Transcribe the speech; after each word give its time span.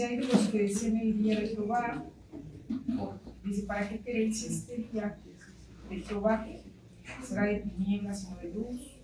de 0.00 0.16
los 0.16 0.48
que 0.48 0.62
decían 0.62 0.96
el 0.96 1.22
día 1.22 1.40
de 1.40 1.48
Jehová, 1.48 2.04
dice, 3.44 3.62
¿para 3.64 3.88
qué 3.88 4.00
queréis 4.00 4.42
este 4.44 4.88
día 4.90 5.18
de 5.88 6.00
Jehová? 6.00 6.46
Será 7.22 7.44
de 7.44 7.60
tinieblas 7.60 8.30
no 8.30 8.36
de 8.36 8.54
luz, 8.54 9.00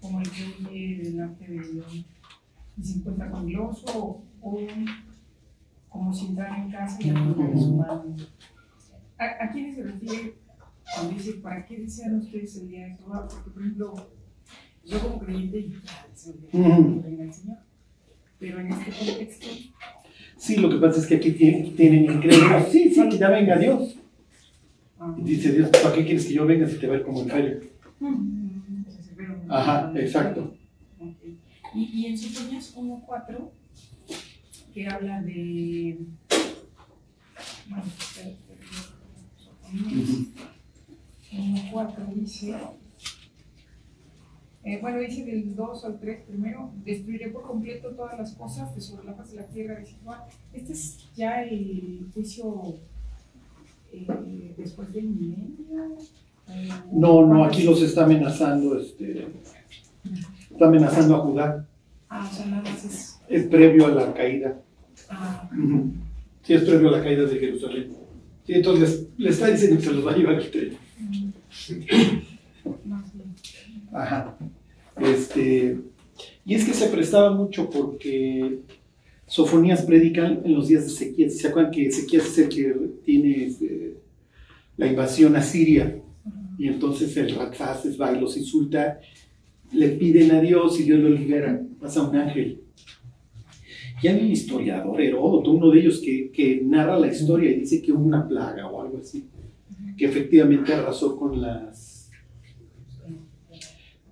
como 0.00 0.20
el 0.20 0.30
que 0.30 0.44
huye 0.44 0.98
delante 1.02 1.46
de 1.46 1.58
Dios 1.58 2.06
y 2.76 2.84
se 2.84 2.98
encuentra 2.98 3.30
con 3.30 3.46
Dios 3.46 3.84
o, 3.94 4.22
o 4.40 4.66
como 5.88 6.12
si 6.12 6.26
entrara 6.26 6.62
en 6.62 6.70
casa 6.70 6.96
y 7.00 7.10
la 7.10 7.20
de 7.20 7.58
su 7.58 7.74
mano. 7.74 8.16
¿A, 9.18 9.44
¿A 9.44 9.50
quiénes 9.50 9.74
se 9.74 9.82
refiere 9.82 10.34
cuando 10.94 11.14
dice, 11.14 11.32
¿para 11.34 11.66
qué 11.66 11.78
desean 11.78 12.16
ustedes 12.16 12.56
el 12.58 12.68
día 12.68 12.86
de 12.86 12.96
Jehová? 12.96 13.26
Porque, 13.28 13.50
por 13.50 13.62
ejemplo, 13.62 14.10
yo 14.84 15.00
como 15.00 15.18
creyente, 15.18 15.58
y 15.58 15.76
se 16.14 16.30
olvida 16.30 17.24
el 17.24 17.34
Señor. 17.34 17.58
Pero 18.38 18.60
en 18.60 18.72
este 18.72 18.92
contexto. 18.92 19.46
Sí, 20.38 20.56
lo 20.56 20.70
que 20.70 20.76
pasa 20.76 21.00
es 21.00 21.06
que 21.06 21.16
aquí 21.16 21.32
tienen, 21.32 21.74
tienen 21.76 22.20
creer, 22.20 22.64
sí, 22.70 22.90
sí, 22.94 23.08
que 23.08 23.18
ya 23.18 23.28
venga 23.28 23.58
Dios. 23.58 23.96
ah, 24.98 25.14
Y 25.18 25.22
dice 25.22 25.52
Dios, 25.52 25.68
¿para 25.70 25.94
qué 25.94 26.04
quieres 26.04 26.26
que 26.26 26.34
yo 26.34 26.46
venga 26.46 26.66
si 26.68 26.76
te 26.78 26.86
va 26.86 26.94
a 26.94 26.98
ir 26.98 27.02
como 27.04 27.22
en 27.22 27.28
feria? 27.28 27.58
Ajá, 29.48 29.92
exacto. 29.96 30.54
Y, 31.74 31.84
y 31.84 32.06
en 32.06 32.16
Sofonías 32.18 32.74
1.4, 32.76 33.50
que 34.72 34.86
habla 34.88 35.20
de. 35.22 35.98
Bueno, 37.68 37.84
espera, 37.98 38.28
espera, 38.30 38.60
Sofonías 39.36 40.08
1.4 41.32 42.14
dice. 42.14 42.54
Eh, 44.68 44.78
bueno, 44.82 44.98
dice 44.98 45.24
del 45.24 45.54
2 45.56 45.84
al 45.84 45.98
3 45.98 46.24
primero, 46.28 46.70
destruiré 46.84 47.28
por 47.30 47.42
completo 47.42 47.88
todas 47.90 48.18
las 48.18 48.32
cosas 48.34 48.74
de 48.74 48.80
sobre 48.80 49.06
la 49.06 49.14
faz 49.14 49.30
de 49.30 49.36
la 49.38 49.46
tierra, 49.46 49.82
Juan. 50.04 50.20
Este 50.52 50.72
es 50.72 51.08
ya 51.16 51.42
el 51.42 52.06
juicio 52.12 52.74
eh, 53.92 54.54
después 54.56 54.92
del 54.92 55.04
milenio. 55.04 55.56
eh, 56.48 56.68
No, 56.92 57.26
no, 57.26 57.44
aquí 57.44 57.62
los 57.62 57.80
está 57.82 58.04
amenazando, 58.04 58.78
este, 58.78 59.26
está 60.50 60.66
amenazando 60.66 61.16
a 61.16 61.18
Judá. 61.20 61.66
Ah, 62.10 62.28
o 62.30 62.34
sea, 62.34 62.46
nada 62.46 62.62
más 62.62 62.84
es. 62.84 63.20
Es 63.28 63.46
previo 63.46 63.86
a 63.86 63.90
la 63.90 64.12
caída. 64.14 64.60
Ah. 65.10 65.48
Sí, 66.42 66.54
es 66.54 66.62
previo 66.64 66.88
a 66.88 66.92
la 66.98 67.02
caída 67.02 67.24
de 67.24 67.38
Jerusalén. 67.38 67.92
Sí, 68.46 68.54
entonces 68.54 69.06
le 69.18 69.30
está 69.30 69.48
diciendo 69.48 69.76
que 69.78 69.84
se 69.84 69.92
los 69.92 70.06
va 70.06 70.12
a 70.12 70.16
llevar 70.16 70.34
el 70.36 70.50
tren. 70.50 70.76
bien. 72.64 73.34
Ajá. 73.92 74.36
Este, 75.14 75.78
y 76.44 76.54
es 76.54 76.64
que 76.64 76.74
se 76.74 76.88
prestaba 76.88 77.30
mucho 77.30 77.68
porque 77.70 78.60
Sofonías 79.26 79.82
predican 79.82 80.42
en 80.44 80.54
los 80.54 80.68
días 80.68 80.86
de 80.86 80.92
Ezequías. 80.92 81.36
¿Se 81.36 81.48
acuerdan 81.48 81.72
que 81.72 81.86
Ezequías 81.86 82.26
es 82.26 82.38
el 82.38 82.48
que 82.48 82.74
tiene 83.04 83.44
este, 83.44 83.96
la 84.76 84.86
invasión 84.86 85.36
a 85.36 85.42
Siria? 85.42 86.00
Y 86.58 86.66
entonces 86.66 87.16
el 87.16 87.34
Ratfaz 87.34 87.84
va 88.00 88.12
y 88.12 88.20
los 88.20 88.36
insulta, 88.36 89.00
le 89.72 89.90
piden 89.90 90.32
a 90.32 90.40
Dios 90.40 90.80
y 90.80 90.84
Dios 90.84 90.98
lo 90.98 91.10
libera, 91.10 91.62
pasa 91.80 92.02
un 92.02 92.16
ángel. 92.16 92.62
Y 94.02 94.08
hay 94.08 94.20
un 94.20 94.30
historiador, 94.30 95.00
Heródoto, 95.00 95.50
uno 95.52 95.70
de 95.70 95.80
ellos, 95.80 96.00
que, 96.00 96.30
que 96.30 96.62
narra 96.64 96.98
la 96.98 97.08
historia 97.08 97.50
y 97.50 97.60
dice 97.60 97.82
que 97.82 97.92
hubo 97.92 98.04
una 98.04 98.26
plaga 98.26 98.66
o 98.68 98.80
algo 98.80 98.98
así, 98.98 99.24
que 99.96 100.06
efectivamente 100.06 100.72
arrasó 100.72 101.16
con 101.16 101.40
las 101.40 101.87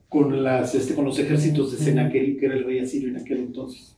con 0.09 0.43
las 0.43 0.75
este, 0.75 0.95
con 0.95 1.05
los 1.05 1.19
ejércitos 1.19 1.73
de 1.73 1.79
Sennacherib, 1.79 2.39
que 2.39 2.47
era 2.47 2.55
el 2.57 2.65
rey 2.65 2.79
asirio 2.79 3.09
en 3.09 3.17
aquel 3.17 3.39
entonces. 3.39 3.97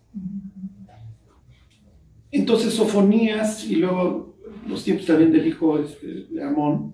Entonces 2.31 2.75
Sofonías 2.75 3.65
y 3.65 3.77
luego 3.77 4.37
los 4.67 4.85
tiempos 4.85 5.07
también 5.07 5.33
del 5.33 5.47
hijo 5.47 5.79
este, 5.79 6.27
de 6.31 6.43
Amón, 6.43 6.93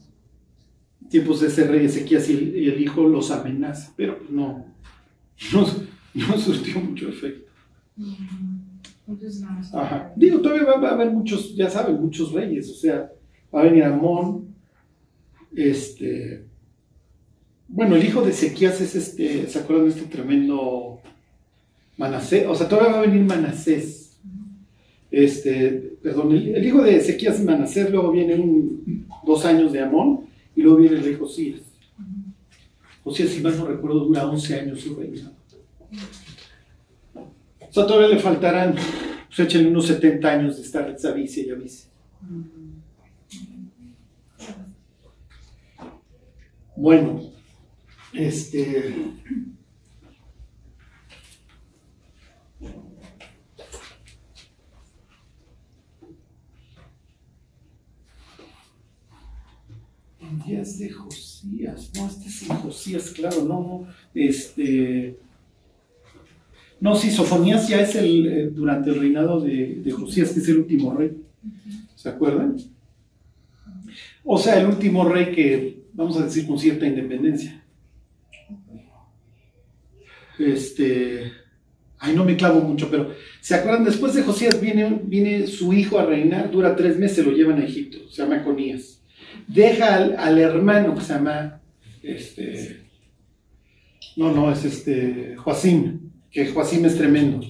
tiempos 1.08 1.40
de 1.40 1.48
ese 1.48 1.66
rey 1.66 1.86
Ezequías 1.86 2.28
y 2.28 2.32
el, 2.34 2.80
hijo 2.80 3.08
los 3.08 3.30
amenaza, 3.30 3.92
pero 3.96 4.18
pues 4.18 4.30
no, 4.30 4.64
no, 5.52 5.66
no 6.14 6.38
surtió 6.38 6.80
mucho 6.80 7.08
efecto. 7.08 7.50
Ajá. 9.72 10.12
Digo, 10.16 10.40
todavía 10.40 10.64
va, 10.64 10.78
va 10.78 10.88
a 10.90 10.94
haber 10.94 11.10
muchos, 11.10 11.54
ya 11.54 11.68
saben, 11.68 12.00
muchos 12.00 12.32
reyes, 12.32 12.70
o 12.70 12.74
sea, 12.74 13.12
va 13.54 13.60
a 13.60 13.64
venir 13.64 13.84
Amón, 13.84 14.54
este, 15.54 16.46
bueno, 17.74 17.96
el 17.96 18.04
hijo 18.04 18.22
de 18.22 18.30
Ezequías 18.30 18.80
es 18.80 18.94
este, 18.94 19.48
¿se 19.48 19.58
acuerdan 19.58 19.86
de 19.86 19.94
este 19.94 20.06
tremendo 20.06 21.00
Manasés? 21.96 22.46
O 22.46 22.54
sea, 22.54 22.68
todavía 22.68 22.92
va 22.92 22.98
a 22.98 23.06
venir 23.06 23.22
Manasés. 23.22 24.16
Este, 25.10 25.96
perdón, 26.00 26.30
el, 26.30 26.64
hijo 26.64 26.82
de 26.82 26.96
Ezequías 26.96 27.34
es 27.34 27.44
Manasés, 27.44 27.90
luego 27.90 28.12
viene 28.12 28.36
un, 28.36 29.08
dos 29.26 29.44
años 29.44 29.72
de 29.72 29.80
Amón 29.80 30.20
y 30.54 30.62
luego 30.62 30.78
viene 30.78 30.98
el 30.98 31.02
rey 31.02 31.14
Josías. 31.14 31.62
Josías, 33.02 33.30
si 33.30 33.40
mal 33.40 33.58
no 33.58 33.66
recuerdo, 33.66 34.04
dura 34.04 34.24
11 34.24 34.60
años 34.60 34.80
su 34.80 34.94
reino. 34.94 35.32
O 37.14 37.72
sea, 37.72 37.86
todavía 37.86 38.06
le 38.06 38.20
faltarán, 38.20 38.76
pues 39.26 39.40
échenle 39.40 39.68
unos 39.68 39.88
70 39.88 40.30
años 40.30 40.56
de 40.58 40.62
estar 40.62 40.96
Zavice 40.96 41.40
y 41.40 41.50
Avice. 41.50 41.88
Bueno, 46.76 47.33
este. 48.14 48.94
En 60.20 60.42
días 60.46 60.78
de 60.78 60.90
Josías, 60.90 61.90
no, 61.94 62.06
este 62.06 62.28
es 62.28 62.42
en 62.48 62.56
Josías, 62.56 63.10
claro, 63.10 63.44
no, 63.44 63.60
no, 63.60 63.86
este. 64.14 65.18
No, 66.80 66.94
sí, 66.96 67.10
Sofonías 67.10 67.68
ya 67.68 67.80
es 67.80 67.94
el, 67.94 68.26
eh, 68.26 68.50
durante 68.50 68.90
el 68.90 69.00
reinado 69.00 69.40
de, 69.40 69.80
de 69.82 69.90
Josías, 69.92 70.30
que 70.30 70.40
es 70.40 70.48
el 70.48 70.58
último 70.58 70.94
rey. 70.94 71.16
¿Se 71.94 72.08
acuerdan? 72.08 72.56
O 74.22 74.38
sea, 74.38 74.60
el 74.60 74.66
último 74.66 75.08
rey 75.08 75.34
que, 75.34 75.84
vamos 75.92 76.16
a 76.18 76.24
decir, 76.24 76.46
con 76.46 76.58
cierta 76.58 76.86
independencia. 76.86 77.63
Este. 80.38 81.32
Ay, 81.98 82.14
no 82.14 82.24
me 82.24 82.36
clavo 82.36 82.60
mucho, 82.60 82.90
pero 82.90 83.12
¿se 83.40 83.54
acuerdan? 83.54 83.84
Después 83.84 84.14
de 84.14 84.22
Josías 84.22 84.60
viene, 84.60 85.00
viene 85.04 85.46
su 85.46 85.72
hijo 85.72 85.98
a 85.98 86.04
reinar, 86.04 86.50
dura 86.50 86.76
tres 86.76 86.98
meses, 86.98 87.24
lo 87.24 87.32
llevan 87.32 87.60
a 87.60 87.64
Egipto, 87.64 88.10
se 88.10 88.22
llama 88.22 88.44
Conías. 88.44 89.00
Deja 89.46 89.94
al, 89.94 90.16
al 90.18 90.38
hermano 90.38 90.94
que 90.94 91.00
se 91.00 91.14
llama. 91.14 91.60
Este. 92.02 92.84
No, 94.16 94.32
no, 94.32 94.52
es 94.52 94.64
este. 94.64 95.36
Joacim, 95.36 96.10
que 96.30 96.46
Joacim 96.46 96.84
es 96.84 96.96
tremendo. 96.96 97.40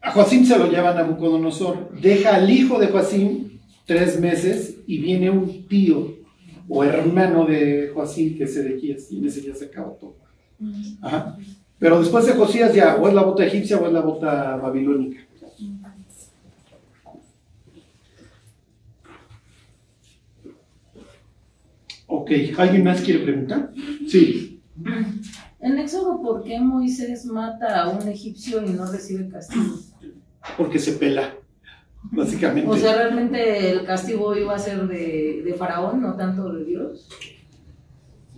A 0.00 0.10
Joacim 0.10 0.44
se 0.44 0.58
lo 0.58 0.70
llevan 0.70 0.96
a 0.98 1.02
Nabucodonosor. 1.02 1.98
Deja 2.00 2.36
al 2.36 2.50
hijo 2.50 2.78
de 2.78 2.88
Joacim 2.88 3.60
tres 3.86 4.18
meses 4.20 4.78
y 4.86 4.98
viene 4.98 5.30
un 5.30 5.66
tío 5.68 6.18
o 6.68 6.84
hermano 6.84 7.44
de 7.46 7.90
Joacim 7.94 8.36
que 8.36 8.44
es 8.44 8.56
Ezequías 8.56 9.10
y 9.10 9.18
en 9.18 9.26
ese 9.26 9.42
ya 9.42 9.54
se 9.54 9.66
acabó 9.66 9.92
todo. 10.00 10.16
Ajá. 11.00 11.36
Pero 11.78 11.98
después 11.98 12.26
de 12.26 12.34
Josías 12.34 12.72
ya 12.74 12.96
o 12.96 13.08
es 13.08 13.14
la 13.14 13.22
bota 13.22 13.44
egipcia 13.44 13.76
o 13.76 13.86
es 13.86 13.92
la 13.92 14.02
bota 14.02 14.56
babilónica. 14.56 15.20
Ok, 22.06 22.30
¿alguien 22.58 22.84
más 22.84 23.00
quiere 23.00 23.24
preguntar? 23.24 23.72
Sí. 24.06 24.60
En 25.60 25.78
Éxodo, 25.78 26.20
¿por 26.22 26.44
qué 26.44 26.60
Moisés 26.60 27.24
mata 27.24 27.82
a 27.82 27.88
un 27.88 28.06
egipcio 28.06 28.62
y 28.64 28.70
no 28.70 28.84
recibe 28.86 29.28
castigo? 29.28 29.76
Porque 30.56 30.78
se 30.78 30.92
pela, 30.92 31.34
básicamente. 32.02 32.70
O 32.70 32.76
sea, 32.76 32.96
realmente 32.96 33.70
el 33.70 33.84
castigo 33.84 34.36
iba 34.36 34.54
a 34.54 34.58
ser 34.58 34.86
de, 34.86 35.42
de 35.44 35.54
Faraón, 35.54 36.02
no 36.02 36.14
tanto 36.14 36.52
de 36.52 36.64
Dios. 36.64 37.08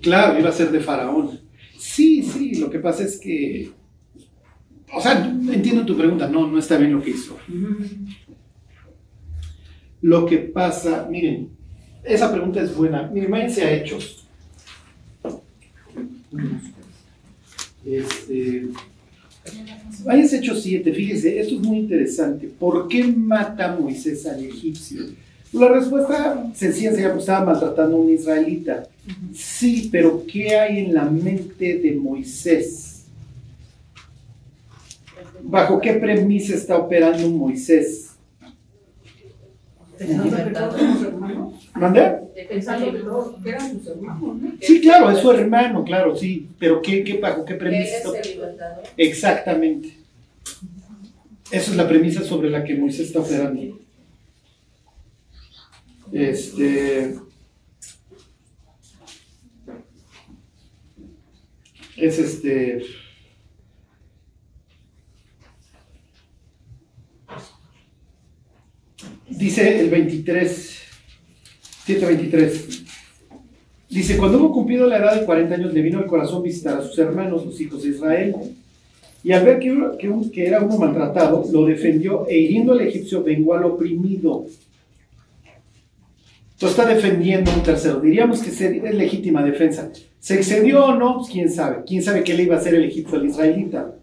Claro, 0.01 0.39
iba 0.39 0.49
a 0.49 0.53
ser 0.53 0.71
de 0.71 0.81
Faraón. 0.81 1.44
Sí, 1.85 2.23
sí, 2.23 2.55
lo 2.55 2.71
que 2.71 2.79
pasa 2.79 3.05
es 3.05 3.19
que. 3.19 3.71
O 4.91 5.01
sea, 5.03 5.23
entiendo 5.23 5.85
tu 5.85 5.95
pregunta, 5.95 6.27
no, 6.27 6.47
no 6.47 6.59
está 6.59 6.79
bien 6.79 6.95
lo 6.95 7.03
que 7.03 7.11
hizo. 7.11 7.37
Lo 10.01 10.25
que 10.25 10.39
pasa, 10.39 11.07
miren, 11.11 11.51
esa 12.03 12.33
pregunta 12.33 12.63
es 12.63 12.75
buena. 12.75 13.09
Miren, 13.09 13.31
váyanse 13.31 13.65
a 13.65 13.73
Hechos. 13.73 14.27
Este, 17.85 18.69
váyanse 20.05 20.37
a 20.37 20.39
Hechos 20.39 20.63
7, 20.63 20.91
fíjense, 20.91 21.39
esto 21.39 21.57
es 21.57 21.61
muy 21.61 21.81
interesante. 21.81 22.47
¿Por 22.47 22.89
qué 22.89 23.05
mata 23.05 23.77
Moisés 23.79 24.25
al 24.27 24.43
egipcio? 24.43 25.03
La 25.55 25.69
respuesta 25.69 26.51
sencilla 26.53 26.91
sería 26.91 27.13
que 27.13 27.21
estaba 27.21 27.45
maltratando 27.45 27.97
a 27.97 28.01
un 28.01 28.11
israelita. 28.11 28.89
Sí, 29.33 29.89
pero 29.91 30.25
¿qué 30.27 30.59
hay 30.59 30.81
en 30.81 30.95
la 30.95 31.05
mente 31.05 31.79
de 31.79 31.93
Moisés? 31.93 33.05
¿Bajo 35.43 35.81
qué 35.81 35.93
premisa 35.93 36.55
está 36.55 36.77
operando 36.77 37.31
Moisés? 37.31 38.17
¿Mande? 41.75 42.19
Pensando 42.49 43.41
que 43.41 43.49
eran 43.49 43.79
sus 43.79 43.87
hermanos, 43.87 44.37
¿no? 44.37 44.53
Sí, 44.61 44.81
claro, 44.81 45.11
es 45.11 45.19
su 45.19 45.31
hermano, 45.31 45.85
claro, 45.85 46.17
sí. 46.17 46.49
Pero 46.59 46.83
¿qué, 46.83 47.05
qué, 47.05 47.19
¿bajo 47.19 47.45
qué 47.45 47.55
premisa. 47.55 48.11
Exactamente. 48.97 49.99
Esa 51.49 51.71
es 51.71 51.77
la 51.77 51.87
premisa 51.87 52.25
sobre 52.25 52.51
la 52.51 52.65
que 52.65 52.75
Moisés 52.75 53.07
está 53.07 53.21
operando. 53.21 53.84
Este. 56.15 57.17
Es 61.97 62.19
este. 62.21 62.85
Dice 69.29 69.81
el 69.81 69.91
23, 69.91 70.79
123. 71.85 72.85
Dice, 73.91 74.17
cuando 74.17 74.39
hubo 74.39 74.53
cumplido 74.53 74.87
la 74.87 74.99
edad 74.99 75.19
de 75.19 75.27
40 75.27 75.55
años, 75.57 75.75
le 75.75 75.83
vino 75.83 75.99
al 75.99 76.07
corazón 76.07 76.45
visitar 76.45 76.79
a 76.79 76.83
sus 76.83 76.97
hermanos, 76.97 77.45
los 77.45 77.61
hijos 77.61 77.83
de 77.83 77.89
Israel. 77.89 78.37
Y 79.25 79.33
al 79.33 79.45
ver 79.45 79.59
que, 79.59 80.47
era 80.47 80.61
uno 80.61 80.79
maltratado, 80.79 81.45
lo 81.51 81.67
defendió 81.67 82.25
e 82.29 82.39
hiriendo 82.39 82.73
al 82.73 82.83
egipcio 82.83 83.25
vengó 83.25 83.55
al 83.55 83.65
oprimido. 83.65 84.47
Entonces 86.65 86.81
está 86.81 86.95
defendiendo 86.95 87.53
un 87.53 87.63
tercero. 87.63 88.01
Diríamos 88.01 88.41
que 88.41 88.49
es 88.49 88.95
legítima 88.95 89.43
defensa. 89.43 89.91
¿Se 90.19 90.37
excedió 90.37 90.87
o 90.87 90.95
no? 90.95 91.19
Pues 91.19 91.29
quién 91.29 91.51
sabe. 91.51 91.85
¿Quién 91.87 92.03
sabe 92.03 92.25
qué 92.25 92.33
le 92.33 92.45
iba 92.45 92.55
a 92.55 92.59
hacer 92.59 92.75
el 92.75 92.85
egipcio 92.85 93.19
al 93.19 93.27
israelita? 93.27 93.95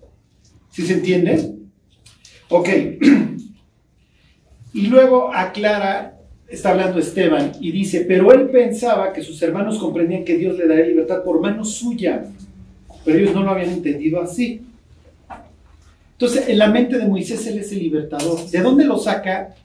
¿Sí 0.70 0.84
se 0.84 0.94
entiende? 0.94 1.56
Ok. 2.50 2.70
Y 4.74 4.88
luego 4.88 5.34
aclara, 5.34 6.20
está 6.48 6.70
hablando 6.70 6.98
Esteban, 6.98 7.52
y 7.60 7.74
dice, 7.74 8.06
pero 8.08 8.32
él 8.32 8.50
pensaba 8.52 9.12
que 9.12 9.22
sus 9.22 9.42
hermanos 9.42 9.78
comprendían 9.80 10.24
que 10.24 10.38
Dios 10.38 10.58
le 10.58 10.66
daría 10.66 10.86
libertad 10.86 11.26
por 11.26 11.42
mano 11.42 11.66
suya, 11.66 12.24
pero 13.04 13.18
ellos 13.18 13.36
no 13.36 13.44
lo 13.44 13.52
habían 13.52 13.72
entendido 13.72 14.22
así. 14.22 14.62
Entonces, 16.14 16.48
en 16.48 16.58
la 16.58 16.68
mente 16.68 16.98
de 16.98 17.06
Moisés 17.06 17.46
él 17.48 17.58
es 17.58 17.70
el 17.74 17.80
libertador. 17.80 18.50
¿De 18.50 18.62
dónde 18.62 18.86
lo 18.86 18.98
saca? 18.98 19.56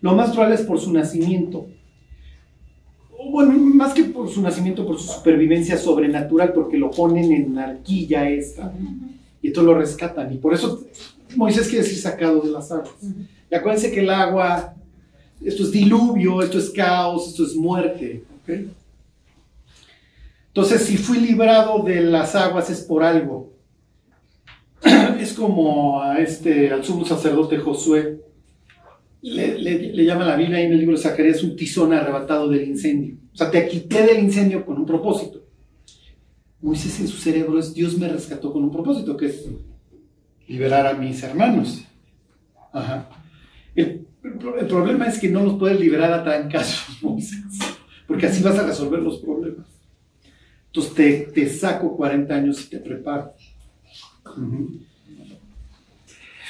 Lo 0.00 0.14
más 0.14 0.30
probable 0.30 0.54
es 0.54 0.62
por 0.62 0.80
su 0.80 0.90
nacimiento. 0.90 1.66
Bueno, 3.30 3.52
más 3.52 3.92
que 3.94 4.04
por 4.04 4.28
su 4.28 4.40
nacimiento, 4.42 4.86
por 4.86 4.98
su 4.98 5.06
supervivencia 5.12 5.76
sobrenatural, 5.78 6.52
porque 6.52 6.76
lo 6.78 6.90
ponen 6.90 7.32
en 7.32 7.54
la 7.54 7.64
arquilla 7.64 8.28
esta. 8.28 8.72
Y 9.42 9.48
entonces 9.48 9.66
lo 9.72 9.78
rescatan. 9.78 10.32
Y 10.32 10.38
por 10.38 10.52
eso 10.54 10.84
Moisés 11.36 11.68
quiere 11.68 11.84
decir 11.84 11.98
sacado 11.98 12.40
de 12.40 12.50
las 12.50 12.70
aguas. 12.72 12.90
Y 13.50 13.54
acuérdense 13.54 13.90
que 13.90 14.00
el 14.00 14.10
agua, 14.10 14.74
esto 15.44 15.62
es 15.62 15.70
diluvio, 15.72 16.42
esto 16.42 16.58
es 16.58 16.70
caos, 16.70 17.28
esto 17.28 17.44
es 17.44 17.54
muerte. 17.56 18.22
Entonces, 20.48 20.82
si 20.82 20.96
fui 20.96 21.18
librado 21.20 21.82
de 21.82 22.00
las 22.00 22.34
aguas 22.34 22.68
es 22.70 22.80
por 22.80 23.02
algo. 23.02 23.52
Es 25.20 25.34
como 25.34 26.00
a 26.02 26.18
este, 26.18 26.70
al 26.72 26.82
sumo 26.82 27.04
sacerdote 27.04 27.58
Josué. 27.58 28.20
Le, 29.22 29.58
le- 29.58 29.92
le 29.92 30.04
llama 30.04 30.24
la 30.24 30.34
Biblia 30.36 30.56
ahí 30.58 30.64
en 30.64 30.72
el 30.72 30.78
libro 30.80 30.96
de 30.96 31.02
Zacarías 31.02 31.42
un 31.44 31.54
tizón 31.54 31.92
arrebatado 31.92 32.48
del 32.48 32.66
incendio. 32.66 33.16
O 33.32 33.36
sea, 33.36 33.50
te 33.50 33.66
quité 33.68 34.02
del 34.04 34.22
incendio 34.24 34.64
con 34.66 34.76
un 34.78 34.86
propósito. 34.86 35.42
Moisés 36.60 37.00
en 37.00 37.08
su 37.08 37.16
cerebro 37.16 37.58
es 37.58 37.72
Dios 37.72 37.96
me 37.96 38.08
rescató 38.08 38.52
con 38.52 38.62
un 38.64 38.70
propósito, 38.70 39.16
que 39.16 39.26
es 39.26 39.46
liberar 40.46 40.86
a 40.86 40.92
mis 40.94 41.22
hermanos. 41.22 41.82
Ajá. 42.72 43.08
El, 43.74 44.06
el 44.24 44.32
pro- 44.34 44.58
el 44.58 44.66
problema 44.66 45.06
es 45.06 45.18
que 45.18 45.28
no 45.28 45.42
los 45.42 45.58
puedes 45.58 45.80
liberar 45.80 46.12
a 46.12 46.22
trancazos, 46.22 46.98
Moisés, 47.02 47.40
porque 48.06 48.26
así 48.26 48.42
vas 48.42 48.58
a 48.58 48.66
resolver 48.66 49.00
los 49.00 49.18
problemas. 49.18 49.66
Entonces 50.66 50.94
te, 50.94 51.12
te 51.32 51.48
saco 51.48 51.96
40 51.96 52.34
años 52.34 52.64
y 52.64 52.68
te 52.70 52.78
preparo. 52.78 53.32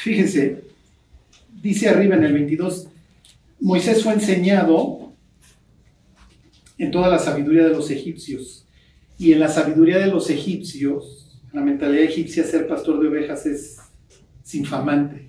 Fíjense, 0.03 0.65
dice 1.63 1.89
arriba 1.89 2.17
en 2.17 2.25
el 2.25 2.33
22, 2.33 2.89
Moisés 3.61 4.03
fue 4.03 4.15
enseñado 4.15 5.10
en 6.81 6.91
toda 6.91 7.09
la 7.09 7.19
sabiduría 7.19 7.65
de 7.65 7.75
los 7.75 7.91
egipcios. 7.91 8.67
Y 9.19 9.33
en 9.33 9.41
la 9.41 9.49
sabiduría 9.49 9.99
de 9.99 10.07
los 10.07 10.31
egipcios, 10.31 11.39
la 11.53 11.61
mentalidad 11.61 12.05
egipcia, 12.05 12.43
ser 12.43 12.67
pastor 12.67 12.99
de 13.01 13.09
ovejas 13.09 13.45
es 13.45 13.77
infamante, 14.55 15.29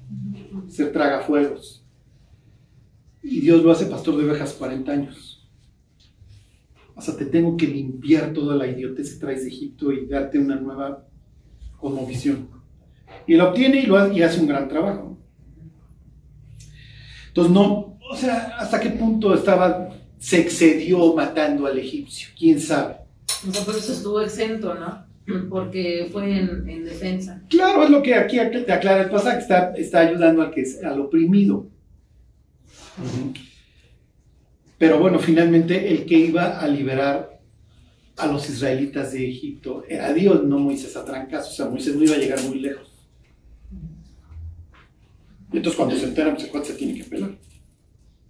ser 0.70 0.94
tragafuegos. 0.94 1.86
Y 3.22 3.42
Dios 3.42 3.62
lo 3.64 3.72
hace 3.72 3.86
pastor 3.86 4.18
de 4.18 4.30
ovejas 4.30 4.54
40 4.54 4.92
años. 4.94 5.46
O 6.96 7.02
sea, 7.02 7.18
te 7.18 7.26
tengo 7.26 7.58
que 7.58 7.68
limpiar 7.68 8.32
toda 8.32 8.56
la 8.56 8.68
idiotez 8.68 9.14
que 9.14 9.20
traes 9.20 9.44
de 9.44 9.50
Egipto 9.50 9.92
y 9.92 10.06
darte 10.06 10.40
una 10.40 10.56
nueva 10.56 11.06
cosmovisión. 11.78 12.48
Y 13.28 13.36
lo 13.36 13.50
obtiene 13.50 13.82
y, 13.82 13.88
lo 13.88 13.98
hace, 13.98 14.14
y 14.14 14.22
hace 14.22 14.40
un 14.40 14.48
gran 14.48 14.70
trabajo. 14.70 15.18
Entonces, 17.28 17.54
no, 17.54 17.98
o 18.10 18.16
sea, 18.16 18.56
¿hasta 18.58 18.80
qué 18.80 18.92
punto 18.92 19.34
estaba, 19.34 19.90
se 20.22 20.40
excedió 20.40 21.16
matando 21.16 21.66
al 21.66 21.80
egipcio? 21.80 22.30
¿Quién 22.38 22.62
sabe? 22.62 22.98
O 23.48 23.52
sea, 23.52 23.66
por 23.66 23.76
eso 23.76 23.92
estuvo 23.92 24.22
exento, 24.22 24.76
¿no? 24.76 25.04
Porque 25.50 26.10
fue 26.12 26.38
en, 26.38 26.70
en 26.70 26.86
defensa. 26.86 27.42
Claro, 27.50 27.84
es 27.84 27.90
lo 27.90 28.04
que 28.04 28.14
aquí 28.14 28.38
te 28.38 28.72
aclara 28.72 29.02
el 29.02 29.10
pasaje, 29.10 29.40
está, 29.40 29.74
está 29.74 30.02
ayudando 30.02 30.44
al, 30.44 30.52
que, 30.52 30.64
al 30.84 31.02
oprimido. 31.02 31.68
Pero 34.78 35.00
bueno, 35.00 35.18
finalmente 35.18 35.92
el 35.92 36.06
que 36.06 36.20
iba 36.20 36.60
a 36.60 36.68
liberar 36.68 37.40
a 38.18 38.28
los 38.28 38.48
israelitas 38.48 39.14
de 39.14 39.28
Egipto 39.28 39.84
era 39.90 40.14
Dios, 40.14 40.44
no 40.44 40.60
Moisés 40.60 40.96
a 40.96 41.04
trancas, 41.04 41.50
o 41.50 41.52
sea, 41.52 41.66
Moisés 41.66 41.96
no 41.96 42.04
iba 42.04 42.16
a 42.16 42.20
llegar 42.20 42.42
muy 42.44 42.60
lejos. 42.60 42.92
Y 45.52 45.58
entonces 45.58 45.78
cuando 45.78 45.96
se 45.96 46.06
enteran, 46.06 46.36
pues 46.36 46.48
el 46.54 46.64
se 46.64 46.74
tiene 46.76 46.94
que 46.94 47.06
pelar. 47.06 47.32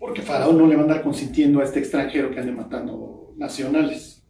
Porque 0.01 0.23
Faraón 0.23 0.57
no 0.57 0.65
le 0.65 0.75
va 0.75 0.81
a 0.81 0.85
andar 0.85 1.03
consintiendo 1.03 1.61
a 1.61 1.63
este 1.63 1.77
extranjero 1.77 2.31
que 2.31 2.39
ande 2.39 2.51
matando 2.51 3.35
nacionales. 3.37 4.23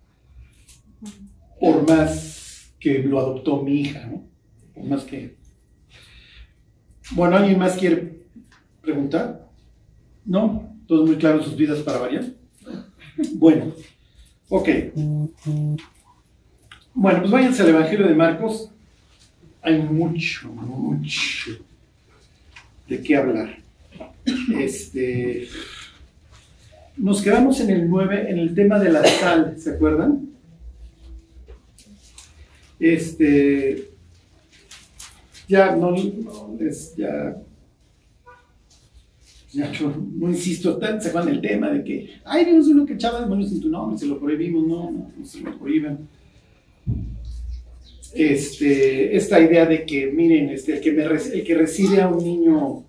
Por 1.62 1.88
más 1.88 2.74
que 2.78 3.00
lo 3.00 3.18
adoptó 3.18 3.62
mi 3.62 3.80
hija, 3.80 4.06
¿no? 4.06 4.28
Por 4.76 4.84
más 4.84 5.06
que... 5.06 5.38
Bueno, 7.12 7.38
¿alguien 7.38 7.58
más 7.58 7.78
quiere 7.78 8.20
preguntar? 8.82 9.48
¿No? 10.26 10.76
¿Todos 10.88 11.08
muy 11.08 11.16
claros 11.16 11.46
sus 11.46 11.56
vidas 11.56 11.80
para 11.80 12.00
variar? 12.00 12.26
Bueno, 13.36 13.72
ok. 14.50 14.68
Bueno, 16.94 17.20
pues 17.20 17.32
váyanse 17.32 17.62
al 17.62 17.70
Evangelio 17.70 18.08
de 18.10 18.16
Marcos. 18.16 18.70
Hay 19.62 19.82
mucho, 19.82 20.52
mucho 20.52 21.52
de 22.90 23.02
qué 23.02 23.16
hablar. 23.16 23.61
Este, 24.58 25.48
nos 26.98 27.22
quedamos 27.22 27.60
en 27.60 27.70
el 27.70 27.90
9, 27.90 28.30
en 28.30 28.38
el 28.38 28.54
tema 28.54 28.80
de 28.80 28.92
la 28.92 29.04
sal, 29.04 29.56
¿se 29.58 29.72
acuerdan? 29.72 30.30
Este, 32.80 33.90
ya 35.48 35.76
no, 35.76 35.92
no 35.92 36.56
les, 36.60 36.96
ya, 36.96 37.38
ya 39.52 39.72
no 40.18 40.30
insisto 40.30 40.80
se 40.80 41.10
acuerdan 41.10 41.34
el 41.34 41.42
tema 41.42 41.70
de 41.70 41.84
que, 41.84 42.10
ay, 42.26 42.46
vimos 42.46 42.68
uno 42.68 42.86
que 42.86 42.94
echaba 42.94 43.22
demonios 43.22 43.52
en 43.52 43.62
tu 43.62 43.70
nombre, 43.70 43.98
se 43.98 44.06
lo 44.08 44.20
prohibimos, 44.20 44.66
no, 44.68 44.92
no, 44.92 45.26
se 45.26 45.42
lo 45.42 45.58
prohíben. 45.58 46.08
Este, 48.14 49.16
esta 49.16 49.40
idea 49.40 49.66
de 49.66 49.86
que, 49.86 50.12
miren, 50.12 50.50
este, 50.50 50.74
el, 50.74 50.82
que 50.82 50.90
el 50.90 51.44
que 51.44 51.56
recibe 51.56 52.02
a 52.02 52.10
un 52.10 52.24
niño 52.24 52.84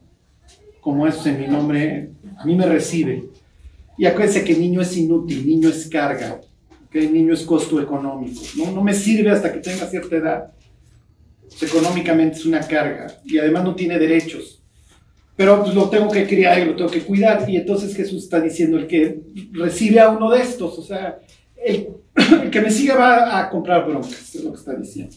como 0.83 1.07
estos 1.07 1.27
en 1.27 1.41
mi 1.41 1.47
nombre, 1.47 2.11
a 2.37 2.45
mí 2.45 2.57
me 2.57 2.67
recibe. 2.67 3.31
Y 3.97 4.05
acuérdense 4.05 4.45
que 4.45 4.55
niño 4.55 4.81
es 4.81 4.97
inútil, 4.97 5.47
niño 5.47 5.69
es 5.69 5.89
carga, 5.89 6.41
¿ok? 6.87 6.95
niño 6.95 7.33
es 7.33 7.43
costo 7.43 7.81
económico. 7.81 8.43
¿no? 8.57 8.73
no 8.73 8.83
me 8.83 8.93
sirve 8.93 9.31
hasta 9.31 9.53
que 9.53 9.61
tenga 9.61 9.87
cierta 9.87 10.17
edad. 10.17 10.53
Pues, 11.41 11.63
económicamente 11.63 12.39
es 12.39 12.47
una 12.47 12.61
carga 12.61 13.07
y 13.25 13.39
además 13.39 13.63
no 13.63 13.77
tiene 13.77 13.97
derechos. 13.97 14.61
Pero 15.37 15.63
pues, 15.63 15.73
lo 15.73 15.89
tengo 15.89 16.11
que 16.11 16.27
criar 16.27 16.59
y 16.59 16.65
lo 16.65 16.75
tengo 16.75 16.91
que 16.91 17.03
cuidar. 17.03 17.49
Y 17.49 17.59
entonces 17.59 17.95
Jesús 17.95 18.25
está 18.25 18.41
diciendo 18.41 18.77
el 18.77 18.89
que 18.89 19.21
recibe 19.53 20.01
a 20.01 20.11
uno 20.11 20.31
de 20.31 20.43
estos, 20.43 20.77
o 20.81 20.83
sea, 20.83 21.21
el, 21.65 21.91
el 22.43 22.51
que 22.51 22.61
me 22.61 22.73
siga 22.73 22.97
va 22.97 23.39
a 23.39 23.51
comprar 23.51 23.87
broncas, 23.87 24.35
es 24.35 24.43
lo 24.43 24.51
que 24.51 24.59
está 24.59 24.75
diciendo. 24.75 25.15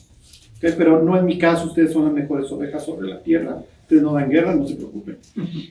Pero 0.59 1.01
no 1.01 1.17
en 1.17 1.25
mi 1.25 1.39
caso, 1.39 1.65
ustedes 1.65 1.91
son 1.91 2.05
las 2.05 2.13
mejores 2.13 2.51
ovejas 2.51 2.85
sobre 2.85 3.07
la 3.07 3.21
tierra. 3.21 3.63
Ustedes 3.85 4.01
no 4.01 4.13
dan 4.13 4.31
guerra, 4.31 4.55
no 4.55 4.67
se 4.67 4.75
preocupen. 4.77 5.19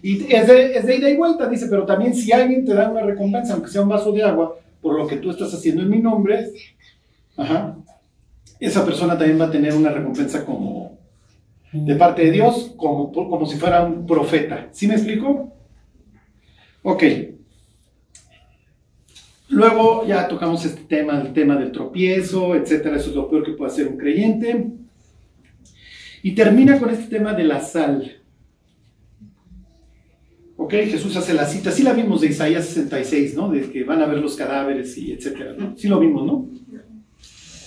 Y 0.00 0.32
es 0.32 0.46
de, 0.46 0.76
es 0.76 0.86
de 0.86 0.96
ida 0.96 1.10
y 1.10 1.16
vuelta, 1.16 1.48
dice, 1.48 1.66
pero 1.68 1.84
también 1.84 2.14
si 2.14 2.30
alguien 2.30 2.64
te 2.64 2.72
da 2.72 2.88
una 2.88 3.00
recompensa, 3.00 3.54
aunque 3.54 3.70
sea 3.70 3.82
un 3.82 3.88
vaso 3.88 4.12
de 4.12 4.22
agua, 4.22 4.56
por 4.80 4.96
lo 4.96 5.04
que 5.08 5.16
tú 5.16 5.30
estás 5.30 5.52
haciendo 5.52 5.82
en 5.82 5.90
mi 5.90 5.98
nombre, 5.98 6.52
ajá, 7.36 7.76
esa 8.60 8.84
persona 8.84 9.18
también 9.18 9.40
va 9.40 9.46
a 9.46 9.50
tener 9.50 9.74
una 9.74 9.90
recompensa 9.90 10.44
como, 10.44 10.96
de 11.72 11.96
parte 11.96 12.24
de 12.26 12.30
Dios 12.30 12.72
como, 12.76 13.10
como 13.10 13.46
si 13.46 13.56
fuera 13.56 13.82
un 13.82 14.06
profeta. 14.06 14.68
¿Sí 14.70 14.86
me 14.86 14.94
explico? 14.94 15.52
Ok. 16.84 17.02
Luego 19.48 20.06
ya 20.06 20.28
tocamos 20.28 20.64
este 20.64 20.82
tema, 20.82 21.20
el 21.20 21.32
tema 21.32 21.56
del 21.56 21.72
tropiezo, 21.72 22.54
etcétera. 22.54 22.96
Eso 22.96 23.10
es 23.10 23.16
lo 23.16 23.28
peor 23.28 23.44
que 23.44 23.54
puede 23.54 23.72
hacer 23.72 23.88
un 23.88 23.96
creyente. 23.96 24.83
Y 26.24 26.34
termina 26.34 26.78
con 26.78 26.88
este 26.88 27.04
tema 27.18 27.34
de 27.34 27.44
la 27.44 27.60
sal. 27.60 28.10
Ok, 30.56 30.72
Jesús 30.72 31.14
hace 31.18 31.34
la 31.34 31.44
cita. 31.44 31.70
Sí 31.70 31.82
la 31.82 31.92
vimos 31.92 32.22
de 32.22 32.28
Isaías 32.28 32.64
66, 32.64 33.34
¿no? 33.34 33.50
De 33.50 33.70
que 33.70 33.84
van 33.84 34.00
a 34.00 34.06
ver 34.06 34.20
los 34.20 34.34
cadáveres 34.34 34.96
y 34.96 35.12
etcétera. 35.12 35.54
Sí 35.76 35.86
lo 35.86 36.00
vimos, 36.00 36.24
¿no? 36.24 36.48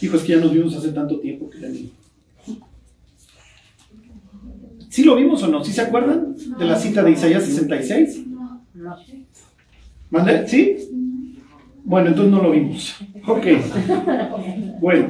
Hijos 0.02 0.24
que 0.24 0.34
ya 0.34 0.40
nos 0.40 0.52
vimos 0.52 0.76
hace 0.76 0.92
tanto 0.92 1.20
tiempo 1.20 1.48
que 1.52 1.60
ya 1.60 1.70
ni. 1.70 1.92
¿Sí 4.90 5.04
lo 5.04 5.16
vimos 5.16 5.44
o 5.44 5.48
no? 5.50 5.64
¿Sí 5.64 5.72
se 5.72 5.82
acuerdan 5.82 6.36
de 6.58 6.66
la 6.66 6.80
cita 6.80 7.04
de 7.04 7.12
Isaías 7.12 7.44
66? 7.44 8.24
¿Mande? 10.10 10.48
¿Sí? 10.48 10.78
Bueno, 11.84 12.08
entonces 12.08 12.32
no 12.34 12.42
lo 12.42 12.50
vimos. 12.50 12.96
Ok. 13.28 13.46
Bueno. 14.82 15.10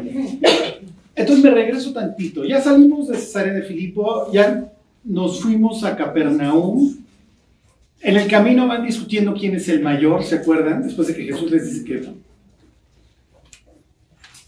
Entonces 1.17 1.43
me 1.43 1.50
regreso 1.50 1.91
tantito. 1.91 2.45
Ya 2.45 2.62
salimos 2.62 3.07
de 3.07 3.15
Cesarea 3.15 3.51
de 3.51 3.63
Filipo, 3.63 4.31
ya 4.31 4.71
nos 5.03 5.41
fuimos 5.41 5.83
a 5.83 5.95
Capernaum. 5.95 6.95
En 8.01 8.17
el 8.17 8.27
camino 8.27 8.67
van 8.67 8.86
discutiendo 8.86 9.33
quién 9.33 9.55
es 9.55 9.67
el 9.67 9.81
mayor, 9.81 10.24
¿se 10.24 10.36
acuerdan? 10.36 10.83
Después 10.83 11.07
de 11.07 11.15
que 11.15 11.24
Jesús 11.24 11.50
les 11.50 11.74
dice 11.74 11.83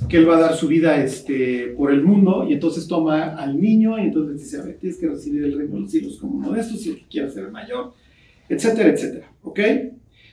que, 0.07 0.17
él 0.17 0.29
va 0.29 0.37
a 0.37 0.41
dar 0.41 0.55
su 0.55 0.67
vida 0.67 1.03
este, 1.03 1.73
por 1.75 1.91
el 1.91 2.03
mundo, 2.03 2.45
y 2.47 2.53
entonces 2.53 2.87
toma 2.87 3.35
al 3.35 3.59
niño, 3.59 3.97
y 3.97 4.03
entonces 4.03 4.39
dice, 4.39 4.57
a 4.59 4.65
ver, 4.65 4.77
tienes 4.77 4.99
que 4.99 5.07
recibir 5.07 5.45
el 5.45 5.57
reino 5.57 5.73
de 5.73 5.81
los 5.81 5.91
cielos 5.91 6.17
como 6.19 6.37
uno 6.37 6.51
de 6.51 6.61
estos, 6.61 6.81
si 6.81 6.89
el 6.91 6.97
que 6.97 7.07
quiera 7.09 7.31
ser 7.31 7.45
el 7.45 7.51
mayor, 7.51 7.93
etcétera, 8.47 8.89
etcétera. 8.89 9.31
¿Ok? 9.41 9.59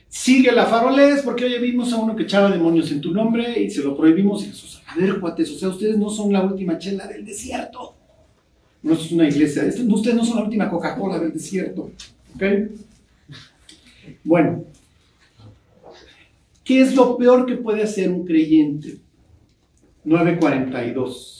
Sigue 0.09 0.51
la 0.51 0.65
farolés, 0.65 1.21
porque 1.21 1.45
hoy 1.45 1.59
vimos 1.59 1.91
a 1.91 1.97
uno 1.97 2.15
que 2.15 2.23
echaba 2.23 2.49
demonios 2.49 2.91
en 2.91 3.01
tu 3.01 3.11
nombre 3.11 3.61
y 3.61 3.69
se 3.69 3.83
lo 3.83 3.95
prohibimos. 3.95 4.43
Y 4.43 4.47
Jesús, 4.47 4.81
a 4.87 4.95
ver, 4.95 5.19
cuates, 5.19 5.51
o 5.51 5.59
sea, 5.59 5.69
ustedes 5.69 5.97
no 5.97 6.09
son 6.09 6.31
la 6.31 6.43
última 6.43 6.77
chela 6.77 7.07
del 7.07 7.25
desierto. 7.25 7.95
No 8.81 8.93
es 8.93 9.11
una 9.11 9.27
iglesia, 9.27 9.63
ustedes 9.65 10.15
no 10.15 10.23
son 10.23 10.37
la 10.37 10.43
última 10.43 10.69
Coca-Cola 10.69 11.19
del 11.19 11.33
desierto. 11.33 11.91
¿Ok? 12.35 12.43
Bueno, 14.23 14.63
¿qué 16.63 16.81
es 16.81 16.95
lo 16.95 17.17
peor 17.17 17.45
que 17.45 17.55
puede 17.55 17.83
hacer 17.83 18.09
un 18.09 18.25
creyente? 18.25 18.97
942. 20.05 21.36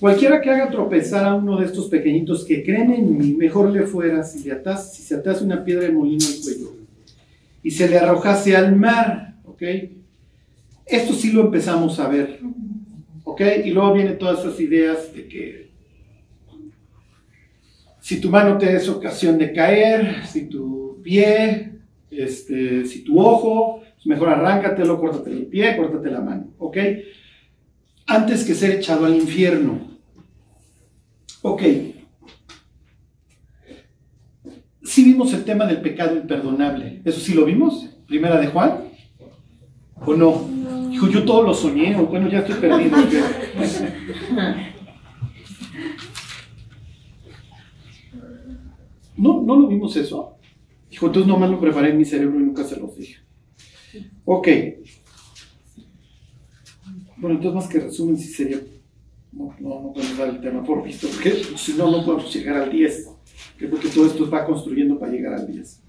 Cualquiera 0.00 0.40
que 0.40 0.48
haga 0.48 0.70
tropezar 0.70 1.26
a 1.26 1.34
uno 1.34 1.58
de 1.58 1.66
estos 1.66 1.88
pequeñitos 1.88 2.46
que 2.46 2.64
creen 2.64 2.90
en 2.90 3.18
mí, 3.18 3.34
mejor 3.34 3.68
le 3.68 3.82
fuera 3.82 4.24
si, 4.24 4.42
le 4.42 4.52
atas, 4.52 4.94
si 4.94 5.02
se 5.02 5.14
atase 5.14 5.44
una 5.44 5.62
piedra 5.62 5.82
de 5.82 5.92
molino 5.92 6.24
al 6.26 6.42
cuello 6.42 6.72
y 7.62 7.70
se 7.70 7.86
le 7.86 7.98
arrojase 7.98 8.56
al 8.56 8.74
mar, 8.74 9.34
¿ok? 9.44 9.62
Esto 10.86 11.12
sí 11.12 11.32
lo 11.32 11.42
empezamos 11.42 12.00
a 12.00 12.08
ver, 12.08 12.40
¿ok? 13.24 13.42
Y 13.62 13.72
luego 13.72 13.92
vienen 13.92 14.16
todas 14.16 14.40
esas 14.40 14.58
ideas 14.58 15.14
de 15.14 15.28
que 15.28 15.70
si 18.00 18.22
tu 18.22 18.30
mano 18.30 18.56
te 18.56 18.74
es 18.74 18.88
ocasión 18.88 19.36
de 19.36 19.52
caer, 19.52 20.24
si 20.26 20.46
tu 20.46 20.98
pie, 21.02 21.72
este, 22.10 22.86
si 22.86 23.04
tu 23.04 23.20
ojo, 23.20 23.82
pues 23.96 24.06
mejor 24.06 24.30
arráncatelo, 24.30 24.98
córtate 24.98 25.30
el 25.30 25.44
pie, 25.44 25.76
córtate 25.76 26.10
la 26.10 26.22
mano, 26.22 26.54
¿ok? 26.56 26.78
Antes 28.06 28.44
que 28.44 28.54
ser 28.54 28.70
echado 28.70 29.04
al 29.04 29.14
infierno. 29.14 29.89
Ok. 31.42 31.62
Sí 34.82 35.04
vimos 35.04 35.32
el 35.32 35.44
tema 35.44 35.66
del 35.66 35.80
pecado 35.80 36.16
imperdonable. 36.16 37.02
¿Eso 37.04 37.20
sí 37.20 37.34
lo 37.34 37.44
vimos? 37.44 37.88
Primera 38.06 38.40
de 38.40 38.48
Juan. 38.48 38.84
¿O 40.04 40.14
no? 40.14 40.48
Dijo, 40.90 41.08
yo 41.08 41.24
todo 41.24 41.42
lo 41.42 41.54
soñé, 41.54 41.96
o 41.96 42.06
bueno, 42.06 42.28
ya 42.28 42.40
estoy 42.40 42.56
perdido. 42.56 42.96
No, 49.16 49.42
no 49.42 49.54
lo 49.54 49.68
vimos 49.68 49.94
eso. 49.96 50.38
Dijo, 50.90 51.06
entonces 51.06 51.28
nomás 51.28 51.50
lo 51.50 51.60
preparé 51.60 51.90
en 51.90 51.98
mi 51.98 52.06
cerebro 52.06 52.40
y 52.40 52.42
nunca 52.42 52.64
se 52.64 52.80
los 52.80 52.96
dije. 52.96 53.18
Ok. 54.24 54.48
Bueno, 57.18 57.36
entonces 57.36 57.54
más 57.54 57.68
que 57.68 57.80
resumen, 57.80 58.16
sí 58.16 58.28
sería 58.28 58.60
no, 59.32 59.54
no, 59.60 59.82
no 59.82 59.92
podemos 59.92 60.18
dar 60.18 60.28
el 60.28 60.40
tema 60.40 60.64
por 60.64 60.82
visto, 60.82 61.08
porque 61.08 61.30
si 61.56 61.74
no, 61.74 61.90
no 61.90 62.04
podemos 62.04 62.34
llegar 62.34 62.56
al 62.56 62.70
10, 62.70 63.08
porque 63.70 63.88
todo 63.88 64.06
esto 64.06 64.28
va 64.28 64.44
construyendo 64.44 64.98
para 64.98 65.12
llegar 65.12 65.34
al 65.34 65.46
10. 65.46 65.82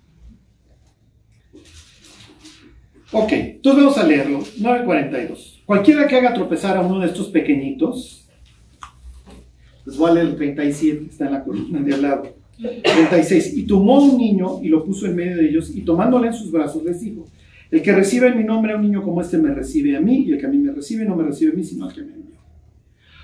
Ok, 3.14 3.32
entonces 3.32 3.84
vamos 3.84 3.98
a 3.98 4.08
leerlo. 4.08 4.40
9.42. 4.40 5.64
Cualquiera 5.66 6.08
que 6.08 6.16
haga 6.16 6.34
tropezar 6.34 6.78
a 6.78 6.82
uno 6.82 7.00
de 7.00 7.08
estos 7.08 7.28
pequeñitos, 7.28 8.30
a 9.86 10.14
leer 10.14 10.28
el 10.28 10.36
37, 10.36 11.08
está 11.10 11.26
en 11.26 11.34
la 11.34 11.44
columna 11.44 11.82
de 11.82 11.94
al 11.94 12.02
lado. 12.02 12.36
36. 12.58 13.58
Y 13.58 13.64
tomó 13.64 14.02
un 14.02 14.18
niño 14.18 14.62
y 14.62 14.70
lo 14.70 14.86
puso 14.86 15.08
en 15.08 15.16
medio 15.16 15.38
de 15.38 15.50
ellos, 15.50 15.76
y 15.76 15.82
tomándole 15.82 16.28
en 16.28 16.34
sus 16.34 16.52
brazos 16.52 16.84
les 16.84 17.02
dijo, 17.02 17.28
el 17.70 17.82
que 17.82 17.92
recibe 17.92 18.28
en 18.28 18.38
mi 18.38 18.44
nombre 18.44 18.74
a 18.74 18.76
un 18.76 18.84
niño 18.84 19.02
como 19.02 19.22
este 19.22 19.38
me 19.38 19.54
recibe 19.54 19.98
a 19.98 20.02
mí, 20.02 20.26
y 20.28 20.34
el 20.34 20.40
que 20.40 20.46
a 20.46 20.50
mí 20.50 20.58
me 20.58 20.72
recibe 20.72 21.04
no 21.04 21.16
me 21.16 21.24
recibe 21.24 21.52
a 21.52 21.56
mí, 21.56 21.64
sino 21.64 21.88
al 21.88 21.94
que 21.94 22.02
me. 22.02 22.21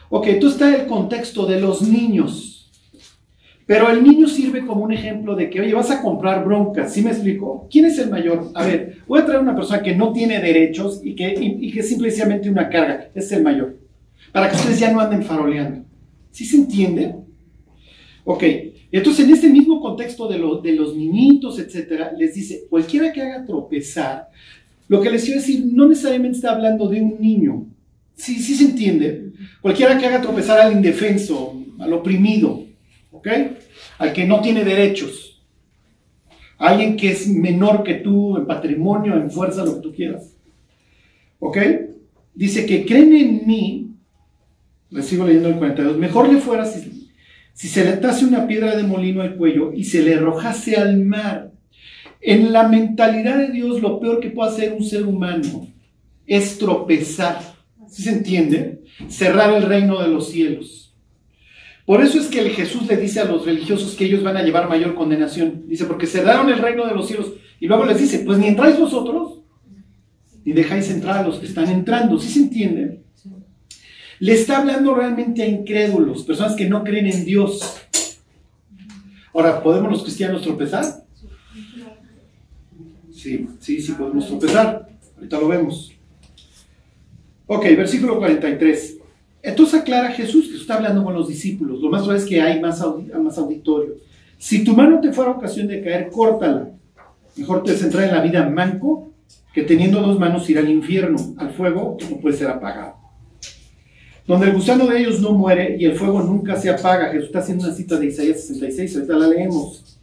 Ok, 0.09 0.27
tú 0.39 0.47
está 0.47 0.73
el 0.73 0.87
contexto 0.87 1.45
de 1.45 1.59
los 1.59 1.81
niños. 1.81 2.71
Pero 3.65 3.91
el 3.91 4.01
niño 4.01 4.29
sirve 4.29 4.65
como 4.65 4.85
un 4.85 4.93
ejemplo 4.93 5.35
de 5.35 5.49
que, 5.49 5.59
oye, 5.59 5.73
vas 5.73 5.91
a 5.91 6.01
comprar 6.01 6.45
broncas, 6.45 6.93
¿sí 6.93 7.01
me 7.01 7.11
explico? 7.11 7.67
¿Quién 7.69 7.83
es 7.83 7.99
el 7.99 8.09
mayor? 8.09 8.49
A 8.55 8.65
ver, 8.65 8.99
voy 9.05 9.19
a 9.19 9.25
traer 9.25 9.41
una 9.41 9.55
persona 9.55 9.83
que 9.83 9.93
no 9.93 10.13
tiene 10.13 10.39
derechos 10.39 11.01
y 11.03 11.13
que, 11.13 11.35
y, 11.37 11.69
que 11.73 11.81
es 11.81 11.89
simplemente 11.89 12.49
una 12.49 12.69
carga, 12.69 13.09
es 13.13 13.29
el 13.33 13.43
mayor. 13.43 13.75
Para 14.31 14.49
que 14.49 14.55
ustedes 14.55 14.79
ya 14.79 14.93
no 14.93 15.01
anden 15.01 15.23
faroleando. 15.23 15.83
¿Sí 16.31 16.45
se 16.45 16.55
entiende? 16.55 17.15
Ok, 18.23 18.43
entonces 18.89 19.25
en 19.25 19.33
este 19.33 19.49
mismo 19.49 19.81
contexto 19.81 20.29
de, 20.29 20.37
de 20.63 20.75
los 20.75 20.95
niñitos, 20.95 21.59
etcétera, 21.59 22.13
les 22.17 22.35
dice, 22.35 22.67
cualquiera 22.69 23.11
que 23.11 23.21
haga 23.21 23.45
tropezar, 23.45 24.29
lo 24.87 25.01
que 25.01 25.09
les 25.09 25.25
quiero 25.25 25.41
decir 25.41 25.65
no 25.65 25.87
necesariamente 25.87 26.37
está 26.37 26.51
hablando 26.51 26.87
de 26.87 27.01
un 27.01 27.19
niño, 27.19 27.65
Sí, 28.17 28.41
sí 28.41 28.55
se 28.55 28.65
entiende. 28.65 29.31
Cualquiera 29.62 29.97
que 29.97 30.07
haga 30.07 30.21
tropezar 30.21 30.59
al 30.59 30.74
indefenso, 30.74 31.63
al 31.79 31.93
oprimido, 31.93 32.65
¿ok? 33.12 33.27
Al 34.00 34.12
que 34.12 34.25
no 34.25 34.41
tiene 34.41 34.63
derechos. 34.65 35.45
Alguien 36.57 36.97
que 36.97 37.12
es 37.12 37.27
menor 37.27 37.83
que 37.83 37.95
tú 37.95 38.36
en 38.36 38.47
patrimonio, 38.47 39.15
en 39.15 39.29
fuerza, 39.29 39.63
lo 39.63 39.75
que 39.75 39.81
tú 39.81 39.93
quieras. 39.93 40.33
¿Ok? 41.39 41.57
Dice 42.33 42.65
que 42.65 42.83
creen 42.86 43.15
en 43.15 43.47
mí. 43.47 43.91
Le 44.89 45.03
sigo 45.03 45.25
leyendo 45.25 45.50
el 45.50 45.57
42. 45.57 45.97
Mejor 45.97 46.33
le 46.33 46.39
fuera 46.39 46.65
si, 46.65 47.12
si 47.53 47.67
se 47.67 47.83
le 47.83 47.91
atase 47.91 48.25
una 48.25 48.47
piedra 48.47 48.75
de 48.75 48.83
molino 48.83 49.21
al 49.21 49.36
cuello 49.36 49.71
y 49.74 49.83
se 49.83 50.01
le 50.01 50.15
arrojase 50.15 50.75
al 50.75 50.97
mar. 50.97 51.51
En 52.19 52.51
la 52.51 52.67
mentalidad 52.67 53.38
de 53.38 53.51
Dios, 53.51 53.79
lo 53.79 54.00
peor 54.00 54.19
que 54.19 54.31
puede 54.31 54.50
hacer 54.50 54.74
un 54.74 54.83
ser 54.83 55.05
humano 55.05 55.67
es 56.25 56.57
tropezar 56.57 57.56
¿Sí 57.89 58.03
se 58.03 58.12
entiende? 58.12 58.84
Cerrar 59.08 59.53
el 59.53 59.63
reino 59.63 60.01
de 60.01 60.08
los 60.08 60.29
cielos. 60.29 60.96
Por 61.86 62.01
eso 62.01 62.20
es 62.20 62.27
que 62.27 62.41
el 62.41 62.50
Jesús 62.51 62.86
le 62.86 62.98
dice 62.98 63.22
a 63.22 63.25
los 63.25 63.46
religiosos 63.46 63.96
que 63.96 64.06
ellos 64.06 64.22
van 64.22 64.36
a 64.36 64.44
llevar 64.44 64.67
mayor 64.67 64.94
condenación. 64.94 65.63
Dice, 65.67 65.86
porque 65.86 66.06
cerraron 66.06 66.50
el 66.50 66.60
reino 66.60 66.86
de 66.86 66.94
los 66.94 67.08
cielos. 67.08 67.34
Y 67.60 67.67
luego 67.67 67.86
les 67.86 68.00
dice, 68.00 68.20
pues 68.20 68.38
ni 68.38 68.48
entráis 68.48 68.77
vosotros, 68.77 69.39
ni 70.44 70.51
dejáis 70.51 70.89
entrar 70.89 71.20
a 71.20 71.27
los 71.27 71.39
que 71.39 71.46
están 71.46 71.70
entrando. 71.70 72.20
¿Sí 72.20 72.27
se 72.27 72.39
entiende? 72.39 73.03
Le 74.20 74.34
está 74.34 74.58
hablando 74.58 74.96
realmente 74.96 75.44
a 75.44 75.48
incrédulos, 75.48 76.24
personas 76.24 76.56
que 76.56 76.67
no 76.67 76.84
creen 76.84 77.08
en 77.08 77.24
Dios. 77.24 77.77
Ahora, 79.34 79.62
¿podemos 79.62 79.91
los 79.91 80.03
cristianos 80.03 80.41
tropezar? 80.41 81.06
Sí, 83.12 83.48
sí, 83.60 83.82
sí 83.82 83.91
podemos 83.94 84.27
tropezar. 84.27 84.89
Ahorita 85.15 85.39
lo 85.39 85.48
vemos. 85.48 85.97
Ok, 87.50 87.63
versículo 87.77 88.18
43. 88.18 88.98
Entonces 89.42 89.80
aclara 89.80 90.12
Jesús 90.12 90.50
que 90.50 90.58
está 90.58 90.75
hablando 90.75 91.01
con 91.04 91.13
los 91.13 91.30
discípulos. 91.30 91.80
Lo 91.80 91.89
más 91.89 92.01
probable 92.01 92.22
es 92.22 92.30
que 92.30 92.42
hay 92.42 92.60
más, 92.60 92.84
más 93.24 93.38
auditorio. 93.38 93.96
Si 94.38 94.66
tu 94.66 94.75
mano 94.75 95.00
te 95.00 95.13
fuera 95.13 95.32
ocasión 95.32 95.68
de 95.68 95.82
caer, 95.82 96.10
córtala. 96.12 96.72
Mejor 97.38 97.63
te 97.63 97.74
centrar 97.74 98.04
en 98.04 98.16
la 98.16 98.22
vida 98.22 98.50
manco 98.50 99.13
que 99.54 99.63
teniendo 99.63 100.01
dos 100.01 100.20
manos 100.20 100.50
ir 100.50 100.58
al 100.58 100.70
infierno, 100.70 101.18
al 101.38 101.51
fuego 101.51 101.96
que 101.96 102.06
no 102.10 102.18
puede 102.18 102.36
ser 102.36 102.50
apagado. 102.50 102.96
Donde 104.27 104.48
el 104.48 104.54
gusano 104.54 104.86
de 104.86 105.00
ellos 105.00 105.22
no 105.22 105.32
muere 105.32 105.77
y 105.80 105.86
el 105.86 105.96
fuego 105.96 106.22
nunca 106.22 106.58
se 106.58 106.70
apaga. 106.70 107.12
Jesús 107.12 107.27
está 107.27 107.39
haciendo 107.39 107.63
una 107.63 107.74
cita 107.74 107.98
de 107.98 108.08
Isaías 108.08 108.42
66, 108.42 108.96
ahorita 108.96 109.16
la 109.16 109.27
leemos. 109.30 109.98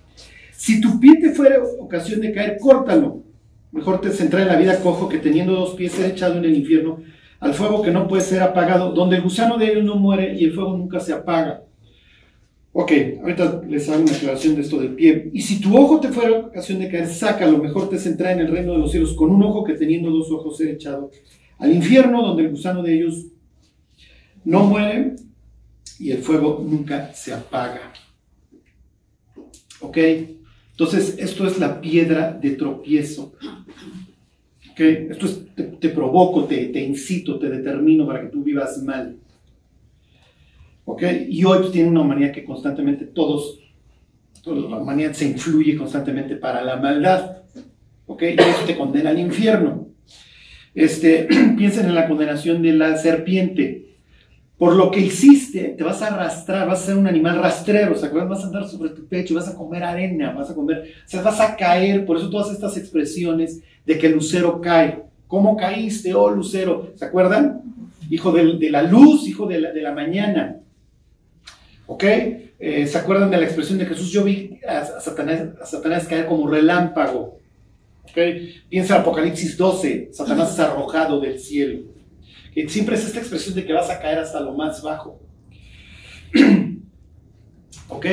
Si 0.53 0.81
tu 0.81 0.99
pie 0.99 1.17
te 1.21 1.33
fuera 1.33 1.63
ocasión 1.79 2.23
de 2.23 2.33
caer, 2.33 2.57
córtalo. 2.59 3.23
Mejor 3.71 4.01
te 4.01 4.11
centrar 4.11 4.43
en 4.43 4.49
la 4.49 4.57
vida 4.57 4.81
cojo 4.81 5.11
que 5.11 5.19
teniendo 5.19 5.53
dos 5.53 5.75
pies 5.75 5.93
ser 5.93 6.11
echado 6.11 6.39
en 6.39 6.47
el 6.47 6.57
infierno 6.57 7.01
al 7.45 7.53
fuego 7.53 7.83
que 7.83 7.91
no 7.91 8.09
puede 8.09 8.23
ser 8.23 8.43
apagado, 8.43 8.93
donde 8.93 9.17
el 9.17 9.23
gusano 9.23 9.59
de 9.59 9.71
ellos 9.71 9.85
no 9.85 9.97
muere 9.97 10.35
y 10.35 10.45
el 10.45 10.55
fuego 10.55 10.75
nunca 10.79 10.99
se 10.99 11.13
apaga. 11.13 11.63
Ok, 12.73 12.91
ahorita 13.21 13.63
les 13.69 13.87
hago 13.91 14.03
una 14.03 14.13
aclaración 14.13 14.55
de 14.55 14.63
esto 14.63 14.79
del 14.79 14.95
pie. 14.95 15.29
Y 15.31 15.43
si 15.43 15.61
tu 15.61 15.77
ojo 15.77 16.01
te 16.01 16.09
fuera 16.09 16.39
ocasión 16.39 16.79
de 16.79 16.89
caer, 16.89 17.07
saca, 17.07 17.47
lo 17.47 17.59
mejor 17.59 17.91
te 17.91 17.99
centra 17.99 18.33
en 18.33 18.41
el 18.41 18.51
reino 18.51 18.73
de 18.73 18.79
los 18.79 18.91
cielos 18.91 19.13
con 19.13 19.31
un 19.31 19.43
ojo 19.43 19.63
que 19.63 19.75
teniendo 19.75 20.11
dos 20.11 20.31
ojos 20.31 20.57
ser 20.57 20.69
echado 20.69 21.11
al 21.59 21.75
infierno, 21.75 22.23
donde 22.23 22.45
el 22.45 22.51
gusano 22.51 22.83
de 22.83 22.95
ellos 22.95 23.27
no 24.43 24.65
muere 24.65 25.17
y 25.99 26.13
el 26.13 26.23
fuego 26.23 26.65
nunca 26.67 27.13
se 27.13 27.35
apaga. 27.35 27.93
¿Ok? 29.81 29.99
Entonces, 30.71 31.17
esto 31.19 31.47
es 31.47 31.59
la 31.59 31.79
piedra 31.79 32.33
de 32.33 32.53
tropiezo. 32.53 33.35
¿Ok? 34.75 34.81
Esto 34.81 35.27
es, 35.27 35.41
te, 35.79 35.89
provoco, 35.91 36.47
te, 36.47 36.67
te, 36.67 36.81
incito, 36.81 37.39
te 37.39 37.49
determino 37.49 38.05
para 38.05 38.23
que 38.23 38.27
tú 38.27 38.43
vivas 38.43 38.83
mal. 38.83 39.17
¿Ok? 40.85 41.03
Y 41.29 41.45
hoy 41.45 41.59
pues, 41.59 41.71
tiene 41.71 41.91
una 41.91 42.01
humanidad 42.01 42.33
que 42.33 42.43
constantemente 42.43 43.05
todos, 43.05 43.61
la 44.45 44.77
humanidad 44.77 45.13
se 45.13 45.27
influye 45.27 45.77
constantemente 45.77 46.35
para 46.35 46.61
la 46.65 46.75
maldad. 46.75 47.37
¿Ok? 48.07 48.23
Y 48.23 48.41
eso 48.41 48.65
te 48.67 48.77
condena 48.77 49.11
al 49.11 49.21
infierno. 49.21 49.87
Este, 50.75 51.29
piensen 51.57 51.87
en 51.87 51.95
la 51.95 52.09
condenación 52.09 52.61
de 52.61 52.73
la 52.73 52.97
serpiente 52.97 53.85
por 54.59 54.77
lo 54.77 54.91
que 54.91 55.01
hiciste, 55.01 55.75
te 55.77 55.83
vas 55.83 56.01
a 56.01 56.07
arrastrar, 56.07 56.69
vas 56.69 56.83
a 56.83 56.87
ser 56.87 56.97
un 56.97 57.09
animal 57.09 57.39
rastrero, 57.39 57.97
¿se 57.97 58.07
acuerdan? 58.07 58.31
Vas 58.31 58.45
a 58.45 58.47
andar 58.47 58.69
sobre 58.69 58.91
tu 58.91 59.07
pecho, 59.07 59.35
vas 59.35 59.49
a 59.49 59.57
comer 59.57 59.83
arena, 59.83 60.33
vas 60.33 60.51
a 60.51 60.55
comer, 60.55 60.93
o 61.05 61.09
sea, 61.09 61.23
vas 61.23 61.41
a 61.41 61.57
caer, 61.57 62.07
por 62.07 62.17
eso 62.17 62.31
todas 62.31 62.53
estas 62.53 62.77
expresiones 62.77 63.63
de 63.85 63.99
que 63.99 64.09
lucero 64.09 64.61
cae. 64.61 65.03
¿Cómo 65.27 65.57
caíste, 65.57 66.15
oh 66.15 66.31
lucero? 66.31 66.93
¿Se 66.97 67.05
acuerdan? 67.05 67.63
Hijo 68.11 68.33
de, 68.33 68.71
la 68.71 68.83
luz, 68.83 69.27
hijo 69.27 69.47
de 69.47 69.61
la, 69.61 69.93
mañana. 69.93 70.57
¿Ok? 71.87 72.05
Eh, 72.05 72.87
¿Se 72.87 72.99
acuerdan 72.99 73.31
de 73.31 73.39
la 73.39 73.45
expresión 73.45 73.79
de 73.79 73.87
Jesús? 73.87 74.11
Yo 74.13 74.25
vi 74.25 74.61
a, 74.67 74.85
Satanás, 75.01 75.49
a 75.61 75.67
Satanás 75.67 76.07
caer 76.07 76.27
como 76.27 76.49
relámpago. 76.49 77.39
¿Ok? 78.05 78.19
Piensa 78.69 79.01
Apocalipsis 79.01 79.57
12, 79.57 80.11
Satanás 80.13 80.53
es 80.53 80.61
arrojado 80.61 81.21
del 81.21 81.39
cielo 81.39 81.95
siempre 82.69 82.95
es 82.95 83.05
esta 83.05 83.19
expresión 83.19 83.55
de 83.55 83.65
que 83.65 83.73
vas 83.73 83.91
a 83.91 84.01
caer 84.01 84.19
hasta 84.19 84.41
lo 84.41 84.53
más 84.55 84.83
bajo. 84.83 85.21
¿Ok? 87.89 88.07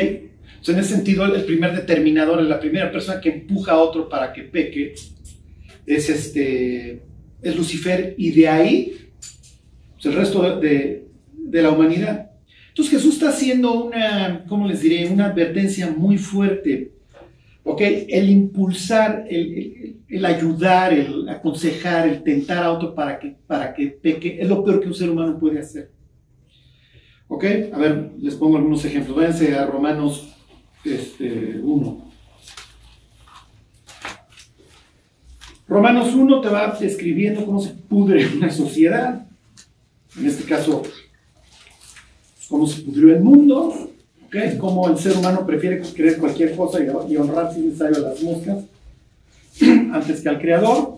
en 0.67 0.77
ese 0.77 0.95
sentido, 0.95 1.25
el 1.25 1.43
primer 1.43 1.75
determinador, 1.75 2.41
la 2.43 2.59
primera 2.59 2.91
persona 2.91 3.19
que 3.19 3.29
empuja 3.29 3.73
a 3.73 3.77
otro 3.77 4.07
para 4.07 4.31
que 4.31 4.43
peque, 4.43 4.93
es, 5.85 6.09
este, 6.09 7.01
es 7.41 7.55
Lucifer, 7.55 8.15
y 8.17 8.31
de 8.31 8.47
ahí 8.47 9.09
pues, 9.93 10.05
el 10.05 10.13
resto 10.13 10.59
de, 10.59 11.07
de, 11.33 11.61
la 11.61 11.71
humanidad. 11.71 12.31
Entonces 12.69 12.93
Jesús 12.93 13.15
está 13.15 13.29
haciendo 13.29 13.85
una, 13.85 14.45
¿cómo 14.47 14.67
les 14.67 14.81
diré? 14.81 15.07
Una 15.07 15.27
advertencia 15.27 15.89
muy 15.89 16.17
fuerte. 16.17 16.91
¿Ok? 17.63 17.81
El 17.81 18.29
impulsar, 18.29 19.25
el, 19.29 19.97
el 20.09 20.25
ayudar, 20.25 20.93
el 20.93 21.29
aconsejar, 21.29 22.07
el 22.07 22.23
tentar 22.23 22.63
a 22.63 22.71
otro 22.71 22.95
para 22.95 23.19
que, 23.19 23.35
para 23.45 23.73
que 23.73 23.87
peque, 23.87 24.37
es 24.41 24.49
lo 24.49 24.63
peor 24.63 24.81
que 24.81 24.87
un 24.87 24.95
ser 24.95 25.09
humano 25.09 25.39
puede 25.39 25.59
hacer. 25.59 25.91
¿Ok? 27.27 27.45
A 27.71 27.77
ver, 27.77 28.11
les 28.19 28.35
pongo 28.35 28.57
algunos 28.57 28.83
ejemplos. 28.83 29.15
Váyanse 29.15 29.55
a 29.55 29.65
Romanos 29.65 30.35
este, 30.83 31.59
1. 31.61 32.10
Romanos 35.71 36.13
1 36.13 36.41
te 36.41 36.49
va 36.49 36.77
describiendo 36.77 37.45
cómo 37.45 37.61
se 37.61 37.69
pudre 37.69 38.27
una 38.35 38.51
sociedad. 38.51 39.25
En 40.19 40.25
este 40.25 40.43
caso, 40.43 40.83
cómo 42.49 42.67
se 42.67 42.81
pudrió 42.81 43.15
el 43.15 43.21
mundo. 43.21 43.89
¿Ok? 44.25 44.35
Cómo 44.59 44.89
el 44.89 44.97
ser 44.97 45.15
humano 45.15 45.45
prefiere 45.45 45.81
creer 45.81 46.17
cualquier 46.17 46.57
cosa 46.57 46.79
y, 47.07 47.15
honrar 47.15 47.53
sin 47.53 47.67
necesario 47.67 48.05
a 48.05 48.09
las 48.09 48.21
moscas. 48.21 48.65
antes 49.93 50.19
que 50.19 50.27
al 50.27 50.41
creador, 50.41 50.97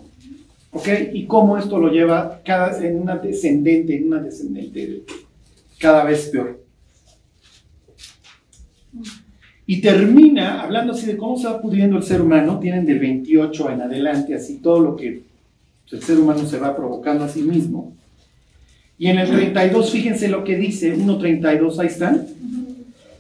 ¿ok? 0.71 0.88
Y 1.13 1.28
cómo 1.28 1.56
esto 1.56 1.78
lo 1.78 1.89
lleva 1.89 2.41
cada, 2.43 2.76
en 2.84 3.00
una 3.00 3.17
descendente, 3.17 3.95
en 3.95 4.08
una 4.08 4.21
descendente 4.21 5.04
cada 5.80 6.04
vez 6.04 6.30
peor. 6.30 6.62
Y 9.65 9.82
termina 9.82 10.62
hablando 10.62 10.93
así 10.93 11.06
de 11.06 11.17
cómo 11.17 11.38
se 11.38 11.47
va 11.47 11.62
pudriendo 11.62 11.97
el 11.97 12.04
ser 12.04 12.21
humano, 12.21 12.60
tienen 12.60 12.86
del 12.86 12.99
28 12.99 13.69
en 13.71 13.82
adelante, 13.82 14.36
así 14.36 14.58
todo 14.58 14.80
lo 14.80 14.95
que 14.95 15.23
el 15.91 16.02
ser 16.02 16.19
humano 16.19 16.45
se 16.45 16.60
va 16.60 16.76
provocando 16.76 17.23
a 17.23 17.30
sí 17.30 17.41
mismo. 17.41 17.93
Y 18.97 19.08
en 19.08 19.19
el 19.19 19.30
32, 19.30 19.91
fíjense 19.91 20.28
lo 20.28 20.43
que 20.43 20.58
dice, 20.58 20.95
1.32, 20.95 21.80
ahí 21.80 21.88
están. 21.88 22.28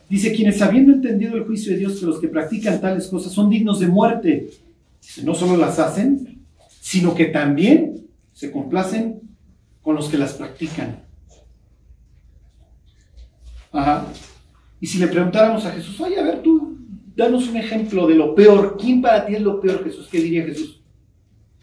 Dice, 0.09 0.33
quienes 0.33 0.61
habiendo 0.61 0.93
entendido 0.93 1.35
el 1.35 1.45
juicio 1.45 1.71
de 1.71 1.79
Dios 1.79 1.99
que 1.99 2.05
los 2.05 2.19
que 2.19 2.27
practican 2.27 2.79
tales 2.81 3.07
cosas 3.07 3.31
son 3.31 3.49
dignos 3.49 3.79
de 3.79 3.87
muerte, 3.87 4.49
no 5.23 5.33
solo 5.33 5.57
las 5.57 5.79
hacen, 5.79 6.39
sino 6.81 7.15
que 7.15 7.25
también 7.25 8.05
se 8.33 8.51
complacen 8.51 9.21
con 9.81 9.95
los 9.95 10.09
que 10.09 10.17
las 10.17 10.33
practican. 10.33 10.97
Ajá. 13.71 14.05
Y 14.83 14.87
si 14.87 14.97
le 14.97 15.07
preguntáramos 15.07 15.65
a 15.65 15.71
Jesús, 15.71 15.97
oye, 16.01 16.19
a 16.19 16.23
ver 16.23 16.41
tú, 16.41 16.77
danos 17.15 17.47
un 17.47 17.55
ejemplo 17.55 18.05
de 18.05 18.15
lo 18.15 18.35
peor. 18.35 18.75
¿Quién 18.77 19.01
para 19.01 19.25
ti 19.25 19.33
es 19.33 19.41
lo 19.41 19.61
peor, 19.61 19.81
Jesús? 19.81 20.09
¿Qué 20.11 20.19
diría 20.19 20.43
Jesús? 20.43 20.83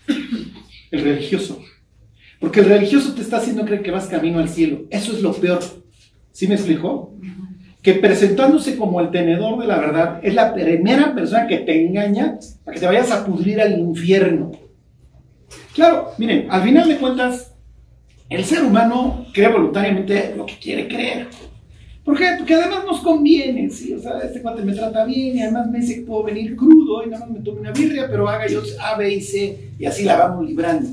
El 0.90 1.02
religioso. 1.02 1.60
Porque 2.38 2.60
el 2.60 2.66
religioso 2.70 3.12
te 3.12 3.20
está 3.20 3.36
haciendo 3.36 3.66
creer 3.66 3.82
que 3.82 3.90
vas 3.90 4.06
camino 4.06 4.38
al 4.38 4.48
cielo. 4.48 4.86
Eso 4.88 5.12
es 5.12 5.20
lo 5.20 5.34
peor. 5.34 5.60
¿Sí 6.32 6.48
me 6.48 6.54
explicó? 6.54 7.14
que 7.82 7.94
presentándose 7.94 8.78
como 8.78 9.02
el 9.02 9.10
tenedor 9.10 9.60
de 9.60 9.66
la 9.66 9.78
verdad 9.78 10.20
es 10.22 10.34
la 10.34 10.54
primera 10.54 11.14
persona 11.14 11.46
que 11.46 11.58
te 11.58 11.86
engaña 11.86 12.38
para 12.64 12.74
que 12.74 12.80
te 12.80 12.86
vayas 12.86 13.10
a 13.10 13.26
pudrir 13.26 13.60
al 13.60 13.78
infierno. 13.78 14.52
Claro, 15.74 16.12
miren, 16.16 16.46
al 16.50 16.62
final 16.62 16.88
de 16.88 16.96
cuentas, 16.96 17.54
el 18.30 18.44
ser 18.44 18.64
humano 18.64 19.26
crea 19.34 19.50
voluntariamente 19.50 20.34
lo 20.34 20.46
que 20.46 20.58
quiere 20.58 20.88
creer. 20.88 21.28
¿Por 22.04 22.16
qué? 22.16 22.26
Porque 22.38 22.54
además 22.54 22.84
nos 22.86 23.00
conviene, 23.00 23.68
¿sí? 23.70 23.92
O 23.92 24.00
sea, 24.00 24.18
este 24.20 24.40
cuate 24.40 24.62
me 24.62 24.74
trata 24.74 25.04
bien 25.04 25.36
y 25.36 25.42
además 25.42 25.70
me 25.70 25.80
dice 25.80 25.96
que 25.96 26.02
puedo 26.02 26.24
venir 26.24 26.56
crudo 26.56 27.04
y 27.04 27.10
nada 27.10 27.26
más 27.26 27.38
me 27.38 27.44
tome 27.44 27.60
una 27.60 27.72
birria, 27.72 28.08
pero 28.10 28.28
haga 28.28 28.46
yo 28.46 28.62
A, 28.80 28.96
B 28.96 29.14
y 29.14 29.20
C 29.20 29.70
y 29.78 29.84
así 29.84 30.04
la 30.04 30.16
vamos 30.16 30.48
librando. 30.48 30.88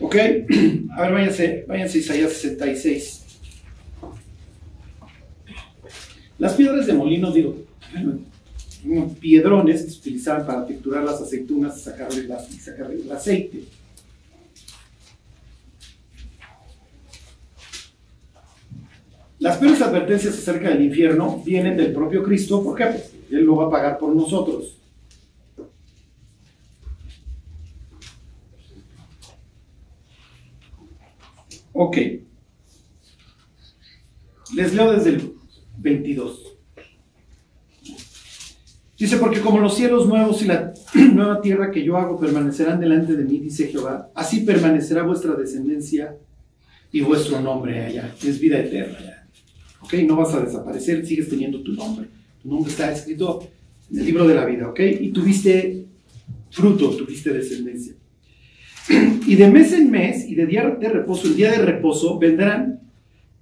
¿Ok? 0.00 0.16
A 0.96 1.02
ver, 1.02 1.12
váyanse, 1.12 1.64
váyanse 1.68 1.98
Isaías 1.98 2.32
66. 2.32 3.20
Las 6.38 6.54
piedras 6.54 6.86
de 6.86 6.94
molino, 6.94 7.30
digo, 7.30 7.54
piedrones 9.20 9.82
que 9.82 9.90
se 9.90 9.98
utilizaban 9.98 10.46
para 10.46 10.66
triturar 10.66 11.04
las 11.04 11.20
aceitunas 11.20 11.76
y 11.78 11.80
sacarle, 12.58 13.02
el 13.02 13.12
aceite. 13.12 13.64
Las 19.40 19.56
peores 19.56 19.80
advertencias 19.80 20.34
acerca 20.34 20.68
del 20.68 20.82
infierno 20.82 21.42
vienen 21.44 21.74
del 21.74 21.94
propio 21.94 22.22
Cristo, 22.22 22.62
¿por 22.62 22.76
qué? 22.76 22.84
Pues 22.84 23.10
Él 23.30 23.44
lo 23.44 23.56
va 23.56 23.66
a 23.66 23.70
pagar 23.70 23.98
por 23.98 24.14
nosotros. 24.14 24.76
Ok. 31.72 31.96
Les 34.54 34.74
leo 34.74 34.92
desde 34.92 35.10
el 35.10 35.32
22. 35.78 36.56
Dice, 38.98 39.16
porque 39.16 39.40
como 39.40 39.60
los 39.60 39.74
cielos 39.74 40.06
nuevos 40.06 40.42
y 40.42 40.48
la 40.48 40.74
nueva 41.14 41.40
tierra 41.40 41.70
que 41.70 41.82
yo 41.82 41.96
hago 41.96 42.20
permanecerán 42.20 42.78
delante 42.78 43.16
de 43.16 43.24
mí, 43.24 43.38
dice 43.38 43.68
Jehová, 43.68 44.10
así 44.14 44.40
permanecerá 44.40 45.02
vuestra 45.02 45.32
descendencia 45.32 46.18
y 46.92 47.00
vuestro 47.00 47.40
nombre 47.40 47.86
allá. 47.86 48.14
Es 48.22 48.38
vida 48.38 48.58
eterna. 48.58 49.19
¿Ok? 49.82 49.94
No 50.06 50.16
vas 50.16 50.34
a 50.34 50.40
desaparecer, 50.40 51.06
sigues 51.06 51.28
teniendo 51.28 51.62
tu 51.62 51.72
nombre. 51.72 52.08
Tu 52.42 52.48
nombre 52.48 52.70
está 52.70 52.92
escrito 52.92 53.48
en 53.90 53.98
el 53.98 54.06
libro 54.06 54.26
de 54.26 54.34
la 54.34 54.44
vida. 54.44 54.68
¿Ok? 54.68 54.80
Y 55.00 55.10
tuviste 55.10 55.86
fruto, 56.50 56.90
tuviste 56.90 57.32
descendencia. 57.32 57.94
Y 59.26 59.36
de 59.36 59.48
mes 59.48 59.72
en 59.72 59.90
mes 59.90 60.28
y 60.28 60.34
de 60.34 60.46
día 60.46 60.68
de 60.80 60.88
reposo, 60.88 61.28
el 61.28 61.36
día 61.36 61.52
de 61.52 61.58
reposo, 61.58 62.18
vendrán 62.18 62.80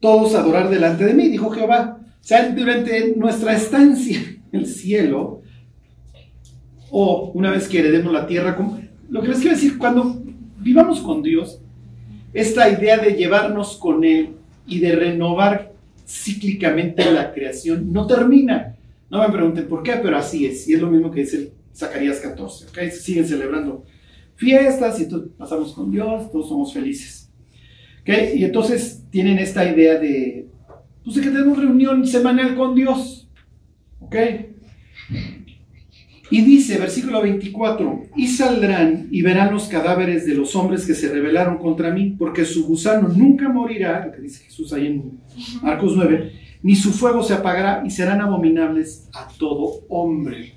todos 0.01 0.35
a 0.35 0.41
adorar 0.41 0.69
delante 0.69 1.05
de 1.05 1.15
mí, 1.15 1.29
dijo 1.29 1.51
Jehová. 1.51 2.01
O 2.21 2.25
sea, 2.25 2.51
durante 2.51 3.15
nuestra 3.17 3.57
estancia 3.57 4.21
en 4.53 4.61
el 4.61 4.67
cielo, 4.67 5.43
o 6.91 7.33
una 7.35 7.51
vez 7.51 7.69
que 7.69 7.79
heredemos 7.79 8.13
la 8.13 8.27
tierra, 8.27 8.57
lo 9.09 9.23
que 9.23 9.29
les 9.29 9.39
quiero 9.39 9.55
decir, 9.55 9.79
cuando 9.79 10.23
vivamos 10.59 11.01
con 11.01 11.23
Dios, 11.23 11.61
esta 12.33 12.69
idea 12.69 12.99
de 12.99 13.15
llevarnos 13.15 13.77
con 13.77 14.05
Él 14.05 14.31
y 14.67 14.81
de 14.81 14.95
renovar 14.95 15.73
cíclicamente 16.09 17.11
la 17.13 17.33
creación 17.33 17.93
no 17.93 18.07
termina. 18.07 18.77
No 19.11 19.21
me 19.21 19.33
pregunten 19.33 19.69
por 19.69 19.83
qué, 19.83 19.93
pero 20.03 20.17
así 20.17 20.47
es. 20.47 20.67
Y 20.69 20.75
es 20.75 20.81
lo 20.81 20.91
mismo 20.91 21.11
que 21.11 21.21
dice 21.21 21.53
Zacarías 21.75 22.19
14. 22.21 22.69
¿okay? 22.69 22.91
Siguen 22.91 23.27
celebrando 23.27 23.85
fiestas 24.37 24.99
y 25.01 25.05
entonces 25.05 25.31
pasamos 25.37 25.73
con 25.73 25.91
Dios, 25.91 26.31
todos 26.33 26.49
somos 26.49 26.73
felices. 26.73 27.31
¿Ok? 28.03 28.09
Y 28.37 28.45
entonces 28.45 29.05
tienen 29.11 29.39
esta 29.39 29.71
idea 29.71 29.99
de, 29.99 30.49
pues 31.05 31.17
de 31.17 31.23
que 31.23 31.31
tenemos 31.31 31.59
reunión 31.59 32.07
semanal 32.07 32.57
con 32.57 32.75
Dios. 32.75 33.29
¿Ok? 34.01 34.17
Y 36.31 36.43
dice, 36.43 36.79
versículo 36.79 37.23
24, 37.23 38.03
y 38.17 38.29
saldrán 38.29 39.09
y 39.11 39.23
verán 39.23 39.53
los 39.53 39.67
cadáveres 39.69 40.27
de 40.27 40.35
los 40.35 40.55
hombres 40.55 40.85
que 40.87 40.95
se 40.95 41.09
rebelaron 41.09 41.57
contra 41.59 41.91
mí, 41.91 42.17
porque 42.19 42.45
su 42.45 42.67
gusano 42.67 43.09
nunca 43.09 43.49
morirá, 43.49 44.07
lo 44.07 44.13
que 44.13 44.21
dice 44.21 44.45
Jesús 44.45 44.73
ahí 44.73 44.89
en 44.89 45.21
Marcos 45.63 45.95
9, 45.97 46.33
ni 46.63 46.75
su 46.75 46.93
fuego 46.93 47.23
se 47.23 47.35
apagará 47.35 47.83
y 47.87 47.91
serán 47.91 48.21
abominables 48.21 49.09
a 49.15 49.29
todo 49.39 49.85
hombre. 49.89 50.53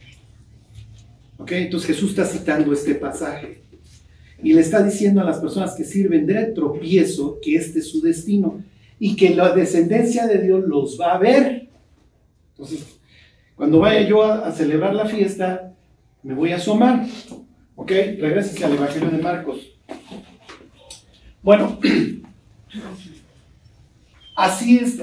¿Ok? 1.38 1.51
Entonces 1.53 1.88
Jesús 1.88 2.10
está 2.10 2.25
citando 2.25 2.73
este 2.73 2.95
pasaje 2.95 3.62
y 4.43 4.53
le 4.53 4.62
está 4.62 4.84
diciendo 4.84 5.21
a 5.21 5.23
las 5.23 5.39
personas 5.39 5.73
que 5.75 5.84
sirven 5.84 6.25
de 6.25 6.45
tropiezo 6.47 7.39
que 7.41 7.55
este 7.55 7.79
es 7.79 7.89
su 7.89 8.01
destino 8.01 8.62
y 8.99 9.15
que 9.15 9.36
la 9.36 9.53
descendencia 9.53 10.27
de 10.27 10.41
Dios 10.41 10.63
los 10.67 10.99
va 10.99 11.13
a 11.13 11.17
ver. 11.17 11.69
Entonces, 12.51 12.99
cuando 13.62 13.78
vaya 13.78 14.02
yo 14.02 14.24
a, 14.24 14.52
celebrar 14.52 14.95
la 14.95 15.06
fiesta, 15.06 15.76
me 16.24 16.34
voy 16.34 16.52
a 16.52 16.56
asomar. 16.56 17.06
¿Ok? 17.76 17.91
Regrese 17.91 18.65
al 18.65 18.74
Evangelio 18.74 19.12
de 19.12 19.19
Marcos. 19.19 19.60
Bueno, 21.43 21.78
así 24.36 24.80
es 24.80 25.00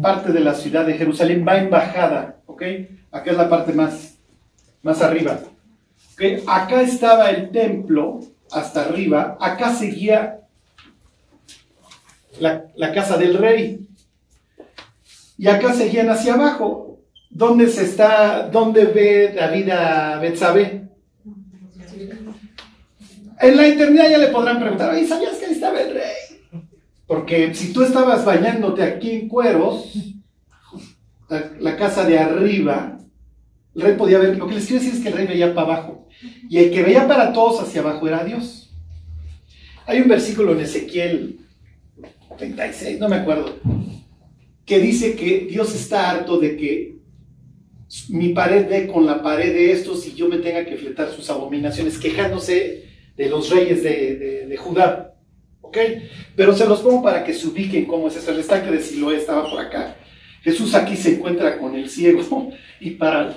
parte 0.00 0.32
de 0.32 0.40
la 0.40 0.54
ciudad 0.54 0.86
de 0.86 0.94
Jerusalén, 0.94 1.44
va 1.46 1.58
en 1.58 1.68
bajada. 1.68 2.40
¿Ok? 2.46 2.62
Acá 3.10 3.32
es 3.32 3.36
la 3.36 3.50
parte 3.50 3.74
más, 3.74 4.16
más 4.82 5.02
arriba. 5.02 5.40
¿Ok? 6.14 6.22
Acá 6.46 6.80
estaba 6.80 7.28
el 7.28 7.50
templo, 7.50 8.20
hasta 8.50 8.86
arriba. 8.86 9.36
Acá 9.42 9.74
seguía 9.74 10.40
la, 12.40 12.64
la 12.76 12.94
casa 12.94 13.18
del 13.18 13.36
rey. 13.36 13.86
Y 15.36 15.48
acá 15.48 15.74
seguían 15.74 16.08
hacia 16.08 16.32
abajo. 16.32 16.90
¿Dónde 17.30 17.68
se 17.68 17.84
está, 17.84 18.48
dónde 18.48 18.86
ve 18.86 19.32
David 19.34 19.70
a 19.70 20.18
Betsabé? 20.18 20.88
En 23.40 23.56
la 23.56 23.66
eternidad 23.68 24.10
ya 24.10 24.18
le 24.18 24.26
podrán 24.26 24.58
preguntar, 24.58 24.98
¿y 24.98 25.06
sabías 25.06 25.36
que 25.36 25.46
ahí 25.46 25.52
estaba 25.52 25.80
el 25.80 25.94
rey? 25.94 26.60
Porque 27.06 27.54
si 27.54 27.72
tú 27.72 27.82
estabas 27.82 28.24
bañándote 28.24 28.82
aquí 28.82 29.12
en 29.12 29.28
cueros, 29.28 29.94
la, 31.60 31.76
casa 31.76 32.04
de 32.04 32.18
arriba, 32.18 32.98
el 33.76 33.82
rey 33.82 33.96
podía 33.96 34.18
ver, 34.18 34.36
lo 34.36 34.48
que 34.48 34.56
les 34.56 34.66
quiero 34.66 34.82
decir 34.82 34.96
es 34.96 35.02
que 35.02 35.08
el 35.08 35.14
rey 35.14 35.26
veía 35.28 35.54
para 35.54 35.74
abajo, 35.74 36.08
y 36.48 36.58
el 36.58 36.72
que 36.72 36.82
veía 36.82 37.06
para 37.06 37.32
todos 37.32 37.62
hacia 37.62 37.80
abajo 37.80 38.08
era 38.08 38.24
Dios. 38.24 38.76
Hay 39.86 40.00
un 40.00 40.08
versículo 40.08 40.52
en 40.52 40.60
Ezequiel 40.60 41.38
36, 42.36 42.98
no 42.98 43.08
me 43.08 43.16
acuerdo, 43.16 43.56
que 44.66 44.80
dice 44.80 45.14
que 45.14 45.46
Dios 45.48 45.74
está 45.74 46.10
harto 46.10 46.38
de 46.38 46.56
que 46.56 46.99
mi 48.08 48.30
pared 48.30 48.68
ve 48.68 48.86
con 48.86 49.04
la 49.04 49.22
pared 49.22 49.52
de 49.52 49.72
estos 49.72 50.06
y 50.06 50.14
yo 50.14 50.28
me 50.28 50.38
tenga 50.38 50.64
que 50.64 50.76
fletar 50.76 51.10
sus 51.10 51.28
abominaciones, 51.28 51.98
quejándose 51.98 52.84
de 53.16 53.28
los 53.28 53.50
reyes 53.50 53.82
de, 53.82 54.56
Judá. 54.58 55.14
¿Ok? 55.60 55.78
Pero 56.36 56.54
se 56.54 56.66
los 56.66 56.80
pongo 56.80 57.02
para 57.02 57.24
que 57.24 57.32
se 57.32 57.46
ubiquen 57.46 57.86
cómo 57.86 58.08
es 58.08 58.16
eso. 58.16 58.30
El 58.30 58.40
estanque 58.40 58.70
de 58.70 58.80
Siloé 58.80 59.16
estaba 59.16 59.48
por 59.48 59.60
acá. 59.60 59.96
Jesús 60.42 60.74
aquí 60.74 60.96
se 60.96 61.16
encuentra 61.16 61.58
con 61.58 61.74
el 61.74 61.88
ciego 61.88 62.50
y 62.80 62.90
para, 62.90 63.36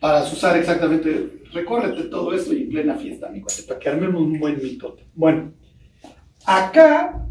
para 0.00 0.22
usar 0.22 0.56
exactamente, 0.56 1.42
recórrete 1.52 2.04
todo 2.04 2.32
esto 2.32 2.54
y 2.54 2.62
en 2.62 2.68
plena 2.70 2.94
fiesta, 2.96 3.28
mi 3.28 3.40
cuate, 3.40 3.62
para 3.64 3.78
que 3.78 3.88
armemos 3.88 4.22
un 4.22 4.38
buen 4.38 4.62
mitote. 4.62 5.04
Bueno, 5.14 5.52
acá 6.46 7.26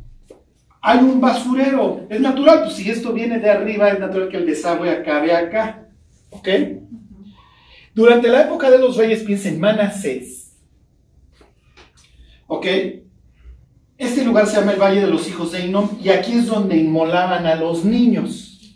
hay 0.82 1.00
un 1.00 1.22
basurero. 1.22 2.08
Es 2.10 2.20
natural, 2.20 2.63
pues 2.63 2.74
si 2.74 2.89
esto 2.89 3.13
viene 3.13 3.39
de 3.39 3.50
arriba, 3.50 3.89
es 3.89 4.00
natural 4.00 4.30
que 4.30 4.38
el 4.38 4.48
desagüe 4.48 4.89
acabe 4.89 5.34
acá. 5.34 5.88
¿Ok? 6.32 6.50
Durante 7.94 8.28
la 8.30 8.44
época 8.44 8.72
de 8.72 8.80
los 8.80 8.98
reyes, 8.98 9.24
piensen, 9.24 9.60
Manasés. 9.60 10.58
¿Ok? 12.48 12.65
Este 13.98 14.26
lugar 14.26 14.48
se 14.48 14.60
llama 14.60 14.72
el 14.72 14.82
Valle 14.82 15.02
de 15.02 15.08
los 15.08 15.28
Hijos 15.28 15.52
de 15.52 15.65
Inom 15.65 16.00
y 16.02 16.10
aquí 16.10 16.34
es 16.34 16.48
donde 16.48 16.76
inmolaban 16.78 17.46
a 17.46 17.56
los 17.56 17.86
niños. 17.86 18.76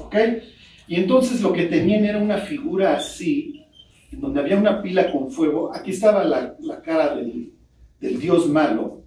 ¿Ok? 0.00 0.16
Y 0.88 0.96
entonces 0.96 1.40
lo 1.40 1.52
que 1.52 1.66
tenían 1.66 2.04
era 2.04 2.18
una 2.18 2.38
figura 2.38 2.96
así, 2.96 3.64
en 4.10 4.20
donde 4.20 4.40
había 4.40 4.56
una 4.56 4.82
pila 4.82 5.12
con 5.12 5.30
fuego. 5.30 5.72
Aquí 5.72 5.92
estaba 5.92 6.24
la, 6.24 6.56
cara 6.84 7.14
del, 7.14 7.52
del 8.00 8.18
dios 8.18 8.48
malo 8.48 9.01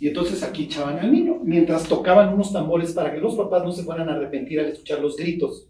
y 0.00 0.08
entonces 0.08 0.42
aquí 0.42 0.64
echaban 0.64 0.98
al 0.98 1.12
niño, 1.12 1.40
mientras 1.44 1.84
tocaban 1.84 2.32
unos 2.32 2.54
tambores 2.54 2.92
para 2.92 3.12
que 3.12 3.20
los 3.20 3.34
papás 3.34 3.62
no 3.62 3.70
se 3.70 3.82
fueran 3.82 4.08
a 4.08 4.14
arrepentir 4.14 4.58
al 4.58 4.66
escuchar 4.66 4.98
los 4.98 5.14
gritos. 5.14 5.66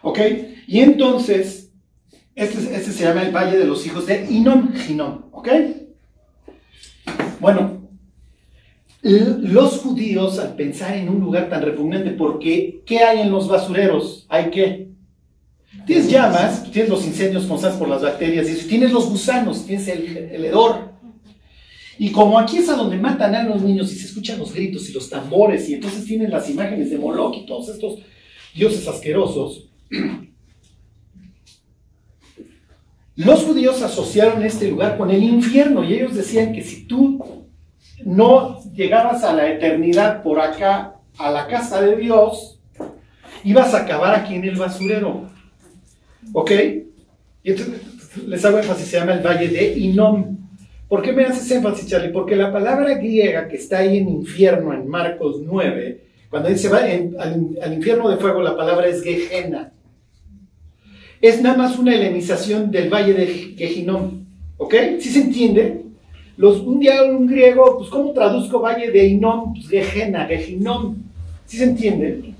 ¿Ok? 0.00 0.20
Y 0.68 0.78
entonces, 0.78 1.72
este, 2.36 2.58
este 2.76 2.92
se 2.92 3.02
llama 3.02 3.22
el 3.22 3.34
Valle 3.34 3.58
de 3.58 3.64
los 3.64 3.84
Hijos 3.84 4.06
de 4.06 4.26
Inom 4.30 4.72
Ginom. 4.74 5.24
¿Ok? 5.32 5.48
Bueno, 7.40 7.88
los 9.02 9.78
judíos 9.78 10.38
al 10.38 10.54
pensar 10.54 10.96
en 10.96 11.08
un 11.08 11.18
lugar 11.18 11.48
tan 11.48 11.62
repugnante, 11.62 12.12
porque 12.12 12.82
¿qué 12.86 13.00
hay 13.00 13.22
en 13.22 13.32
los 13.32 13.48
basureros? 13.48 14.24
¿Hay 14.28 14.50
qué? 14.50 14.88
Tienes 15.84 16.08
llamas, 16.08 16.70
tienes 16.70 16.90
los 16.90 17.04
incendios 17.04 17.44
constantes 17.46 17.78
por 17.80 17.88
las 17.88 18.02
bacterias, 18.02 18.46
tienes 18.68 18.92
los 18.92 19.10
gusanos, 19.10 19.66
tienes 19.66 19.88
el, 19.88 20.16
el 20.16 20.44
hedor, 20.44 20.92
y 21.98 22.12
como 22.12 22.38
aquí 22.38 22.58
es 22.58 22.68
a 22.68 22.76
donde 22.76 22.96
matan 22.96 23.34
a 23.34 23.42
los 23.42 23.60
niños 23.62 23.92
y 23.92 23.96
se 23.96 24.06
escuchan 24.06 24.38
los 24.38 24.54
gritos 24.54 24.88
y 24.88 24.92
los 24.92 25.10
tambores 25.10 25.68
y 25.68 25.74
entonces 25.74 26.04
tienen 26.04 26.30
las 26.30 26.48
imágenes 26.48 26.90
de 26.90 26.98
Moloch 26.98 27.36
y 27.36 27.46
todos 27.46 27.68
estos 27.68 27.98
dioses 28.54 28.86
asquerosos, 28.86 29.68
los 33.16 33.42
judíos 33.42 33.82
asociaron 33.82 34.44
este 34.44 34.70
lugar 34.70 34.96
con 34.96 35.10
el 35.10 35.24
infierno 35.24 35.82
y 35.82 35.94
ellos 35.94 36.14
decían 36.14 36.52
que 36.52 36.62
si 36.62 36.86
tú 36.86 37.46
no 38.04 38.62
llegabas 38.74 39.24
a 39.24 39.32
la 39.34 39.50
eternidad 39.50 40.22
por 40.22 40.40
acá, 40.40 41.00
a 41.18 41.30
la 41.32 41.48
casa 41.48 41.80
de 41.80 41.96
Dios, 41.96 42.60
ibas 43.42 43.74
a 43.74 43.82
acabar 43.82 44.14
aquí 44.14 44.34
en 44.34 44.44
el 44.44 44.54
basurero. 44.54 45.28
¿Ok? 46.32 46.52
Y 47.42 47.50
entonces 47.50 47.80
les 48.26 48.44
hago 48.44 48.58
énfasis, 48.58 48.86
se 48.86 48.98
llama 48.98 49.14
el 49.14 49.26
Valle 49.26 49.48
de 49.48 49.78
Inom. 49.78 50.47
¿Por 50.88 51.02
qué 51.02 51.12
me 51.12 51.24
haces 51.24 51.50
énfasis, 51.50 51.86
Charlie? 51.86 52.12
Porque 52.12 52.34
la 52.34 52.50
palabra 52.50 52.94
griega 52.94 53.46
que 53.46 53.56
está 53.56 53.78
ahí 53.78 53.98
en 53.98 54.08
infierno, 54.08 54.72
en 54.72 54.88
Marcos 54.88 55.42
9, 55.44 56.00
cuando 56.30 56.48
dice 56.48 56.68
va 56.68 56.78
al, 56.80 57.74
infierno 57.74 58.08
de 58.08 58.16
fuego, 58.16 58.42
la 58.42 58.56
palabra 58.56 58.86
es 58.86 59.02
Gehenna. 59.02 59.72
Es 61.20 61.42
nada 61.42 61.56
más 61.56 61.78
una 61.78 61.94
helenización 61.94 62.70
del 62.70 62.88
valle 62.88 63.12
de 63.12 63.26
Gehinom. 63.26 64.24
¿Ok? 64.56 64.74
¿Sí 64.98 65.10
se 65.10 65.20
entiende? 65.22 65.82
Un 66.38 66.78
día 66.78 67.02
un 67.02 67.26
griego, 67.26 67.78
pues 67.78 67.90
¿cómo 67.90 68.12
traduzco 68.12 68.60
valle 68.60 68.90
de 68.90 69.08
Inom? 69.08 69.54
Pues 69.54 69.68
Gehenna, 69.68 70.26
Gehinom. 70.26 70.96
¿Sí 71.46 71.56
se 71.56 71.64
entiende? 71.64 72.32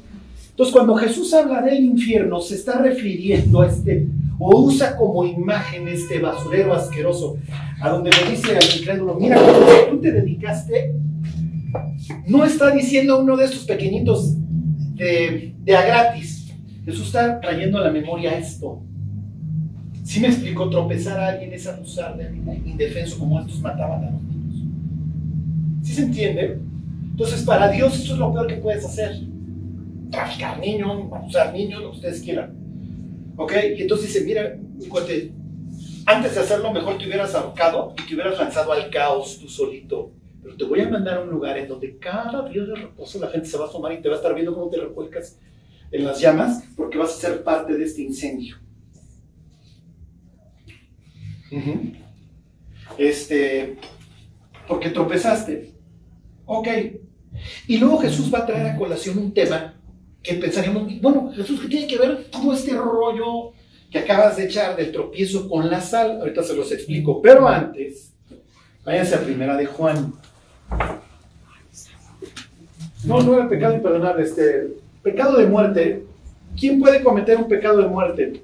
Entonces 0.50 0.72
cuando 0.72 0.94
Jesús 0.94 1.34
habla 1.34 1.62
del 1.62 1.84
infierno, 1.84 2.40
se 2.40 2.54
está 2.54 2.80
refiriendo 2.80 3.60
a 3.60 3.66
este 3.66 4.06
o 4.38 4.60
usa 4.60 4.96
como 4.96 5.24
imagen 5.24 5.88
este 5.88 6.20
basurero 6.20 6.74
asqueroso, 6.74 7.36
a 7.80 7.88
donde 7.90 8.10
le 8.10 8.30
dice 8.30 8.56
al 8.56 8.78
incrédulo, 8.78 9.14
mira, 9.14 9.38
tú 9.90 10.00
te 10.00 10.12
dedicaste, 10.12 10.94
no 12.26 12.44
está 12.44 12.70
diciendo 12.70 13.20
uno 13.20 13.36
de 13.36 13.44
estos 13.44 13.64
pequeñitos 13.64 14.36
de, 14.94 15.54
a 15.76 15.82
gratis. 15.82 16.52
Jesús 16.84 17.06
está 17.06 17.40
trayendo 17.40 17.78
a 17.78 17.82
la 17.82 17.90
memoria 17.90 18.38
esto. 18.38 18.82
Si 20.04 20.20
me 20.20 20.28
explico, 20.28 20.70
tropezar 20.70 21.20
a 21.20 21.28
alguien 21.28 21.52
es 21.52 21.66
abusar 21.66 22.16
de 22.16 22.26
alguien 22.26 22.62
indefenso 22.66 23.18
como 23.18 23.38
estos 23.40 23.60
mataban 23.60 24.04
a 24.04 24.10
los 24.10 24.22
niños. 24.22 24.64
¿Sí 25.82 25.92
se 25.92 26.02
entiende? 26.02 26.58
Entonces, 27.10 27.42
para 27.42 27.70
Dios 27.70 27.94
esto 27.98 28.14
es 28.14 28.18
lo 28.18 28.32
peor 28.32 28.46
que 28.46 28.56
puedes 28.56 28.84
hacer. 28.84 29.20
Traficar 30.10 30.58
niños, 30.60 31.12
abusar 31.12 31.52
niños, 31.52 31.82
lo 31.82 31.90
que 31.90 31.96
ustedes 31.96 32.22
quieran. 32.22 32.54
¿Ok? 33.38 33.52
Y 33.76 33.82
entonces 33.82 34.12
dice, 34.12 34.24
mira, 34.24 34.58
cuate, 34.88 35.32
antes 36.06 36.34
de 36.34 36.40
hacerlo 36.40 36.72
mejor 36.72 36.98
te 36.98 37.06
hubieras 37.06 37.34
ahorcado 37.36 37.94
y 37.96 38.06
te 38.06 38.14
hubieras 38.14 38.36
lanzado 38.36 38.72
al 38.72 38.90
caos 38.90 39.38
tú 39.40 39.48
solito. 39.48 40.10
Pero 40.42 40.56
te 40.56 40.64
voy 40.64 40.80
a 40.80 40.88
mandar 40.88 41.18
a 41.18 41.20
un 41.20 41.30
lugar 41.30 41.56
en 41.56 41.68
donde 41.68 41.98
cada 41.98 42.48
día 42.48 42.64
de 42.64 42.74
reposo 42.74 43.20
la 43.20 43.28
gente 43.28 43.46
se 43.46 43.56
va 43.56 43.66
a 43.66 43.68
asomar 43.68 43.92
y 43.92 44.02
te 44.02 44.08
va 44.08 44.16
a 44.16 44.18
estar 44.18 44.34
viendo 44.34 44.52
cómo 44.52 44.68
te 44.68 44.78
revuelcas 44.78 45.38
en 45.92 46.04
las 46.04 46.20
llamas 46.20 46.64
porque 46.76 46.98
vas 46.98 47.10
a 47.10 47.20
ser 47.20 47.44
parte 47.44 47.76
de 47.76 47.84
este 47.84 48.02
incendio. 48.02 48.56
Este, 52.98 53.78
porque 54.66 54.90
tropezaste. 54.90 55.74
Ok. 56.44 56.68
Y 57.68 57.78
luego 57.78 57.98
Jesús 57.98 58.34
va 58.34 58.40
a 58.40 58.46
traer 58.46 58.66
a 58.66 58.76
colación 58.76 59.16
un 59.18 59.32
tema 59.32 59.77
que 60.28 60.34
pensaríamos, 60.34 61.00
bueno, 61.00 61.32
Jesús, 61.34 61.60
¿qué 61.60 61.68
tiene 61.68 61.86
que 61.86 61.98
ver 61.98 62.24
todo 62.30 62.52
este 62.52 62.72
rollo 62.72 63.52
que 63.90 63.98
acabas 63.98 64.36
de 64.36 64.44
echar 64.44 64.76
del 64.76 64.92
tropiezo 64.92 65.48
con 65.48 65.70
la 65.70 65.80
sal. 65.80 66.18
Ahorita 66.20 66.42
se 66.42 66.54
los 66.54 66.70
explico. 66.72 67.22
Pero 67.22 67.48
antes, 67.48 68.12
váyanse 68.84 69.14
a 69.14 69.20
primera 69.20 69.56
de 69.56 69.66
Juan. 69.66 70.12
No, 73.04 73.22
no 73.22 73.34
era 73.34 73.48
pecado 73.48 73.74
imperdonable, 73.74 74.24
este, 74.24 74.74
pecado 75.02 75.38
de 75.38 75.46
muerte. 75.46 76.04
¿Quién 76.58 76.80
puede 76.80 77.02
cometer 77.02 77.38
un 77.38 77.48
pecado 77.48 77.78
de 77.78 77.88
muerte? 77.88 78.42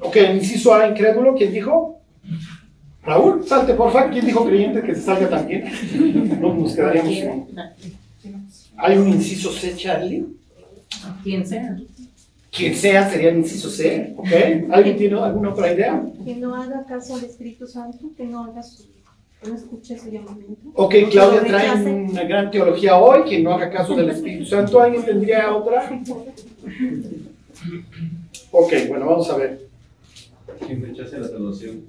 Ok, 0.00 0.16
inciso 0.34 0.74
A, 0.74 0.88
incrédulo, 0.88 1.34
¿quién 1.34 1.52
dijo? 1.52 2.01
Raúl, 3.04 3.44
salte 3.46 3.74
por 3.74 3.92
favor. 3.92 4.10
¿Quién 4.10 4.26
dijo 4.26 4.44
creyente 4.44 4.82
que 4.82 4.94
se 4.94 5.02
salga 5.02 5.28
también? 5.28 5.64
No 6.40 6.54
nos 6.54 6.74
quedaríamos. 6.74 7.14
Hay 8.76 8.96
un 8.98 9.08
inciso 9.08 9.50
C, 9.50 9.74
Charlie. 9.76 10.26
Quien 11.22 11.46
sea. 11.46 11.76
Quien 12.50 12.74
sea 12.76 13.08
sería 13.08 13.30
el 13.30 13.38
inciso 13.38 13.70
C, 13.70 14.12
¿ok? 14.16 14.28
¿Alguien 14.70 14.98
tiene 14.98 15.18
alguna 15.18 15.50
otra 15.50 15.72
idea? 15.72 16.02
Que 16.22 16.36
no 16.36 16.54
haga 16.54 16.84
caso 16.84 17.16
al 17.16 17.24
Espíritu 17.24 17.66
Santo, 17.66 18.10
que 18.14 18.24
no 18.26 18.44
haga 18.44 18.62
su, 18.62 18.84
que 19.40 19.48
no 19.48 19.54
escuche 19.54 19.98
su 19.98 20.10
llamamiento. 20.10 20.60
Ok, 20.74 20.94
Claudia 21.10 21.42
trae 21.44 21.82
una 21.82 22.24
gran 22.24 22.50
teología 22.50 22.98
hoy, 22.98 23.24
que 23.24 23.40
no 23.42 23.54
haga 23.54 23.70
caso 23.70 23.96
del 23.96 24.10
Espíritu 24.10 24.44
Santo. 24.44 24.80
¿Alguien 24.80 25.02
tendría 25.02 25.54
otra? 25.54 25.98
Ok, 28.50 28.72
bueno, 28.88 29.06
vamos 29.06 29.30
a 29.30 29.36
ver. 29.38 29.66
Quien 30.66 30.82
rechace 30.82 31.18
la 31.18 31.28
salvación. 31.28 31.80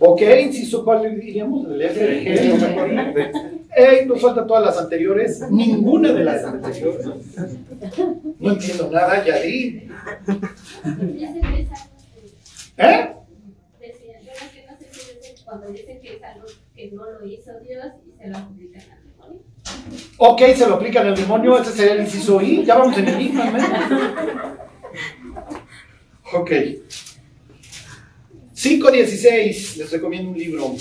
Ok, 0.00 0.22
inciso, 0.42 0.84
¿cuál 0.84 1.18
diríamos? 1.20 1.66
El 1.70 1.82
F, 1.82 2.04
el 2.04 2.24
G, 2.24 2.48
no 2.48 2.56
me 2.56 2.66
acuerdo. 2.66 3.30
Ey, 3.76 4.06
nos 4.06 4.20
faltan 4.20 4.46
todas 4.46 4.64
las 4.64 4.78
anteriores. 4.78 5.40
Ninguna 5.50 6.12
de 6.12 6.24
las 6.24 6.44
anteriores. 6.44 7.06
No 8.38 8.52
entiendo 8.52 8.90
nada, 8.92 9.24
ya 9.24 9.40
di. 9.40 9.88
Dicen 10.84 11.40
que 11.40 11.60
es 11.62 11.68
algo 11.72 11.88
¿Eh? 12.76 13.14
que 13.80 13.86
decían, 13.88 14.22
yo 14.22 14.30
no 14.32 14.52
que 14.52 14.66
no 14.66 14.78
sé 14.78 14.86
si 14.92 15.14
dicen 15.16 15.34
cuando 15.44 15.66
dicen 15.68 16.00
que 16.00 16.14
es 16.16 16.22
algo 16.22 16.46
que 16.74 16.90
no 16.92 17.10
lo 17.10 17.26
hizo 17.26 17.50
Dios 17.60 17.86
y 18.06 18.22
se 18.22 18.28
lo 18.28 18.38
aplican 18.38 18.82
al 18.92 19.04
demonio. 19.04 19.40
Ok, 20.18 20.42
se 20.54 20.66
lo 20.68 20.74
aplican 20.76 21.06
al 21.08 21.16
demonio, 21.16 21.58
ese 21.58 21.72
sería 21.72 21.94
el 21.94 22.00
inciso 22.02 22.40
I. 22.40 22.64
Ya 22.64 22.76
vamos 22.76 22.96
en 22.98 23.08
el 23.08 23.20
I, 23.20 23.28
¿no? 23.30 23.42
Ok. 26.34 26.50
5.16, 28.58 29.76
les 29.76 29.90
recomiendo 29.92 30.30
un 30.32 30.36
libro. 30.36 30.74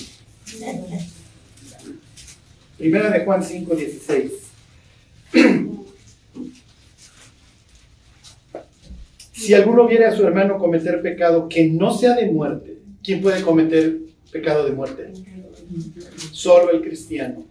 Primera 2.75 3.11
de 3.11 3.19
Juan 3.23 3.43
5.16. 3.43 4.31
Si 9.31 9.53
alguno 9.53 9.87
viere 9.87 10.05
a 10.05 10.15
su 10.15 10.25
hermano 10.25 10.57
cometer 10.57 11.01
pecado 11.01 11.47
que 11.47 11.67
no 11.67 11.95
sea 11.95 12.15
de 12.15 12.25
muerte, 12.25 12.79
¿quién 13.03 13.21
puede 13.21 13.43
cometer 13.43 13.99
pecado 14.31 14.65
de 14.65 14.71
muerte? 14.71 15.13
Solo 16.31 16.71
el 16.71 16.81
cristiano. 16.81 17.45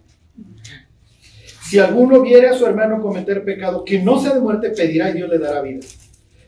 Si 1.63 1.79
alguno 1.79 2.21
viere 2.21 2.49
a 2.49 2.53
su 2.53 2.65
hermano 2.67 3.01
cometer 3.01 3.43
pecado 3.43 3.85
que 3.85 3.99
no 3.99 4.21
sea 4.21 4.33
de 4.33 4.41
muerte, 4.41 4.69
pedirá 4.71 5.09
y 5.09 5.13
Dios 5.13 5.29
le 5.29 5.39
dará 5.39 5.61
vida. 5.61 5.79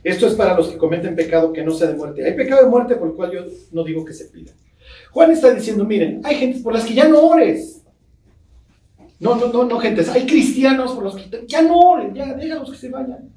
Esto 0.03 0.27
es 0.27 0.33
para 0.35 0.55
los 0.55 0.69
que 0.69 0.77
cometen 0.77 1.15
pecado 1.15 1.51
que 1.51 1.63
no 1.63 1.71
sea 1.71 1.87
de 1.87 1.95
muerte. 1.95 2.25
Hay 2.25 2.33
pecado 2.33 2.63
de 2.63 2.69
muerte 2.69 2.95
por 2.95 3.09
el 3.09 3.13
cual 3.13 3.31
yo 3.31 3.41
no 3.71 3.83
digo 3.83 4.05
que 4.05 4.13
se 4.13 4.25
pida. 4.25 4.51
Juan 5.11 5.31
está 5.31 5.53
diciendo, 5.53 5.85
miren, 5.85 6.21
hay 6.23 6.35
gente 6.35 6.59
por 6.59 6.73
las 6.73 6.85
que 6.85 6.93
ya 6.93 7.07
no 7.07 7.21
ores. 7.21 7.83
No, 9.19 9.35
no, 9.35 9.47
no, 9.47 9.65
no, 9.65 9.79
gentes. 9.79 10.07
Hay 10.09 10.25
cristianos 10.25 10.93
por 10.93 11.03
los 11.03 11.15
que 11.15 11.45
ya 11.47 11.61
no 11.61 11.77
oren, 11.77 12.13
ya 12.13 12.33
déjalos 12.33 12.71
que 12.71 12.77
se 12.77 12.89
vayan. 12.89 13.29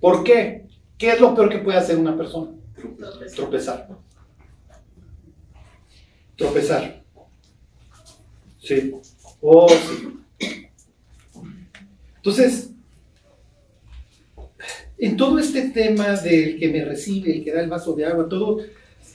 ¿Por 0.00 0.22
qué? 0.22 0.66
¿Qué 0.96 1.10
es 1.10 1.20
lo 1.20 1.34
peor 1.34 1.48
que 1.48 1.58
puede 1.58 1.78
hacer 1.78 1.98
una 1.98 2.16
persona? 2.16 2.52
Tropezar. 3.34 3.88
Tropezar. 6.36 7.02
Sí. 8.60 8.94
Oh, 9.40 9.68
sí. 9.68 10.18
Entonces, 12.16 12.70
en 14.98 15.16
todo 15.16 15.38
este 15.38 15.70
tema 15.70 16.12
del 16.16 16.58
que 16.58 16.68
me 16.68 16.84
recibe, 16.84 17.36
el 17.36 17.44
que 17.44 17.52
da 17.52 17.60
el 17.60 17.68
vaso 17.68 17.94
de 17.94 18.06
agua, 18.06 18.28
todo, 18.28 18.60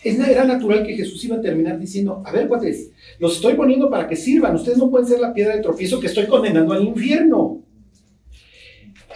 era 0.03 0.45
natural 0.45 0.85
que 0.85 0.95
Jesús 0.95 1.23
iba 1.25 1.37
a 1.37 1.41
terminar 1.41 1.79
diciendo, 1.79 2.23
a 2.25 2.31
ver, 2.31 2.47
cuates, 2.47 2.91
los 3.19 3.35
estoy 3.35 3.53
poniendo 3.53 3.89
para 3.89 4.07
que 4.07 4.15
sirvan, 4.15 4.55
ustedes 4.55 4.77
no 4.77 4.89
pueden 4.89 5.07
ser 5.07 5.19
la 5.19 5.33
piedra 5.33 5.55
de 5.55 5.61
tropiezo 5.61 5.99
que 5.99 6.07
estoy 6.07 6.27
condenando 6.27 6.73
al 6.73 6.83
infierno. 6.83 7.61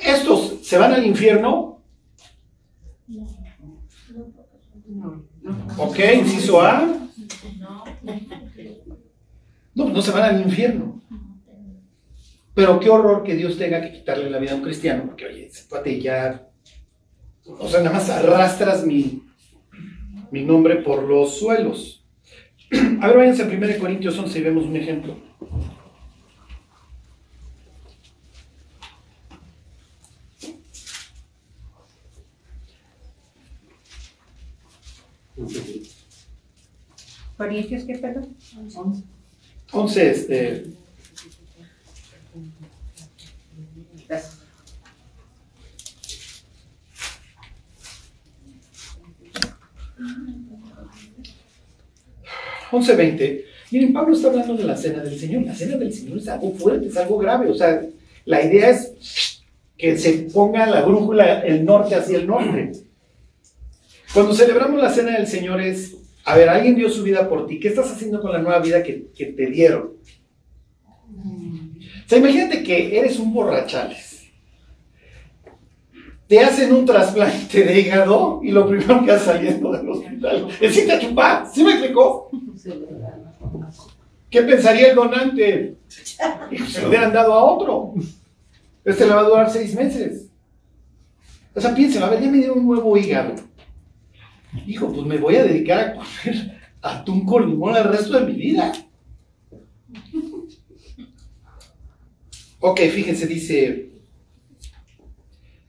Estos 0.03 0.59
se 0.61 0.77
van 0.77 0.93
al 0.93 1.05
infierno, 1.05 1.81
ok, 5.77 5.99
inciso 6.15 6.61
A. 6.61 7.09
No, 9.73 9.89
no 9.89 10.01
se 10.01 10.11
van 10.11 10.35
al 10.35 10.41
infierno. 10.41 11.01
Pero 12.53 12.79
qué 12.79 12.89
horror 12.89 13.23
que 13.23 13.35
Dios 13.35 13.57
tenga 13.57 13.81
que 13.81 13.91
quitarle 13.91 14.29
la 14.29 14.39
vida 14.39 14.53
a 14.53 14.55
un 14.55 14.61
cristiano, 14.61 15.03
porque 15.05 15.25
oye, 15.25 15.51
cuate 15.69 15.99
ya. 15.99 16.44
O 17.47 17.67
sea, 17.67 17.81
nada 17.81 17.97
más 17.97 18.09
arrastras 18.09 18.85
mi, 18.85 19.23
mi 20.31 20.43
nombre 20.43 20.77
por 20.77 21.03
los 21.03 21.37
suelos. 21.37 22.03
A 23.01 23.07
ver, 23.07 23.17
váyanse 23.17 23.43
a 23.43 23.47
1 23.47 23.79
Corintios 23.79 24.17
11 24.17 24.39
y 24.39 24.41
vemos 24.41 24.65
un 24.65 24.75
ejemplo. 24.75 25.15
Corintios, 37.37 37.83
¿qué 37.83 37.97
perdón? 37.97 38.35
11, 39.71 40.09
este. 40.09 40.74
Once 52.75 52.95
veinte. 52.95 53.45
Miren, 53.71 53.93
Pablo 53.93 54.15
está 54.15 54.27
hablando 54.27 54.55
de 54.55 54.63
la 54.63 54.75
cena 54.75 55.01
del 55.01 55.17
Señor. 55.19 55.43
La 55.43 55.55
cena 55.55 55.77
del 55.77 55.93
Señor 55.93 56.17
es 56.17 56.27
algo 56.27 56.51
fuerte, 56.53 56.87
es 56.87 56.97
algo 56.97 57.17
grave. 57.17 57.49
O 57.49 57.55
sea, 57.55 57.81
la 58.25 58.43
idea 58.43 58.69
es 58.69 59.41
que 59.77 59.97
se 59.97 60.13
ponga 60.33 60.65
la 60.65 60.81
brújula 60.81 61.41
el 61.41 61.65
norte 61.65 61.95
hacia 61.95 62.17
el 62.17 62.27
norte. 62.27 62.71
Cuando 64.13 64.33
celebramos 64.33 64.81
la 64.81 64.89
cena 64.89 65.17
del 65.17 65.27
Señor 65.27 65.61
es, 65.61 65.95
a 66.23 66.37
ver, 66.37 66.49
alguien 66.49 66.75
dio 66.75 66.89
su 66.89 67.03
vida 67.03 67.27
por 67.27 67.47
ti. 67.47 67.59
¿Qué 67.59 67.69
estás 67.69 67.91
haciendo 67.91 68.21
con 68.21 68.31
la 68.31 68.39
nueva 68.39 68.59
vida 68.59 68.81
que, 68.81 69.07
te 69.15 69.47
dieron? 69.47 69.93
O 72.05 72.07
sea, 72.07 72.17
imagínate 72.17 72.63
que 72.63 72.97
eres 72.97 73.19
un 73.19 73.33
borrachales. 73.33 74.23
Te 76.27 76.39
hacen 76.39 76.73
un 76.73 76.85
trasplante 76.85 77.63
de 77.63 77.79
hígado 77.79 78.41
y 78.43 78.51
lo 78.51 78.67
primero 78.67 79.03
que 79.03 79.11
haces 79.11 79.27
saliendo 79.27 79.71
del 79.71 79.89
hospital 79.89 80.47
es 80.59 80.77
irte 80.77 80.91
a 80.91 80.99
chupar. 80.99 81.47
¿Sí 81.53 81.63
me 81.63 81.71
explicó? 81.71 82.31
¿Qué 84.29 84.41
pensaría 84.41 84.89
el 84.89 84.95
donante? 84.95 85.77
Se 85.87 86.81
lo 86.81 86.89
hubieran 86.89 87.13
dado 87.13 87.33
a 87.33 87.43
otro. 87.43 87.93
Este 88.83 89.05
le 89.05 89.13
va 89.13 89.21
a 89.21 89.29
durar 89.29 89.49
seis 89.49 89.73
meses. 89.75 90.27
O 91.53 91.61
sea, 91.61 91.73
piensen, 91.73 92.03
a 92.03 92.09
ver, 92.09 92.21
ya 92.21 92.29
me 92.29 92.37
dieron 92.37 92.59
un 92.59 92.67
nuevo 92.67 92.97
hígado. 92.97 93.35
Hijo, 94.67 94.91
pues 94.91 95.05
me 95.05 95.17
voy 95.17 95.35
a 95.37 95.43
dedicar 95.43 95.79
a 95.79 95.93
comer 95.93 96.61
atún 96.81 97.25
con 97.25 97.49
limón 97.49 97.75
el 97.75 97.85
resto 97.85 98.19
de 98.19 98.25
mi 98.25 98.33
vida. 98.33 98.73
Ok, 102.59 102.79
fíjense, 102.79 103.27
dice 103.27 103.89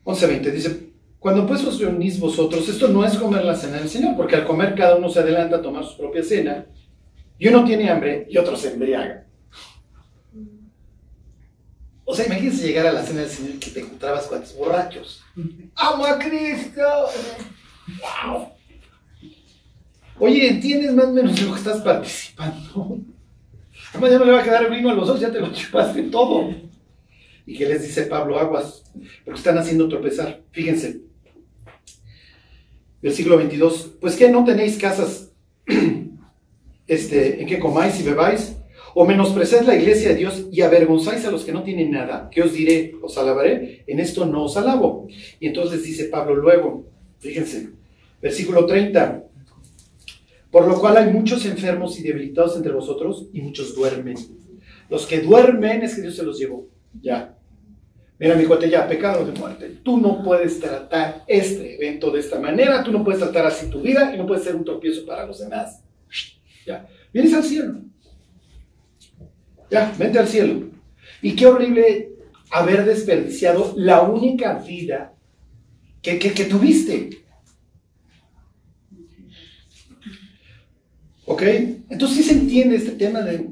11.20, 0.05 0.51
dice, 0.51 0.91
cuando 1.19 1.47
pues 1.47 1.65
os 1.65 1.81
reunís 1.81 2.19
vosotros, 2.19 2.69
esto 2.69 2.89
no 2.89 3.05
es 3.05 3.19
comer 3.19 3.45
la 3.45 3.57
cena 3.57 3.79
del 3.79 3.89
Señor, 3.89 4.17
porque 4.17 4.37
al 4.37 4.47
comer 4.47 4.75
cada 4.75 4.97
uno 4.97 5.09
se 5.09 5.21
adelanta 5.21 5.57
a 5.57 5.63
tomar 5.63 5.85
su 5.85 5.97
propia 5.97 6.23
cena, 6.23 6.67
y 7.39 7.49
uno 7.49 7.65
tiene 7.65 7.91
hambre 7.91 8.27
y 8.29 8.39
otro 8.39 8.57
se 8.57 8.73
embriaga. 8.73 9.27
O 12.05 12.15
sea, 12.15 12.27
imagínense 12.27 12.67
llegar 12.67 12.87
a 12.87 12.93
la 12.93 13.03
cena 13.03 13.23
del 13.23 13.31
Señor 13.31 13.59
que 13.59 13.71
te 13.71 13.81
encontrabas 13.81 14.27
cuantos 14.27 14.55
borrachos. 14.57 15.25
¡Amo 15.75 16.07
a 16.07 16.19
Cristo! 16.19 16.83
¡Wow! 18.01 18.49
Oye, 20.21 20.49
¿entiendes 20.49 20.95
más 20.95 21.07
o 21.07 21.13
menos 21.13 21.41
lo 21.43 21.53
que 21.53 21.59
estás 21.59 21.83
participando? 21.83 23.01
Además 23.91 24.11
ya 24.11 24.19
no 24.19 24.25
le 24.25 24.33
va 24.33 24.41
a 24.41 24.45
quedar 24.45 24.71
vino 24.71 24.91
a 24.91 24.95
los 24.95 25.09
dos, 25.09 25.21
ya 25.21 25.33
te 25.33 25.41
lo 25.41 25.53
chupaste 25.53 26.03
todo. 26.05 26.55
¿Y 27.45 27.57
qué 27.57 27.67
les 27.67 27.83
dice 27.83 28.03
Pablo 28.03 28.39
Aguas? 28.39 28.85
Porque 29.25 29.39
están 29.39 29.59
haciendo 29.59 29.89
tropezar. 29.89 30.43
Fíjense. 30.53 31.01
Versículo 33.03 33.37
22. 33.37 33.97
Pues 34.01 34.17
que 34.17 34.31
no 34.31 34.45
tenéis 34.45 34.79
casas 34.79 35.33
este, 36.87 37.41
en 37.41 37.49
que 37.49 37.59
comáis 37.59 37.99
y 38.01 38.03
bebáis. 38.03 38.57
¿O 38.99 39.05
menospreciáis 39.05 39.67
la 39.67 39.77
iglesia 39.77 40.09
de 40.09 40.15
Dios 40.15 40.47
y 40.51 40.63
avergonzáis 40.63 41.23
a 41.27 41.31
los 41.31 41.45
que 41.45 41.53
no 41.53 41.63
tienen 41.63 41.91
nada? 41.91 42.31
¿Qué 42.31 42.43
os 42.43 42.55
diré? 42.55 42.95
¿Os 43.03 43.19
alabaré? 43.19 43.85
En 43.87 44.01
esto 44.01 44.25
no 44.25 44.45
os 44.45 44.57
alabo. 44.57 45.07
Y 45.39 45.49
entonces 45.49 45.83
dice 45.83 46.05
Pablo 46.05 46.35
luego, 46.35 46.87
fíjense, 47.19 47.69
versículo 48.23 48.65
30. 48.65 49.23
Por 50.51 50.67
lo 50.67 50.81
cual 50.81 50.97
hay 50.97 51.13
muchos 51.13 51.45
enfermos 51.45 52.01
y 52.01 52.05
debilitados 52.05 52.57
entre 52.57 52.73
vosotros 52.73 53.27
y 53.35 53.43
muchos 53.43 53.75
duermen. 53.75 54.17
Los 54.89 55.07
que 55.07 55.21
duermen 55.21 55.83
es 55.83 55.95
que 55.95 56.01
Dios 56.01 56.17
se 56.17 56.23
los 56.23 56.39
llevó. 56.39 56.67
Ya. 57.03 57.37
Mira, 58.19 58.35
mi 58.35 58.47
cuate, 58.47 58.71
ya, 58.71 58.89
pecado 58.89 59.27
de 59.27 59.39
muerte. 59.39 59.79
Tú 59.83 59.99
no 59.99 60.23
puedes 60.23 60.59
tratar 60.59 61.23
este 61.27 61.75
evento 61.75 62.11
de 62.11 62.21
esta 62.21 62.41
manera, 62.41 62.83
tú 62.83 62.91
no 62.91 63.05
puedes 63.05 63.21
tratar 63.21 63.45
así 63.45 63.69
tu 63.69 63.83
vida 63.83 64.15
y 64.15 64.17
no 64.17 64.27
puedes 64.27 64.45
ser 64.45 64.57
un 64.57 64.65
tropiezo 64.65 65.05
para 65.05 65.27
los 65.27 65.39
demás. 65.39 65.83
Ya. 66.67 66.89
Vienes 67.13 67.33
al 67.33 67.45
cielo. 67.45 67.81
Ya, 69.71 69.95
vente 69.99 70.19
al 70.19 70.29
cielo. 70.29 70.71
Y 71.23 71.35
qué 71.35 71.47
horrible 71.47 72.11
haber 72.51 72.85
desperdiciado 72.85 73.75
la 73.77 74.03
única 74.03 74.55
vida 74.55 75.15
que, 76.03 76.19
que, 76.19 76.45
tuviste. 76.45 77.25
¿Ok? 81.25 81.43
Entonces 81.89 82.19
sí 82.19 82.23
se 82.23 82.35
entiende 82.35 82.77
este 82.77 82.93
tema 82.93 83.23
de 83.23 83.49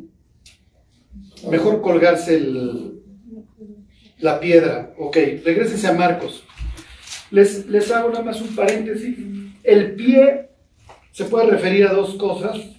mejor 1.51 1.83
colgarse 1.83 2.41
la 4.19 4.39
piedra. 4.39 4.95
Ok, 4.99 5.17
regresense 5.45 5.87
a 5.89 5.93
Marcos. 5.93 6.45
Les, 7.31 7.67
les 7.67 7.91
hago 7.91 8.11
nada 8.11 8.25
más 8.25 8.41
un 8.41 8.55
paréntesis. 8.55 9.19
El 9.65 9.95
pie 9.97 10.51
se 11.11 11.25
puede 11.25 11.51
referir 11.51 11.87
a 11.87 11.93
dos 11.93 12.15
cosas. 12.15 12.74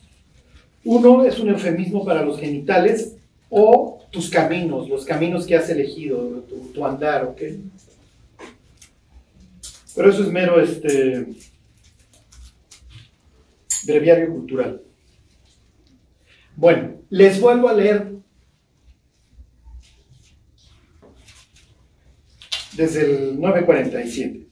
Uno 0.86 1.26
es 1.26 1.39
un 1.39 1.50
eufemismo 1.50 2.06
para 2.06 2.24
los 2.24 2.39
genitales 2.39 3.15
o 3.50 4.00
tus 4.12 4.30
caminos, 4.30 4.88
los 4.88 5.04
caminos 5.04 5.45
que 5.45 5.56
has 5.56 5.69
elegido, 5.69 6.43
tu, 6.48 6.71
tu 6.74 6.86
andar, 6.86 7.26
¿ok? 7.26 7.41
Pero 9.95 10.10
eso 10.10 10.24
es 10.24 10.30
mero 10.30 10.62
este, 10.62 11.26
breviario 13.86 14.32
cultural. 14.32 14.82
Bueno, 16.56 16.95
les 17.10 17.39
vuelvo 17.39 17.67
a 17.67 17.74
leer 17.74 18.13
desde 22.78 23.06
el 23.06 23.39
947. 23.39 24.45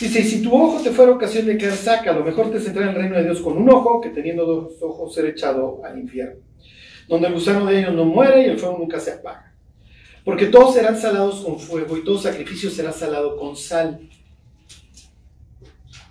Dice, 0.00 0.20
y 0.20 0.24
si 0.24 0.42
tu 0.42 0.52
ojo 0.54 0.82
te 0.82 0.90
fuera 0.90 1.12
ocasión 1.12 1.46
de 1.46 1.56
quedar 1.56 1.76
saca, 1.76 2.12
lo 2.12 2.24
mejor 2.24 2.50
te 2.50 2.60
centrará 2.60 2.90
en 2.90 2.96
el 2.96 3.00
reino 3.02 3.16
de 3.16 3.24
Dios 3.24 3.40
con 3.40 3.56
un 3.56 3.70
ojo, 3.70 4.00
que 4.00 4.10
teniendo 4.10 4.44
dos 4.44 4.72
ojos 4.82 5.14
ser 5.14 5.26
echado 5.26 5.80
al 5.84 5.98
infierno, 5.98 6.40
donde 7.08 7.28
el 7.28 7.34
gusano 7.34 7.64
de 7.66 7.78
ellos 7.78 7.94
no 7.94 8.04
muere 8.04 8.42
y 8.42 8.50
el 8.50 8.58
fuego 8.58 8.76
nunca 8.78 8.98
se 8.98 9.12
apaga. 9.12 9.54
Porque 10.24 10.46
todos 10.46 10.74
serán 10.74 10.98
salados 11.00 11.44
con 11.44 11.58
fuego 11.60 11.96
y 11.96 12.04
todo 12.04 12.18
sacrificio 12.18 12.70
será 12.70 12.92
salado 12.92 13.36
con 13.36 13.56
sal. 13.56 14.00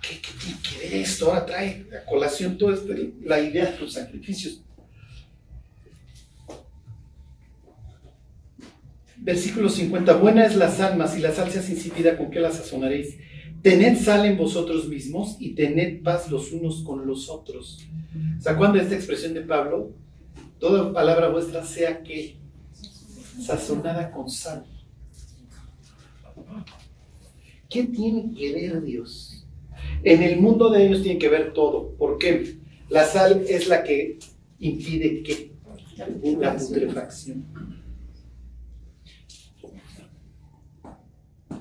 ¿Qué, 0.00 0.20
qué 0.20 0.28
tiene 0.40 0.60
que 0.62 0.78
ver 0.88 0.94
esto? 1.02 1.26
Ahora 1.28 1.44
trae 1.46 1.86
a 2.00 2.04
colación 2.08 2.56
toda 2.56 2.74
esta- 2.74 2.94
la 3.24 3.40
idea 3.40 3.66
de 3.72 3.78
los 3.78 3.92
sacrificios. 3.92 4.62
Versículo 9.16 9.68
50. 9.68 10.14
Buena 10.16 10.44
es 10.46 10.56
la 10.56 10.70
sal, 10.70 10.96
mas 10.96 11.14
si 11.14 11.20
la 11.20 11.32
sal 11.32 11.50
se 11.50 11.58
hace 11.60 11.72
insípida, 11.72 12.16
¿con 12.16 12.30
qué 12.30 12.40
la 12.40 12.50
sazonaréis? 12.50 13.16
Tened 13.64 13.96
sal 13.96 14.26
en 14.26 14.36
vosotros 14.36 14.88
mismos 14.88 15.36
y 15.40 15.54
tened 15.54 16.02
paz 16.02 16.30
los 16.30 16.52
unos 16.52 16.82
con 16.82 17.06
los 17.06 17.30
otros. 17.30 17.78
¿Se 18.38 18.50
esta 18.50 18.94
expresión 18.94 19.32
de 19.32 19.40
Pablo? 19.40 19.90
Toda 20.58 20.92
palabra 20.92 21.30
vuestra 21.30 21.64
sea 21.64 22.02
que 22.02 22.36
sazonada 23.40 24.10
con 24.10 24.28
sal. 24.28 24.66
¿Qué 27.70 27.84
tiene 27.84 28.34
que 28.34 28.52
ver 28.52 28.82
Dios? 28.82 29.46
En 30.02 30.22
el 30.22 30.42
mundo 30.42 30.68
de 30.68 30.86
ellos 30.86 31.02
tiene 31.02 31.18
que 31.18 31.30
ver 31.30 31.54
todo. 31.54 31.88
¿Por 31.96 32.18
qué? 32.18 32.58
La 32.90 33.06
sal 33.06 33.46
es 33.48 33.66
la 33.68 33.82
que 33.82 34.18
impide 34.58 35.22
que 35.22 35.52
la 36.38 36.54
putrefacción. 36.54 37.46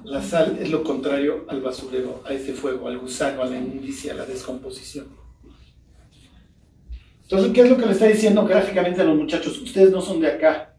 La 0.05 0.21
sal 0.21 0.57
es 0.59 0.69
lo 0.69 0.83
contrario 0.83 1.45
al 1.47 1.61
basurero, 1.61 2.21
a 2.25 2.33
ese 2.33 2.53
fuego, 2.53 2.87
al 2.87 2.99
gusano, 2.99 3.41
a 3.41 3.45
la 3.45 3.57
inmundicia, 3.57 4.13
a 4.13 4.17
la 4.17 4.25
descomposición. 4.25 5.07
Entonces, 7.23 7.51
¿qué 7.53 7.61
es 7.61 7.69
lo 7.69 7.77
que 7.77 7.85
le 7.85 7.93
está 7.93 8.05
diciendo 8.07 8.45
gráficamente 8.45 9.01
a 9.01 9.05
los 9.05 9.17
muchachos? 9.17 9.59
Ustedes 9.61 9.91
no 9.91 10.01
son 10.01 10.19
de 10.19 10.27
acá. 10.27 10.75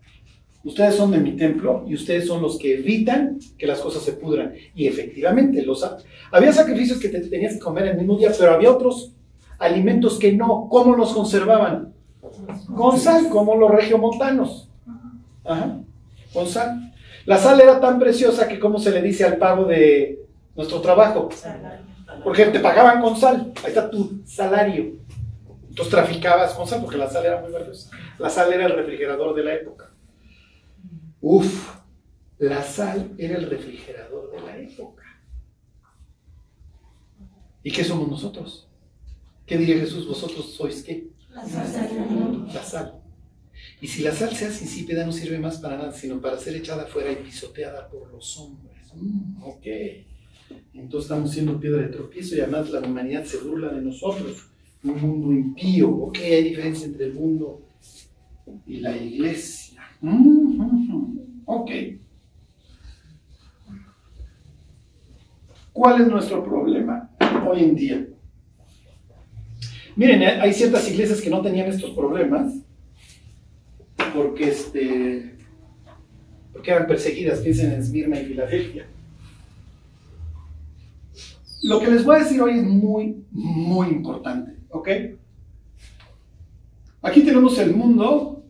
Ustedes 0.63 0.95
son 0.95 1.11
de 1.11 1.19
mi 1.19 1.33
templo 1.37 1.85
y 1.87 1.95
ustedes 1.95 2.27
son 2.27 2.41
los 2.41 2.59
que 2.59 2.75
evitan 2.79 3.39
que 3.59 3.67
las 3.67 3.81
cosas 3.81 4.03
se 4.03 4.13
pudran. 4.13 4.55
Y 4.75 4.87
efectivamente, 4.87 5.63
los 5.65 5.83
ha- 5.85 5.99
había 6.31 6.53
sacrificios 6.53 6.99
que 6.99 7.09
te 7.09 7.21
tenías 7.21 7.55
que 7.55 7.59
comer 7.59 7.87
el 7.89 7.97
mismo 7.99 8.17
día, 8.17 8.31
pero 8.39 8.53
había 8.53 8.71
otros 8.71 9.13
alimentos 9.59 10.19
que 10.19 10.33
no. 10.33 10.69
¿Cómo 10.71 10.97
los 10.97 11.13
conservaban? 11.13 11.93
Con 12.75 12.99
sal, 12.99 13.29
como 13.29 13.57
los 13.57 13.71
regiomontanos. 13.71 14.71
Ajá, 15.45 15.81
con 16.33 16.47
sal. 16.47 16.94
La 17.27 17.39
sal 17.39 17.61
era 17.61 17.81
tan 17.81 17.99
preciosa 17.99 18.47
que, 18.49 18.59
¿cómo 18.59 18.79
se 18.79 18.91
le 18.91 19.01
dice 19.01 19.25
al 19.25 19.39
pago 19.39 19.65
de 19.65 20.21
nuestro 20.55 20.81
trabajo? 20.81 21.31
Porque 22.23 22.47
te 22.47 22.61
pagaban 22.61 23.01
con 23.01 23.17
sal. 23.17 23.53
Ahí 23.63 23.69
está 23.69 23.91
tu 23.91 24.23
salario. 24.27 24.97
Entonces 25.69 25.91
traficabas 25.91 26.53
con 26.53 26.67
sal 26.67 26.81
porque 26.83 26.99
la 26.99 27.11
sal 27.11 27.25
era 27.25 27.41
muy 27.41 27.51
valiosa. 27.51 27.91
La 28.19 28.31
sal 28.31 28.53
era 28.53 28.67
el 28.67 28.73
refrigerador 28.73 29.35
de 29.35 29.45
la 29.45 29.55
época. 29.55 29.91
Uf, 31.21 31.75
la 32.39 32.63
sal 32.63 33.13
era 33.19 33.39
el 33.39 33.49
refrigerador 33.49 34.31
de 34.31 34.41
la 34.41 34.59
época. 34.59 35.03
¿Y 37.63 37.73
qué 37.73 37.83
somos 37.83 38.09
nosotros? 38.09 38.69
¿Qué 39.47 39.57
diría 39.57 39.79
Jesús? 39.79 40.07
¿Vosotros 40.07 40.53
sois 40.53 40.83
qué? 40.83 41.09
La 41.31 42.63
sal. 42.63 43.04
Y 43.81 43.89
si 43.89 44.03
la 44.03 44.13
sal 44.13 44.35
se 44.35 44.47
hace 44.47 44.65
insípida, 44.65 45.05
no 45.05 45.13
sirve 45.13 45.39
más 45.39 45.59
para 45.59 45.77
nada, 45.77 45.93
sino 45.93 46.21
para 46.21 46.39
ser 46.39 46.57
echada 46.57 46.87
fuera 46.87 47.13
y 47.13 47.17
pisoteada 47.17 47.89
por 47.89 48.11
los 48.13 48.39
hombres. 48.39 48.93
Mm, 48.95 49.43
ok. 49.43 49.67
Entonces 50.75 51.11
estamos 51.11 51.33
siendo 51.33 51.59
piedra 51.59 51.83
de 51.83 51.89
tropiezo 51.89 52.37
y 52.37 52.41
además 52.41 52.71
la 52.71 52.81
humanidad 52.81 53.25
se 53.25 53.39
burla 53.39 53.73
de 53.73 53.83
nosotros. 53.83 54.49
Un 54.83 55.01
mundo 55.01 55.33
impío. 55.33 55.91
Ok, 55.91 56.19
hay 56.19 56.45
diferencia 56.45 56.87
entre 56.87 57.07
el 57.07 57.15
mundo 57.15 57.63
y 58.67 58.79
la 58.79 58.97
iglesia. 58.97 59.83
Mm, 60.01 60.57
mm, 60.57 60.89
mm. 60.89 61.43
Ok. 61.47 61.71
¿Cuál 65.73 66.03
es 66.03 66.09
nuestro 66.09 66.45
problema 66.45 67.11
hoy 67.49 67.65
en 67.65 67.75
día? 67.75 68.07
Miren, 69.97 70.23
hay 70.23 70.53
ciertas 70.53 70.89
iglesias 70.91 71.21
que 71.21 71.31
no 71.31 71.43
tenían 71.43 71.69
estos 71.69 71.91
problemas 71.91 72.64
porque, 74.15 74.49
este, 74.49 75.35
porque 76.53 76.71
eran 76.71 76.87
perseguidas. 76.87 77.41
Piensen 77.41 77.73
en 77.73 77.81
Esmirna 77.81 78.21
y 78.21 78.27
Filadelfia. 78.27 78.87
Lo 81.63 81.81
que 81.81 81.91
les 81.91 82.05
voy 82.05 82.17
a 82.17 82.19
decir 82.21 82.41
hoy 82.41 82.59
es 82.59 82.65
muy, 82.65 83.25
muy 83.31 83.89
importante, 83.89 84.53
¿ok? 84.69 84.89
Aquí 87.03 87.23
tenemos 87.23 87.59
el 87.59 87.75
mundo. 87.75 88.45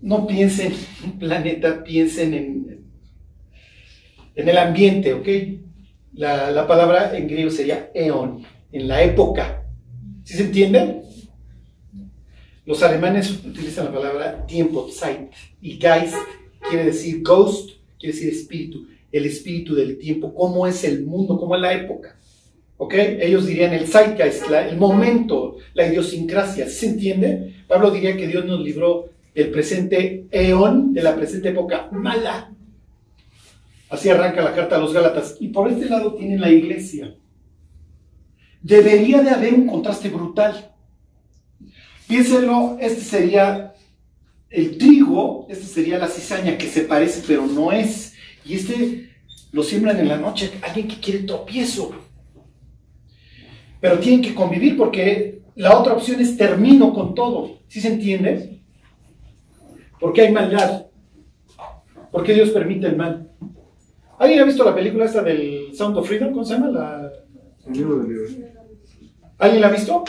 No 0.00 0.26
piensen 0.26 0.72
en 0.72 1.10
un 1.10 1.18
planeta, 1.18 1.82
piensen 1.82 2.34
en, 2.34 2.84
en 4.34 4.48
el 4.48 4.58
ambiente, 4.58 5.14
¿ok? 5.14 5.28
La, 6.12 6.50
la 6.50 6.66
palabra 6.66 7.16
en 7.16 7.26
griego 7.26 7.50
sería 7.50 7.90
eon, 7.94 8.42
en 8.70 8.86
la 8.86 9.02
época. 9.02 9.62
¿Sí 10.24 10.34
se 10.34 10.44
entiende? 10.44 11.03
Los 12.66 12.82
alemanes 12.82 13.30
utilizan 13.44 13.86
la 13.86 13.92
palabra 13.92 14.46
tiempo, 14.46 14.88
Zeit, 14.90 15.30
y 15.60 15.72
Geist 15.78 16.14
quiere 16.68 16.86
decir 16.86 17.22
ghost, 17.22 17.70
quiere 17.98 18.14
decir 18.14 18.32
espíritu, 18.32 18.86
el 19.12 19.26
espíritu 19.26 19.74
del 19.74 19.98
tiempo, 19.98 20.34
cómo 20.34 20.66
es 20.66 20.82
el 20.84 21.04
mundo, 21.04 21.38
cómo 21.38 21.54
es 21.56 21.60
la 21.60 21.74
época. 21.74 22.16
¿Ok? 22.76 22.94
Ellos 22.96 23.46
dirían 23.46 23.72
el 23.72 23.86
Zeitgeist, 23.86 24.48
la- 24.48 24.68
el 24.68 24.76
momento, 24.76 25.56
la 25.74 25.86
idiosincrasia. 25.86 26.66
¿Sí 26.68 26.72
se 26.80 26.86
entiende? 26.88 27.54
Pablo 27.68 27.90
diría 27.90 28.16
que 28.16 28.26
Dios 28.26 28.44
nos 28.44 28.60
libró 28.60 29.10
del 29.34 29.50
presente 29.50 30.26
eón, 30.30 30.92
de 30.92 31.02
la 31.02 31.14
presente 31.14 31.50
época 31.50 31.88
mala. 31.92 32.50
Así 33.90 34.08
arranca 34.08 34.42
la 34.42 34.54
carta 34.54 34.76
a 34.76 34.80
los 34.80 34.92
Gálatas. 34.92 35.36
Y 35.38 35.48
por 35.48 35.70
este 35.70 35.86
lado 35.88 36.14
tienen 36.14 36.40
la 36.40 36.50
iglesia. 36.50 37.14
Debería 38.60 39.22
de 39.22 39.30
haber 39.30 39.54
un 39.54 39.66
contraste 39.68 40.08
brutal. 40.08 40.73
Piénsenlo, 42.08 42.76
este 42.80 43.00
sería 43.00 43.74
el 44.50 44.78
trigo, 44.78 45.46
este 45.48 45.64
sería 45.64 45.98
la 45.98 46.08
cizaña 46.08 46.56
que 46.56 46.68
se 46.68 46.82
parece 46.82 47.22
pero 47.26 47.46
no 47.46 47.72
es. 47.72 48.14
Y 48.44 48.54
este 48.54 49.10
lo 49.52 49.62
siembran 49.62 49.98
en 49.98 50.08
la 50.08 50.16
noche, 50.16 50.50
alguien 50.62 50.88
que 50.88 51.00
quiere 51.00 51.20
tropiezo. 51.20 51.92
Pero 53.80 53.98
tienen 53.98 54.22
que 54.22 54.34
convivir 54.34 54.76
porque 54.76 55.42
la 55.54 55.78
otra 55.78 55.92
opción 55.92 56.20
es 56.20 56.36
termino 56.36 56.92
con 56.92 57.14
todo. 57.14 57.58
¿Sí 57.68 57.80
se 57.80 57.88
entiende? 57.88 58.60
¿Por 60.00 60.12
qué 60.12 60.22
hay 60.22 60.32
maldad? 60.32 60.86
¿Por 62.10 62.24
qué 62.24 62.34
Dios 62.34 62.50
permite 62.50 62.86
el 62.86 62.96
mal? 62.96 63.30
¿Alguien 64.18 64.40
ha 64.40 64.44
visto 64.44 64.64
la 64.64 64.74
película 64.74 65.04
esta 65.04 65.22
del 65.22 65.74
Sound 65.74 65.96
of 65.96 66.06
Freedom? 66.06 66.32
¿Cómo 66.32 66.44
se 66.44 66.54
llama? 66.54 66.68
La... 66.68 67.12
El 67.66 67.72
libro 67.72 67.98
de 67.98 68.08
libertad. 68.08 68.62
¿Alguien 69.38 69.60
la 69.60 69.68
ha 69.68 69.72
visto? 69.72 70.04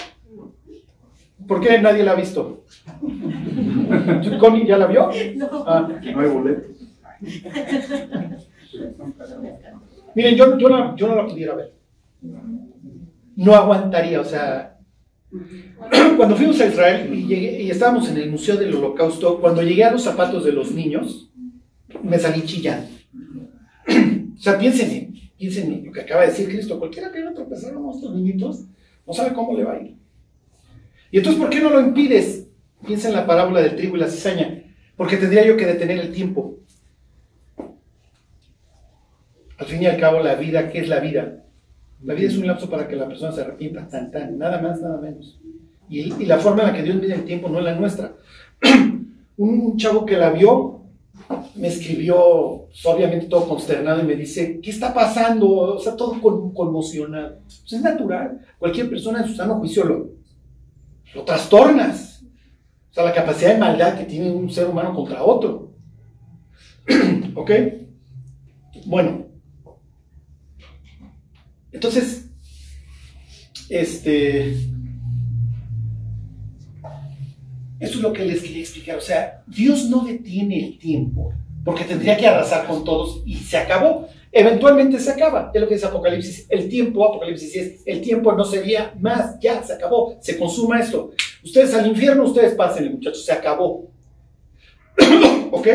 ¿Por 1.48 1.62
qué 1.62 1.80
nadie 1.80 2.04
la 2.04 2.12
ha 2.12 2.16
visto? 2.16 2.64
¿Connie 4.40 4.66
ya 4.68 4.78
la 4.78 4.88
vio? 4.88 5.10
Ah. 5.68 5.88
No 6.14 6.20
hay 6.22 6.30
boletos. 6.30 6.72
Miren, 10.16 10.36
yo, 10.36 10.58
yo, 10.58 10.70
no, 10.70 10.96
yo 10.96 11.08
no 11.08 11.16
la 11.16 11.28
pudiera 11.28 11.56
ver. 11.56 11.74
No 13.36 13.54
aguantaría, 13.54 14.22
o 14.22 14.26
sea, 14.26 14.78
cuando 16.18 16.36
fuimos 16.36 16.60
a 16.62 16.68
Israel 16.68 17.14
y, 17.14 17.28
llegué- 17.28 17.62
y 17.64 17.70
estábamos 17.70 18.10
en 18.10 18.18
el 18.18 18.32
Museo 18.32 18.56
del 18.56 18.74
Holocausto, 18.76 19.40
cuando 19.42 19.62
llegué 19.62 19.84
a 19.84 19.92
los 19.92 20.04
zapatos 20.04 20.46
de 20.46 20.54
los 20.54 20.72
niños, 20.72 21.30
me 22.02 22.18
salí 22.18 22.42
chillando. 22.44 22.88
O 24.36 24.38
sea, 24.46 24.58
piensen 24.60 24.92
en, 24.92 25.14
piensen 25.38 25.72
en 25.72 25.86
lo 25.86 25.92
que 25.94 26.02
acaba 26.02 26.22
de 26.22 26.28
decir 26.28 26.50
Cristo. 26.50 26.78
Cualquiera 26.78 27.10
que 27.10 27.22
no 27.22 27.34
tropezaron 27.34 27.88
a 27.88 27.92
estos 27.92 28.14
niñitos, 28.14 28.66
no 29.08 29.14
sabe 29.14 29.34
cómo 29.34 29.56
le 29.58 29.64
va 29.64 29.74
a 29.74 29.80
ir. 29.82 29.96
Y 31.12 31.18
entonces, 31.18 31.42
¿por 31.42 31.50
qué 31.50 31.60
no 31.62 31.70
lo 31.70 31.80
impides? 31.82 32.48
Piensa 32.86 33.08
en 33.10 33.16
la 33.16 33.26
parábola 33.26 33.62
del 33.62 33.76
trigo 33.76 33.96
y 33.96 34.00
la 34.00 34.08
cizaña. 34.08 34.64
Porque 34.98 35.18
tendría 35.18 35.46
yo 35.46 35.58
que 35.58 35.66
detener 35.66 36.00
el 36.00 36.12
tiempo. 36.12 36.56
Al 39.58 39.66
fin 39.66 39.82
y 39.82 39.86
al 39.86 40.00
cabo, 40.00 40.20
la 40.20 40.36
vida, 40.36 40.70
¿qué 40.70 40.80
es 40.80 40.90
la 40.90 41.00
vida? 41.00 41.44
La 42.04 42.14
vida 42.14 42.28
es 42.28 42.38
un 42.38 42.48
lapso 42.48 42.70
para 42.70 42.88
que 42.88 42.96
la 42.96 43.08
persona 43.08 43.32
se 43.32 43.42
arrepienta, 43.42 43.88
tan, 43.88 44.12
tan, 44.12 44.38
nada 44.38 44.62
más, 44.62 44.82
nada 44.82 45.00
menos. 45.00 45.40
Y, 45.90 46.02
y 46.22 46.26
la 46.26 46.38
forma 46.38 46.64
en 46.64 46.68
la 46.70 46.74
que 46.74 46.84
Dios 46.84 46.98
mide 46.98 47.14
el 47.14 47.26
tiempo 47.26 47.48
no 47.48 47.60
es 47.60 47.66
la 47.66 47.76
nuestra. 47.76 48.14
un 49.38 49.78
chavo 49.78 50.06
que 50.06 50.18
la 50.18 50.30
vio 50.32 50.82
me 51.56 51.70
escribió, 51.70 52.18
obviamente 52.84 53.28
todo 53.28 53.48
consternado, 53.48 54.02
y 54.02 54.06
me 54.06 54.16
dice, 54.16 54.60
¿qué 54.62 54.70
está 54.70 54.94
pasando? 54.94 55.50
O 55.50 55.80
sea, 55.80 55.96
todo 55.96 56.20
con- 56.22 56.54
conmocionado. 56.54 57.38
Pues 57.46 57.74
es 57.74 57.82
natural. 57.82 58.42
Cualquier 58.60 58.90
persona 58.90 59.22
en 59.22 59.28
su 59.28 59.36
sano 59.36 59.56
juicio 59.56 59.86
lo, 59.86 60.10
lo 61.16 61.24
trastornas. 61.24 62.22
O 62.92 62.94
sea, 62.94 63.06
la 63.06 63.14
capacidad 63.14 63.54
de 63.54 63.60
maldad 63.60 63.98
que 63.98 64.06
tiene 64.06 64.30
un 64.30 64.52
ser 64.52 64.68
humano 64.68 64.94
contra 64.94 65.24
otro. 65.24 65.74
¿Ok? 67.36 67.52
Bueno. 68.86 69.26
Entonces, 71.72 72.30
este, 73.70 74.52
eso 77.80 77.98
es 77.98 78.02
lo 78.02 78.14
que 78.14 78.26
les 78.26 78.42
quería 78.42 78.62
explicar. 78.62 78.98
O 78.98 79.02
sea, 79.02 79.44
Dios 79.48 79.90
no 79.90 80.06
detiene 80.06 80.66
el 80.66 80.78
tiempo, 80.78 81.34
porque 81.66 81.84
tendría 81.84 82.16
que 82.16 82.28
arrasar 82.28 82.66
con 82.68 82.84
todos 82.84 83.24
y 83.26 83.36
se 83.36 83.58
acabó. 83.58 84.08
Eventualmente 84.38 85.00
se 85.00 85.12
acaba. 85.12 85.50
Es 85.54 85.62
lo 85.62 85.68
que 85.70 85.76
dice 85.76 85.86
Apocalipsis. 85.86 86.46
El 86.50 86.68
tiempo, 86.68 87.08
Apocalipsis 87.08 87.56
es, 87.56 87.82
el 87.86 88.02
tiempo 88.02 88.34
no 88.34 88.44
sería 88.44 88.94
más, 89.00 89.40
ya 89.40 89.64
se 89.64 89.72
acabó, 89.72 90.18
se 90.20 90.38
consuma 90.38 90.82
esto. 90.82 91.12
Ustedes 91.42 91.74
al 91.74 91.88
infierno, 91.88 92.26
ustedes 92.26 92.54
pasen, 92.54 92.92
muchachos, 92.92 93.24
se 93.24 93.32
acabó. 93.32 93.90
¿Ok? 95.52 95.68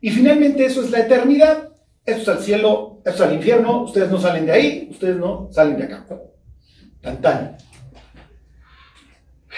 Y 0.00 0.08
finalmente 0.08 0.64
eso 0.64 0.82
es 0.82 0.90
la 0.90 1.00
eternidad. 1.00 1.68
Esto 2.06 2.22
es 2.22 2.38
al 2.38 2.42
cielo, 2.42 3.02
esto 3.04 3.22
es 3.22 3.28
al 3.28 3.36
infierno, 3.36 3.82
ustedes 3.82 4.10
no 4.10 4.18
salen 4.18 4.46
de 4.46 4.52
ahí, 4.52 4.88
ustedes 4.90 5.16
no 5.16 5.50
salen 5.52 5.76
de 5.76 5.84
acá. 5.84 6.06
Tan 7.02 7.20
tan. 7.20 7.58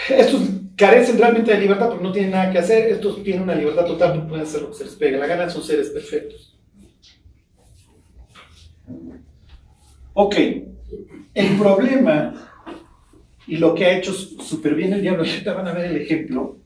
Estos 0.08 0.40
carecen 0.76 1.16
realmente 1.16 1.52
de 1.52 1.60
libertad 1.60 1.90
porque 1.90 2.02
no 2.02 2.10
tienen 2.10 2.32
nada 2.32 2.50
que 2.50 2.58
hacer, 2.58 2.90
estos 2.90 3.22
tienen 3.22 3.44
una 3.44 3.54
libertad 3.54 3.86
total, 3.86 4.26
pueden 4.26 4.44
hacer 4.44 4.62
lo 4.62 4.70
que 4.70 4.78
se 4.78 4.84
les 4.84 4.94
pegue 4.96 5.16
la 5.16 5.28
gana, 5.28 5.48
son 5.48 5.62
seres 5.62 5.90
perfectos. 5.90 6.51
Ok, 10.14 10.36
el 11.34 11.56
problema 11.58 12.34
y 13.46 13.56
lo 13.56 13.74
que 13.74 13.86
ha 13.86 13.96
hecho 13.96 14.12
súper 14.12 14.74
bien 14.74 14.92
el 14.92 15.02
diablo, 15.02 15.24
ahorita 15.24 15.54
van 15.54 15.68
a 15.68 15.72
ver 15.72 15.86
el 15.86 16.02
ejemplo, 16.02 16.58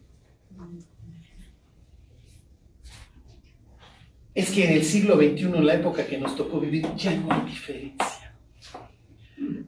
es 4.34 4.50
que 4.50 4.64
en 4.64 4.72
el 4.72 4.84
siglo 4.84 5.16
XXI, 5.16 5.44
en 5.44 5.66
la 5.66 5.74
época 5.74 6.06
que 6.06 6.18
nos 6.18 6.36
tocó 6.36 6.60
vivir, 6.60 6.86
ya 6.96 7.14
no 7.14 7.32
hay 7.32 7.46
diferencia. 7.46 8.34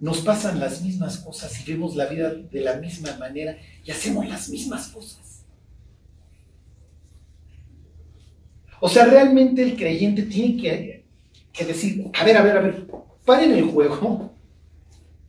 Nos 0.01 0.21
pasan 0.21 0.61
las 0.61 0.83
mismas 0.83 1.19
cosas 1.19 1.59
y 1.61 1.73
vemos 1.73 1.97
la 1.97 2.07
vida 2.07 2.35
de 2.35 2.61
la 2.61 2.77
misma 2.77 3.17
manera 3.17 3.57
y 3.85 3.91
hacemos 3.91 4.29
las 4.29 4.49
mismas 4.49 4.89
cosas. 4.89 5.45
O 8.81 8.89
sea, 8.89 9.07
realmente 9.07 9.63
el 9.63 9.77
creyente 9.77 10.23
tiene 10.23 10.61
que, 10.61 11.05
que 11.53 11.65
decir, 11.65 12.05
a 12.13 12.25
ver, 12.25 12.37
a 12.37 12.43
ver, 12.43 12.57
a 12.57 12.61
ver, 12.61 12.87
paren 13.29 13.53
el 13.53 13.65
juego. 13.65 14.33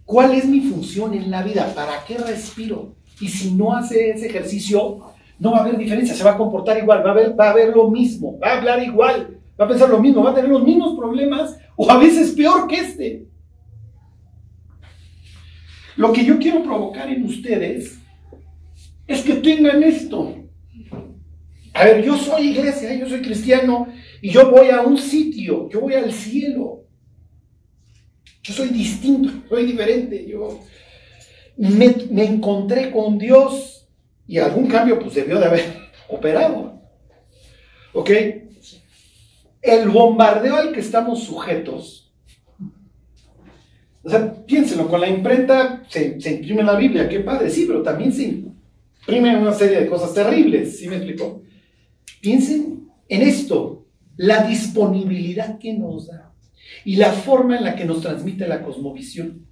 ¿Cuál 0.05 0.33
es 0.33 0.45
mi 0.45 0.61
función 0.61 1.13
en 1.13 1.29
la 1.29 1.43
vida? 1.43 1.73
¿Para 1.75 2.05
qué 2.05 2.17
respiro? 2.17 2.95
Y 3.19 3.27
si 3.27 3.51
no 3.51 3.75
hace 3.75 4.11
ese 4.11 4.27
ejercicio, 4.27 4.99
no 5.37 5.51
va 5.51 5.57
a 5.57 5.61
haber 5.61 5.77
diferencia, 5.77 6.15
se 6.15 6.23
va 6.23 6.31
a 6.31 6.37
comportar 6.37 6.77
igual, 6.77 7.05
va 7.05 7.11
a 7.11 7.13
ver, 7.13 7.37
va 7.37 7.49
a 7.49 7.53
ver 7.53 7.75
lo 7.75 7.91
mismo, 7.91 8.39
va 8.39 8.53
a 8.53 8.57
hablar 8.57 8.81
igual, 8.81 9.37
va 9.59 9.65
a 9.65 9.67
pensar 9.67 9.89
lo 9.89 9.99
mismo, 9.99 10.23
va 10.23 10.31
a 10.31 10.33
tener 10.33 10.49
los 10.49 10.63
mismos 10.63 10.97
problemas 10.97 11.57
o 11.75 11.91
a 11.91 11.97
veces 11.97 12.31
peor 12.31 12.67
que 12.67 12.77
este. 12.77 13.27
Lo 15.97 16.13
que 16.13 16.23
yo 16.23 16.39
quiero 16.39 16.63
provocar 16.63 17.09
en 17.09 17.25
ustedes 17.25 17.99
es 19.07 19.21
que 19.23 19.35
tengan 19.35 19.83
esto. 19.83 20.35
A 21.73 21.83
ver, 21.83 22.03
yo 22.05 22.17
soy 22.17 22.51
iglesia, 22.51 22.95
yo 22.95 23.09
soy 23.09 23.21
cristiano 23.21 23.89
y 24.21 24.29
yo 24.29 24.49
voy 24.49 24.69
a 24.69 24.81
un 24.83 24.97
sitio, 24.97 25.69
yo 25.69 25.81
voy 25.81 25.95
al 25.95 26.13
cielo. 26.13 26.85
Yo 28.49 28.55
soy 28.55 28.69
distinto, 28.69 29.29
soy 29.47 29.63
diferente. 29.63 30.25
Yo 30.27 30.59
me, 31.55 31.95
me 32.09 32.25
encontré 32.25 32.89
con 32.89 33.19
Dios 33.19 33.87
y 34.25 34.39
algún 34.39 34.65
cambio 34.65 34.99
pues 34.99 35.13
debió 35.13 35.39
de 35.39 35.45
haber 35.45 35.65
operado. 36.09 36.81
¿Ok? 37.93 38.09
El 39.61 39.89
bombardeo 39.89 40.55
al 40.55 40.71
que 40.71 40.79
estamos 40.79 41.23
sujetos. 41.25 42.11
O 44.01 44.09
sea, 44.09 44.33
piénsenlo, 44.45 44.87
con 44.87 45.01
la 45.01 45.09
imprenta 45.09 45.83
se, 45.87 46.19
se 46.19 46.31
imprime 46.31 46.63
la 46.63 46.75
Biblia, 46.75 47.07
qué 47.07 47.19
padre, 47.19 47.51
sí, 47.51 47.65
pero 47.67 47.83
también 47.83 48.11
se 48.11 48.23
imprimen 48.23 49.35
una 49.35 49.53
serie 49.53 49.81
de 49.81 49.87
cosas 49.87 50.13
terribles, 50.15 50.79
¿sí 50.79 50.87
me 50.87 50.95
explicó? 50.95 51.43
Piensen 52.19 52.89
en 53.09 53.21
esto, 53.21 53.85
la 54.15 54.43
disponibilidad 54.47 55.59
que 55.59 55.73
nos 55.73 56.07
da 56.07 56.28
y 56.85 56.95
la 56.95 57.11
forma 57.11 57.57
en 57.57 57.63
la 57.63 57.75
que 57.75 57.85
nos 57.85 58.01
transmite 58.01 58.47
la 58.47 58.61
cosmovisión. 58.61 59.45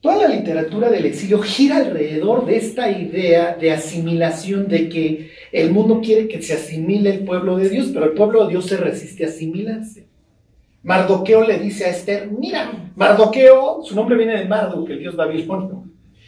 Toda 0.00 0.28
la 0.28 0.34
literatura 0.34 0.88
del 0.88 1.06
exilio 1.06 1.40
gira 1.40 1.78
alrededor 1.78 2.46
de 2.46 2.56
esta 2.56 2.90
idea 2.90 3.56
de 3.56 3.72
asimilación, 3.72 4.68
de 4.68 4.88
que 4.88 5.30
el 5.50 5.72
mundo 5.72 6.00
quiere 6.00 6.28
que 6.28 6.40
se 6.42 6.54
asimile 6.54 7.10
el 7.10 7.24
pueblo 7.24 7.56
de 7.56 7.68
Dios, 7.68 7.90
pero 7.92 8.04
el 8.04 8.12
pueblo 8.12 8.44
de 8.44 8.50
Dios 8.50 8.66
se 8.66 8.76
resiste 8.76 9.24
a 9.24 9.28
asimilarse. 9.28 10.06
Mardoqueo 10.84 11.44
le 11.44 11.58
dice 11.58 11.86
a 11.86 11.88
Esther, 11.88 12.30
mira, 12.30 12.92
Mardoqueo, 12.94 13.82
su 13.82 13.96
nombre 13.96 14.16
viene 14.16 14.38
de 14.38 14.44
Marduk, 14.44 14.88
el 14.90 15.00
dios 15.00 15.16
babilonio. 15.16 15.84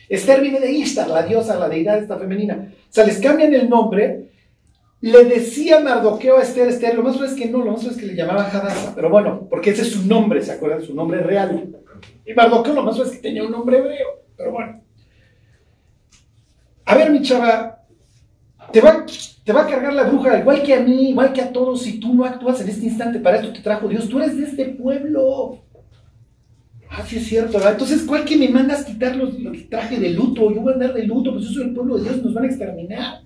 Esther 0.09 0.41
viene 0.41 0.59
de 0.59 0.73
Ishtar, 0.73 1.09
la 1.09 1.23
diosa, 1.23 1.59
la 1.59 1.69
deidad 1.69 1.99
esta 1.99 2.19
femenina. 2.19 2.75
O 2.75 2.93
sea, 2.93 3.05
les 3.05 3.21
cambian 3.21 3.55
el 3.55 3.69
nombre. 3.69 4.28
Le 5.01 5.25
decía 5.25 5.81
Mardoqueo 5.81 6.39
a 6.39 6.43
Esther, 6.43 6.69
Esther, 6.69 6.97
lo 6.97 7.03
más 7.03 7.17
probable 7.17 7.37
es 7.37 7.41
que 7.41 7.49
no, 7.49 7.59
lo 7.59 7.73
más 7.73 7.81
probable 7.81 7.97
es 7.97 8.01
que 8.01 8.07
le 8.07 8.17
llamaba 8.17 8.49
Hadassah, 8.49 8.95
pero 8.97 9.09
bueno, 9.11 9.47
porque 9.49 9.71
ese 9.71 9.83
es 9.83 9.93
su 9.93 10.05
nombre, 10.07 10.43
¿se 10.43 10.53
acuerdan? 10.53 10.83
Su 10.83 10.95
nombre 10.95 11.21
real. 11.21 11.69
Y 12.27 12.35
Mardoqueo 12.35 12.75
lo 12.75 12.83
más 12.83 12.97
probable 12.97 13.15
es 13.15 13.21
que 13.21 13.29
tenía 13.29 13.45
un 13.45 13.53
nombre 13.53 13.79
hebreo, 13.79 14.09
pero 14.37 14.53
bueno. 14.53 14.83
A 16.85 16.95
ver, 16.97 17.11
mi 17.13 17.23
chava, 17.23 17.85
te 18.73 18.81
va, 18.81 19.07
te 19.45 19.53
va 19.53 19.63
a 19.63 19.67
cargar 19.67 19.93
la 19.93 20.05
bruja, 20.05 20.41
igual 20.41 20.63
que 20.63 20.75
a 20.75 20.81
mí, 20.81 21.11
igual 21.11 21.33
que 21.33 21.43
a 21.43 21.53
todos, 21.53 21.83
si 21.83 22.01
tú 22.01 22.15
no 22.15 22.25
actúas 22.25 22.61
en 22.61 22.69
este 22.69 22.87
instante, 22.87 23.21
para 23.21 23.37
esto 23.37 23.53
te 23.53 23.61
trajo 23.61 23.87
Dios, 23.89 24.09
tú 24.09 24.19
eres 24.19 24.37
de 24.37 24.45
este 24.45 24.65
pueblo. 24.67 25.61
Ah, 26.91 27.05
sí 27.07 27.19
es 27.19 27.27
cierto. 27.27 27.61
Entonces, 27.67 28.03
¿cuál 28.03 28.25
que 28.25 28.37
me 28.37 28.49
mandas 28.49 28.85
quitar 28.85 29.15
los, 29.15 29.39
los 29.39 29.69
traje 29.69 30.01
de 30.01 30.11
luto? 30.11 30.51
Yo 30.53 30.63
voy 30.63 30.73
a 30.73 30.75
andar 30.75 30.95
de 30.95 31.05
luto, 31.05 31.33
pues 31.33 31.45
yo 31.45 31.51
soy 31.53 31.65
el 31.65 31.75
pueblo 31.75 31.99
de 31.99 32.05
Dios, 32.05 32.23
nos 32.25 32.35
van 32.35 32.45
a 32.45 32.47
exterminar. 32.49 33.21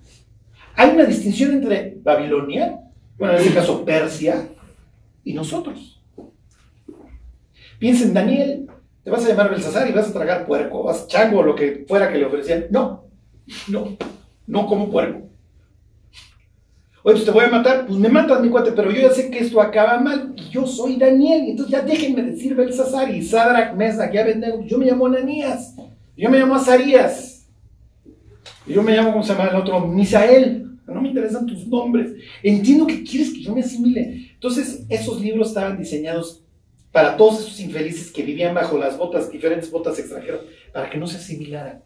Hay 0.75 0.89
una 0.91 1.05
distinción 1.05 1.51
entre 1.51 1.97
Babilonia, 2.01 2.79
bueno, 3.17 3.35
en 3.35 3.41
este 3.41 3.53
caso 3.53 3.85
Persia, 3.85 4.47
y 5.23 5.33
nosotros. 5.33 6.01
Piensa 7.79 8.03
en 8.03 8.13
Daniel, 8.13 8.67
te 9.03 9.11
vas 9.11 9.25
a 9.25 9.29
llamar 9.29 9.49
Belsasar 9.49 9.89
y 9.89 9.93
vas 9.93 10.09
a 10.09 10.13
tragar 10.13 10.45
puerco, 10.45 10.83
vas 10.83 11.07
chango, 11.07 11.43
lo 11.43 11.55
que 11.55 11.85
fuera 11.87 12.11
que 12.11 12.17
le 12.17 12.25
ofrecían. 12.25 12.65
No, 12.69 13.03
no, 13.67 13.97
no 14.47 14.67
como 14.67 14.89
puerco. 14.89 15.23
Oye, 17.05 17.15
pues 17.15 17.25
te 17.25 17.31
voy 17.31 17.43
a 17.43 17.49
matar, 17.49 17.85
pues 17.85 17.99
me 17.99 18.07
matas 18.07 18.39
mi 18.39 18.49
cuate, 18.49 18.71
pero 18.71 18.89
yo 18.89 19.01
ya 19.01 19.09
sé 19.09 19.29
que 19.29 19.39
esto 19.39 19.61
acaba 19.61 19.99
mal, 19.99 20.33
y 20.37 20.49
yo 20.49 20.65
soy 20.65 20.95
Daniel, 20.95 21.43
y 21.43 21.51
entonces 21.51 21.73
ya 21.73 21.81
déjenme 21.81 22.21
decir 22.23 22.55
Belsasar 22.55 23.13
y 23.13 23.21
Sadrach, 23.21 23.75
Mesach, 23.75 24.13
ya 24.13 24.21
Abednego, 24.21 24.63
yo 24.63 24.77
me 24.77 24.85
llamo 24.85 25.07
Ananías, 25.07 25.75
yo 26.15 26.29
me 26.29 26.39
llamo 26.39 26.55
Azarías, 26.55 27.32
y 28.65 28.73
yo 28.73 28.83
me 28.83 28.93
llamo, 28.93 29.11
¿cómo 29.11 29.23
se 29.23 29.33
llama 29.33 29.49
el 29.49 29.55
otro? 29.55 29.87
Misael. 29.87 30.77
no 30.87 31.01
me 31.01 31.09
interesan 31.09 31.45
tus 31.45 31.67
nombres. 31.67 32.13
Entiendo 32.41 32.87
que 32.87 33.03
quieres 33.03 33.33
que 33.33 33.41
yo 33.41 33.53
me 33.53 33.61
asimile. 33.61 34.31
Entonces, 34.33 34.85
esos 34.89 35.21
libros 35.21 35.49
estaban 35.49 35.77
diseñados 35.77 36.43
para 36.91 37.17
todos 37.17 37.41
esos 37.41 37.59
infelices 37.59 38.11
que 38.11 38.23
vivían 38.23 38.53
bajo 38.53 38.77
las 38.77 38.97
botas, 38.97 39.31
diferentes 39.31 39.71
botas 39.71 39.97
extranjeras, 39.97 40.41
para 40.71 40.89
que 40.89 40.97
no 40.97 41.07
se 41.07 41.17
asimilaran. 41.17 41.83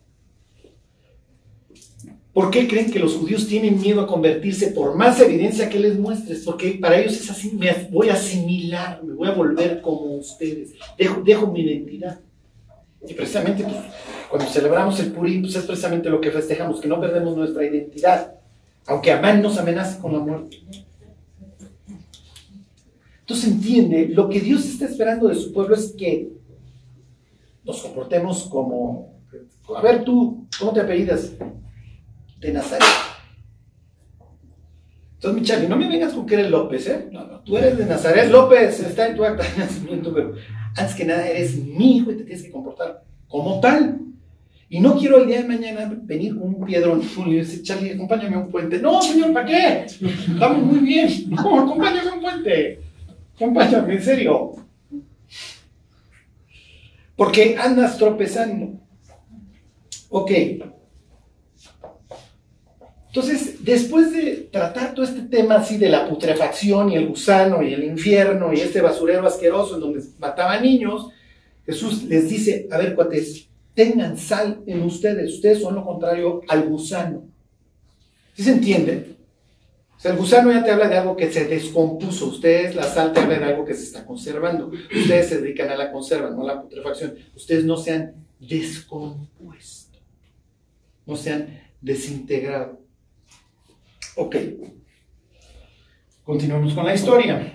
¿Por 2.34 2.52
qué 2.52 2.68
creen 2.68 2.92
que 2.92 3.00
los 3.00 3.16
judíos 3.16 3.48
tienen 3.48 3.82
miedo 3.82 4.02
a 4.02 4.06
convertirse 4.06 4.68
por 4.68 4.96
más 4.96 5.20
evidencia 5.20 5.70
que 5.70 5.80
les 5.80 5.98
muestres? 5.98 6.44
Porque 6.44 6.78
para 6.80 7.00
ellos 7.00 7.14
es 7.14 7.32
así, 7.32 7.52
me 7.54 7.72
voy 7.90 8.10
a 8.10 8.14
asimilar, 8.14 9.04
me 9.04 9.14
voy 9.14 9.28
a 9.28 9.32
volver 9.32 9.82
como 9.82 10.18
ustedes, 10.18 10.76
dejo, 11.00 11.24
dejo 11.24 11.48
mi 11.48 11.62
identidad. 11.62 12.20
Y 13.08 13.14
precisamente 13.14 13.64
pues, 13.64 13.76
cuando 14.30 14.50
celebramos 14.50 15.00
el 15.00 15.12
Purim, 15.12 15.42
pues 15.42 15.56
es 15.56 15.66
precisamente 15.66 16.10
lo 16.10 16.20
que 16.20 16.32
festejamos, 16.32 16.82
que 16.82 16.88
no 16.88 17.00
perdemos 17.00 17.36
nuestra 17.36 17.66
identidad, 17.66 18.34
aunque 18.86 19.12
Amán 19.12 19.42
nos 19.42 19.58
amenace 19.58 20.00
con 20.00 20.14
la 20.14 20.20
muerte. 20.20 20.62
Entonces 23.22 23.50
entiende, 23.50 24.08
lo 24.10 24.30
que 24.30 24.40
Dios 24.40 24.66
está 24.66 24.86
esperando 24.86 25.28
de 25.28 25.36
su 25.36 25.52
pueblo 25.52 25.76
es 25.76 25.94
que 25.98 26.30
nos 27.64 27.82
comportemos 27.82 28.44
como, 28.44 29.14
a 29.76 29.82
ver 29.82 30.04
tú, 30.04 30.48
¿cómo 30.58 30.72
te 30.72 30.80
apellidas? 30.80 31.34
De 32.40 32.54
Nazaret. 32.54 32.88
Entonces, 35.16 35.42
mi 35.42 35.48
Charlie, 35.48 35.68
no 35.68 35.76
me 35.76 35.90
vengas 35.90 36.14
con 36.14 36.26
que 36.26 36.36
eres 36.36 36.52
López, 36.52 36.88
¿eh? 36.88 37.10
No, 37.12 37.26
no, 37.26 37.40
tú 37.40 37.58
eres 37.58 37.78
de 37.78 37.86
Nazaret 37.86 38.30
López, 38.30 38.80
está 38.80 39.08
en 39.08 39.16
tu 39.16 39.26
acta 39.26 39.44
de 39.44 39.58
nacimiento, 39.58 40.14
pero 40.14 40.36
antes 40.78 40.96
que 40.96 41.06
nada 41.06 41.28
eres 41.28 41.56
mi 41.56 41.98
hijo 41.98 42.12
y 42.12 42.18
te 42.18 42.24
tienes 42.24 42.44
que 42.44 42.52
comportar 42.52 43.04
como 43.28 43.60
tal. 43.60 44.00
Y 44.70 44.80
no 44.80 44.98
quiero 44.98 45.20
el 45.20 45.28
día 45.28 45.42
de 45.42 45.48
mañana 45.48 45.92
venir 46.04 46.38
con 46.38 46.56
un 46.56 46.66
piedrón 46.66 47.02
y 47.26 47.36
decir, 47.36 47.64
Charlie, 47.64 47.94
acompáñame 47.94 48.36
a 48.36 48.40
un 48.40 48.52
puente. 48.52 48.80
No, 48.80 49.02
señor, 49.02 49.34
¿para 49.34 49.46
qué? 49.46 49.86
Estamos 49.86 50.64
muy 50.64 50.80
bien. 50.80 51.30
No, 51.30 51.62
acompáñame 51.62 52.10
a 52.10 52.14
un 52.14 52.22
puente. 52.22 52.80
Acompáñame, 53.36 53.94
en 53.94 54.04
serio. 54.04 54.56
Porque 57.16 57.58
andas 57.58 57.98
tropezando. 57.98 58.80
Ok. 60.10 60.32
Entonces, 63.18 63.66
después 63.66 64.14
de 64.14 64.48
tratar 64.52 64.94
todo 64.94 65.04
este 65.04 65.24
tema 65.24 65.56
así 65.56 65.80
de 65.80 65.90
la 65.90 66.08
putrefacción 66.08 66.92
y 66.92 66.98
el 66.98 67.08
gusano 67.08 67.64
y 67.64 67.74
el 67.74 67.84
infierno 67.84 68.54
y 68.54 68.60
este 68.60 68.80
basurero 68.80 69.26
asqueroso 69.26 69.74
en 69.74 69.82
donde 69.82 70.04
mataban 70.20 70.62
niños, 70.62 71.08
Jesús 71.66 72.04
les 72.04 72.30
dice, 72.30 72.68
a 72.70 72.78
ver, 72.78 72.94
cuates, 72.94 73.48
tengan 73.74 74.20
sal 74.20 74.62
en 74.68 74.84
ustedes, 74.84 75.34
ustedes 75.34 75.62
son 75.64 75.74
lo 75.74 75.84
contrario 75.84 76.42
al 76.48 76.70
gusano. 76.70 77.24
¿Sí 78.36 78.44
se 78.44 78.52
entiende? 78.52 79.16
O 79.98 80.00
sea, 80.00 80.12
el 80.12 80.18
gusano 80.20 80.52
ya 80.52 80.64
te 80.64 80.70
habla 80.70 80.88
de 80.88 80.98
algo 80.98 81.18
que 81.18 81.32
se 81.32 81.46
descompuso, 81.46 82.28
ustedes 82.28 82.76
la 82.76 82.84
sal 82.84 83.14
te 83.14 83.20
habla 83.20 83.40
de 83.40 83.46
algo 83.46 83.66
que 83.66 83.74
se 83.74 83.86
está 83.86 84.06
conservando, 84.06 84.68
ustedes 84.68 85.30
se 85.30 85.42
dedican 85.42 85.72
a 85.72 85.76
la 85.76 85.92
conserva, 85.92 86.30
no 86.30 86.44
a 86.44 86.54
la 86.54 86.62
putrefacción, 86.62 87.16
ustedes 87.36 87.66
no 87.66 87.78
se 87.78 87.94
han 87.94 88.14
descompuesto, 88.40 89.98
no 91.08 91.16
se 91.16 91.32
han 91.32 91.62
desintegrado. 91.82 92.86
Ok. 94.18 94.36
Continuamos 96.24 96.74
con 96.74 96.86
la 96.86 96.96
historia. 96.96 97.54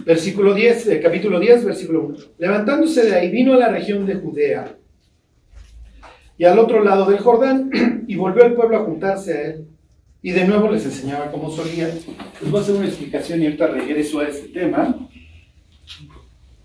Versículo 0.00 0.52
10, 0.52 0.88
eh, 0.88 1.00
capítulo 1.00 1.40
10, 1.40 1.64
versículo 1.64 2.02
1. 2.04 2.18
Levantándose 2.38 3.06
de 3.06 3.14
ahí, 3.14 3.30
vino 3.30 3.54
a 3.54 3.56
la 3.56 3.68
región 3.68 4.04
de 4.04 4.16
Judea 4.16 4.76
y 6.36 6.44
al 6.44 6.58
otro 6.58 6.84
lado 6.84 7.06
del 7.06 7.20
Jordán 7.20 7.70
y 8.06 8.16
volvió 8.16 8.44
el 8.44 8.52
pueblo 8.52 8.76
a 8.76 8.84
juntarse 8.84 9.32
a 9.32 9.42
él. 9.46 9.68
Y 10.20 10.32
de 10.32 10.46
nuevo 10.46 10.70
les 10.70 10.84
enseñaba 10.84 11.30
cómo 11.30 11.50
solía. 11.50 11.86
Les 11.86 12.50
voy 12.50 12.60
a 12.60 12.62
hacer 12.62 12.74
una 12.74 12.86
explicación 12.86 13.40
y 13.40 13.46
ahorita 13.46 13.66
regreso 13.68 14.20
a 14.20 14.28
este 14.28 14.48
tema. 14.48 15.08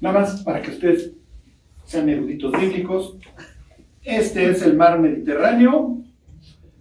Nada 0.02 0.20
más 0.20 0.44
para 0.44 0.62
que 0.62 0.72
ustedes 0.72 1.12
sean 1.86 2.10
eruditos 2.10 2.52
bíblicos. 2.60 3.18
Este 4.04 4.50
es 4.50 4.62
el 4.64 4.76
mar 4.76 5.00
Mediterráneo. 5.00 6.00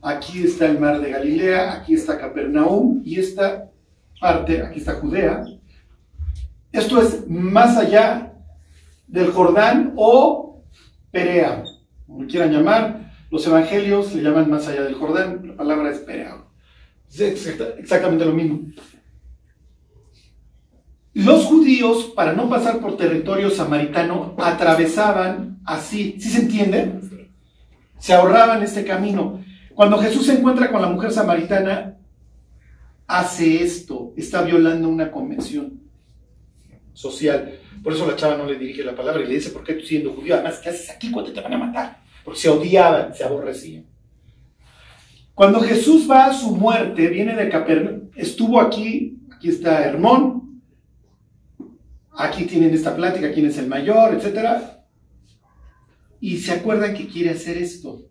Aquí 0.03 0.45
está 0.45 0.67
el 0.67 0.79
mar 0.79 1.01
de 1.01 1.11
Galilea. 1.11 1.75
Aquí 1.75 1.95
está 1.95 2.19
Capernaum. 2.19 3.03
Y 3.05 3.19
esta 3.19 3.71
parte, 4.21 4.63
aquí 4.63 4.79
está 4.81 4.95
Judea. 4.95 5.45
Esto 6.73 7.01
es 7.01 7.29
más 7.29 7.77
allá 7.77 8.35
del 9.07 9.31
Jordán 9.31 9.95
o 9.97 10.63
Perea, 11.11 11.65
como 12.07 12.27
quieran 12.27 12.53
llamar. 12.53 13.13
Los 13.31 13.47
evangelios 13.47 14.15
le 14.15 14.23
llaman 14.23 14.51
más 14.51 14.69
allá 14.69 14.83
del 14.83 14.95
Jordán, 14.95 15.49
la 15.49 15.57
palabra 15.57 15.91
es 15.91 15.99
Perea. 15.99 16.45
Exactamente 17.11 18.25
lo 18.25 18.33
mismo. 18.33 18.61
Los 21.15 21.47
judíos, 21.47 22.13
para 22.15 22.33
no 22.33 22.49
pasar 22.49 22.81
por 22.81 22.97
territorio 22.97 23.51
samaritano, 23.51 24.37
atravesaban 24.39 25.61
así. 25.65 26.17
¿Sí 26.21 26.29
se 26.29 26.43
entiende? 26.43 27.01
Se 27.99 28.13
ahorraban 28.13 28.63
este 28.63 28.85
camino. 28.85 29.43
Cuando 29.79 29.99
Jesús 29.99 30.27
se 30.27 30.33
encuentra 30.33 30.73
con 30.73 30.83
la 30.83 30.89
mujer 30.89 31.13
samaritana, 31.13 31.97
hace 33.07 33.63
esto, 33.63 34.13
está 34.17 34.43
violando 34.43 34.89
una 34.89 35.09
convención 35.09 35.81
social. 36.93 37.61
Por 37.81 37.93
eso 37.93 38.05
la 38.05 38.17
chava 38.17 38.37
no 38.37 38.45
le 38.45 38.59
dirige 38.59 38.83
la 38.83 38.97
palabra 38.97 39.23
y 39.23 39.29
le 39.29 39.35
dice, 39.35 39.51
¿por 39.51 39.63
qué 39.63 39.75
tú 39.75 39.87
siendo 39.87 40.15
judío? 40.15 40.35
Además, 40.35 40.59
¿qué 40.59 40.71
haces 40.71 40.91
aquí 40.91 41.13
cuando 41.13 41.33
te 41.33 41.41
van 41.41 41.55
a 41.55 41.59
matar? 41.59 42.03
Porque 42.25 42.41
se 42.41 42.49
odiaban, 42.49 43.15
se 43.15 43.23
aborrecían. 43.23 43.87
Cuando 45.33 45.61
Jesús 45.61 46.11
va 46.11 46.25
a 46.25 46.35
su 46.35 46.57
muerte, 46.57 47.07
viene 47.07 47.37
de 47.37 47.49
Capernaum, 47.49 48.11
estuvo 48.17 48.61
aquí, 48.61 49.21
aquí 49.33 49.49
está 49.49 49.85
Hermón, 49.85 50.61
aquí 52.17 52.47
tienen 52.47 52.75
esta 52.75 52.97
plática, 52.97 53.31
quién 53.33 53.47
es 53.47 53.57
el 53.59 53.69
mayor, 53.69 54.13
etc. 54.15 54.61
Y 56.19 56.39
se 56.39 56.51
acuerdan 56.51 56.95
que 56.95 57.07
quiere 57.07 57.31
hacer 57.31 57.57
esto, 57.59 58.08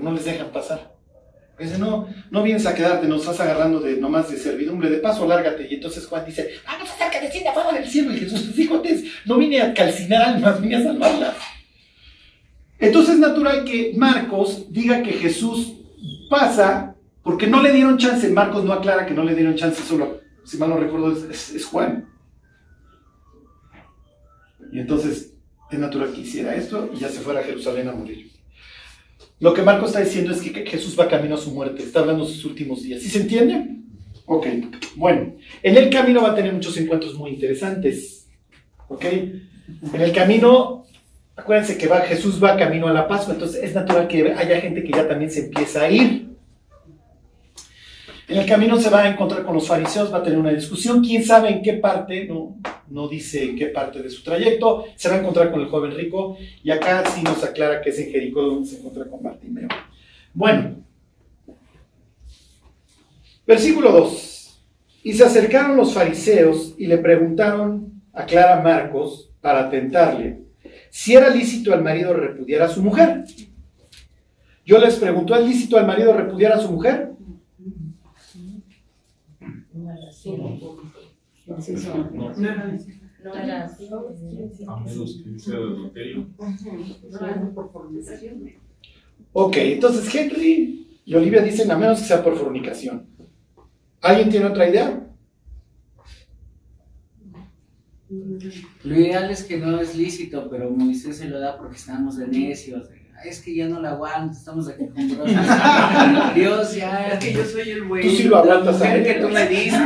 no 0.00 0.12
les 0.12 0.24
dejan 0.24 0.50
pasar. 0.50 1.00
No, 1.78 2.08
no 2.30 2.42
vienes 2.42 2.64
a 2.64 2.74
quedarte, 2.74 3.06
nos 3.06 3.20
estás 3.20 3.40
agarrando 3.40 3.80
de 3.80 3.96
nomás 3.98 4.30
de 4.30 4.38
servidumbre, 4.38 4.88
de 4.88 4.96
paso, 4.96 5.26
lárgate. 5.26 5.68
Y 5.70 5.74
entonces 5.74 6.06
Juan 6.06 6.24
dice, 6.24 6.54
vamos 6.66 6.88
a 6.88 6.94
hacer 6.94 7.10
que 7.10 7.20
descienda 7.20 7.52
fuego 7.52 7.72
del 7.72 7.86
cielo. 7.86 8.14
Y 8.14 8.20
Jesús 8.20 8.56
dijo, 8.56 8.82
no 9.26 9.36
vine 9.36 9.60
a 9.60 9.74
calcinar 9.74 10.22
almas, 10.22 10.60
vine 10.60 10.76
a 10.76 10.82
salvarlas. 10.84 11.36
Entonces 12.78 13.14
es 13.14 13.20
natural 13.20 13.64
que 13.64 13.92
Marcos 13.94 14.72
diga 14.72 15.02
que 15.02 15.12
Jesús 15.12 15.74
pasa, 16.30 16.96
porque 17.22 17.46
no 17.46 17.62
le 17.62 17.72
dieron 17.72 17.98
chance. 17.98 18.26
Marcos 18.30 18.64
no 18.64 18.72
aclara 18.72 19.04
que 19.04 19.12
no 19.12 19.22
le 19.22 19.34
dieron 19.34 19.54
chance, 19.54 19.82
solo, 19.82 20.22
si 20.44 20.56
mal 20.56 20.70
no 20.70 20.78
recuerdo, 20.78 21.12
es, 21.30 21.50
es 21.50 21.64
Juan. 21.66 22.08
Y 24.72 24.80
entonces 24.80 25.34
es 25.70 25.78
natural 25.78 26.10
que 26.12 26.22
hiciera 26.22 26.54
esto 26.54 26.88
y 26.94 27.00
ya 27.00 27.08
se 27.10 27.20
fuera 27.20 27.40
a 27.40 27.44
Jerusalén 27.44 27.88
a 27.88 27.92
morir. 27.92 28.39
Lo 29.40 29.54
que 29.54 29.62
Marcos 29.62 29.88
está 29.88 30.00
diciendo 30.00 30.32
es 30.32 30.42
que 30.42 30.66
Jesús 30.66 30.98
va 30.98 31.08
camino 31.08 31.34
a 31.34 31.38
su 31.38 31.50
muerte, 31.50 31.82
está 31.82 32.00
hablando 32.00 32.26
de 32.26 32.32
sus 32.32 32.44
últimos 32.44 32.82
días. 32.82 33.00
¿Sí 33.00 33.08
se 33.08 33.22
entiende? 33.22 33.78
Ok, 34.26 34.46
bueno, 34.96 35.34
en 35.62 35.76
el 35.76 35.88
camino 35.88 36.22
va 36.22 36.32
a 36.32 36.34
tener 36.34 36.52
muchos 36.52 36.76
encuentros 36.76 37.14
muy 37.14 37.30
interesantes. 37.30 38.28
¿Ok? 38.88 39.04
En 39.04 40.00
el 40.00 40.12
camino, 40.12 40.84
acuérdense 41.34 41.78
que 41.78 41.86
va, 41.86 42.00
Jesús 42.02 42.42
va 42.42 42.56
camino 42.56 42.86
a 42.86 42.92
la 42.92 43.08
Pascua, 43.08 43.32
entonces 43.32 43.64
es 43.64 43.74
natural 43.74 44.06
que 44.06 44.30
haya 44.32 44.60
gente 44.60 44.84
que 44.84 44.92
ya 44.92 45.08
también 45.08 45.30
se 45.30 45.46
empieza 45.46 45.82
a 45.82 45.90
ir. 45.90 46.28
En 48.28 48.38
el 48.38 48.46
camino 48.46 48.78
se 48.78 48.90
va 48.90 49.02
a 49.04 49.08
encontrar 49.08 49.42
con 49.44 49.54
los 49.54 49.66
fariseos, 49.66 50.12
va 50.12 50.18
a 50.18 50.22
tener 50.22 50.38
una 50.38 50.52
discusión, 50.52 51.02
quién 51.02 51.24
sabe 51.24 51.48
en 51.48 51.62
qué 51.62 51.72
parte, 51.74 52.26
no, 52.26 52.58
no 52.90 53.08
dice 53.08 53.44
en 53.44 53.56
qué 53.56 53.66
parte 53.66 54.02
de 54.02 54.10
su 54.10 54.22
trayecto, 54.22 54.84
se 54.96 55.08
va 55.08 55.16
a 55.16 55.18
encontrar 55.18 55.50
con 55.50 55.60
el 55.60 55.68
joven 55.68 55.92
rico 55.92 56.36
y 56.62 56.70
acá 56.70 57.04
sí 57.06 57.22
nos 57.22 57.42
aclara 57.42 57.80
que 57.80 57.90
es 57.90 57.98
en 57.98 58.10
Jericó 58.10 58.42
donde 58.42 58.68
se 58.68 58.78
encuentra 58.78 59.06
con 59.06 59.22
Bartimeo. 59.22 59.68
Bueno, 60.34 60.76
versículo 63.46 63.92
2. 63.92 64.62
Y 65.04 65.14
se 65.14 65.24
acercaron 65.24 65.76
los 65.76 65.94
fariseos 65.94 66.74
y 66.76 66.86
le 66.86 66.98
preguntaron 66.98 68.02
a 68.12 68.26
Clara 68.26 68.60
Marcos 68.60 69.30
para 69.40 69.70
tentarle 69.70 70.40
si 70.90 71.14
era 71.14 71.30
lícito 71.30 71.72
al 71.72 71.82
marido 71.82 72.12
repudiar 72.12 72.62
a 72.62 72.68
su 72.68 72.82
mujer. 72.82 73.24
Yo 74.66 74.78
les 74.78 74.96
pregunto, 74.96 75.34
¿es 75.34 75.46
lícito 75.46 75.78
al 75.78 75.86
marido 75.86 76.12
repudiar 76.12 76.52
a 76.52 76.60
su 76.60 76.70
mujer? 76.70 77.12
Ok, 89.32 89.56
entonces 89.56 90.14
Henry 90.14 91.00
y 91.04 91.14
Olivia 91.14 91.42
dicen 91.42 91.70
a 91.70 91.76
menos 91.76 92.00
que 92.00 92.06
sea 92.06 92.24
por 92.24 92.36
fornicación. 92.36 93.06
¿Alguien 94.00 94.30
tiene 94.30 94.46
otra 94.46 94.68
idea? 94.68 95.06
Lo 98.84 98.96
ideal 98.96 99.30
es 99.30 99.44
que 99.44 99.58
no 99.58 99.80
es 99.80 99.94
lícito, 99.96 100.48
pero 100.50 100.70
Moisés 100.70 101.18
se 101.18 101.28
lo 101.28 101.38
da 101.38 101.56
porque 101.56 101.76
estamos 101.76 102.16
de 102.16 102.26
necios. 102.26 102.88
Es 103.24 103.40
que 103.40 103.54
ya 103.54 103.68
no 103.68 103.80
la 103.80 103.90
aguanto, 103.90 104.36
estamos 104.36 104.68
aquí 104.68 104.86
con 104.86 105.06
Dios. 105.08 105.28
Dios, 106.34 106.74
ya, 106.76 107.08
es 107.08 107.24
que 107.24 107.32
yo 107.32 107.44
soy 107.44 107.70
el 107.70 107.86
güey. 107.86 108.02
Tú 108.02 108.10
sí 108.10 108.22
lo 108.24 108.44
la 108.44 108.54
aguantas, 108.54 108.78
mujer 108.78 108.90
¿sabes? 108.90 109.06
que 109.06 109.20
tú 109.20 109.28
me 109.28 109.48
diste. 109.48 109.78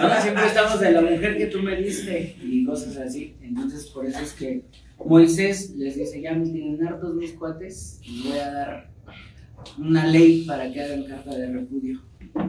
No, 0.00 0.20
siempre 0.22 0.46
estamos 0.46 0.80
de 0.80 0.92
la 0.92 1.00
mujer 1.00 1.36
que 1.36 1.46
tú 1.46 1.58
me 1.60 1.76
diste 1.76 2.36
y 2.42 2.64
cosas 2.64 2.96
así. 2.96 3.36
Entonces, 3.42 3.86
por 3.86 4.06
eso 4.06 4.20
es 4.20 4.32
que 4.32 4.64
Moisés 5.04 5.70
les 5.76 5.96
dice, 5.96 6.20
ya 6.20 6.32
me 6.32 6.46
tienen 6.46 6.86
hartos 6.86 7.14
mis 7.14 7.32
cuates 7.32 8.00
y 8.02 8.28
voy 8.28 8.38
a 8.38 8.50
dar 8.50 8.90
una 9.78 10.06
ley 10.06 10.44
para 10.46 10.70
que 10.70 10.82
hagan 10.82 11.04
carta 11.04 11.34
de 11.34 11.48
repudio. 11.48 12.00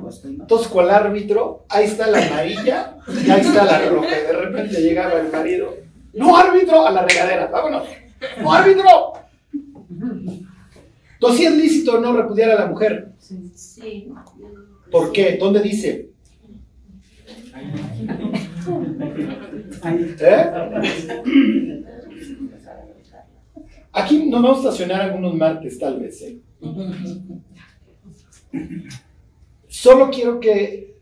Pues, 0.01 0.23
¿no? 0.25 0.43
Entonces, 0.43 0.67
¿cuál 0.67 0.89
árbitro? 0.89 1.65
Ahí 1.69 1.86
está 1.86 2.07
la 2.07 2.25
amarilla 2.25 2.97
y 3.07 3.29
ahí 3.29 3.41
está 3.41 3.65
la 3.65 3.89
roja. 3.89 4.07
Y 4.07 4.23
de 4.25 4.33
repente 4.33 4.81
llegaba 4.81 5.19
el 5.19 5.31
marido. 5.31 5.75
¡No, 6.13 6.36
árbitro! 6.38 6.88
A 6.88 6.91
la 6.91 7.05
regadera, 7.05 7.47
vámonos. 7.47 7.88
¡No, 8.41 8.53
árbitro! 8.53 9.24
Entonces, 11.16 11.39
¿sí 11.39 11.45
es 11.45 11.55
lícito 11.55 11.99
no 11.99 12.16
repudiar 12.16 12.51
a 12.51 12.55
la 12.55 12.68
mujer? 12.68 13.13
Sí. 13.53 14.11
¿Por 14.91 15.11
qué? 15.11 15.38
¿Dónde 15.39 15.61
dice? 15.61 16.11
¿Eh? 20.20 20.51
Aquí 23.91 24.26
nos 24.26 24.41
vamos 24.41 24.57
a 24.57 24.61
estacionar 24.70 25.01
algunos 25.01 25.34
martes, 25.36 25.80
tal 25.80 25.99
vez. 25.99 26.22
¿eh? 26.22 26.39
Solo 29.68 30.09
quiero 30.11 30.39
que, 30.39 30.97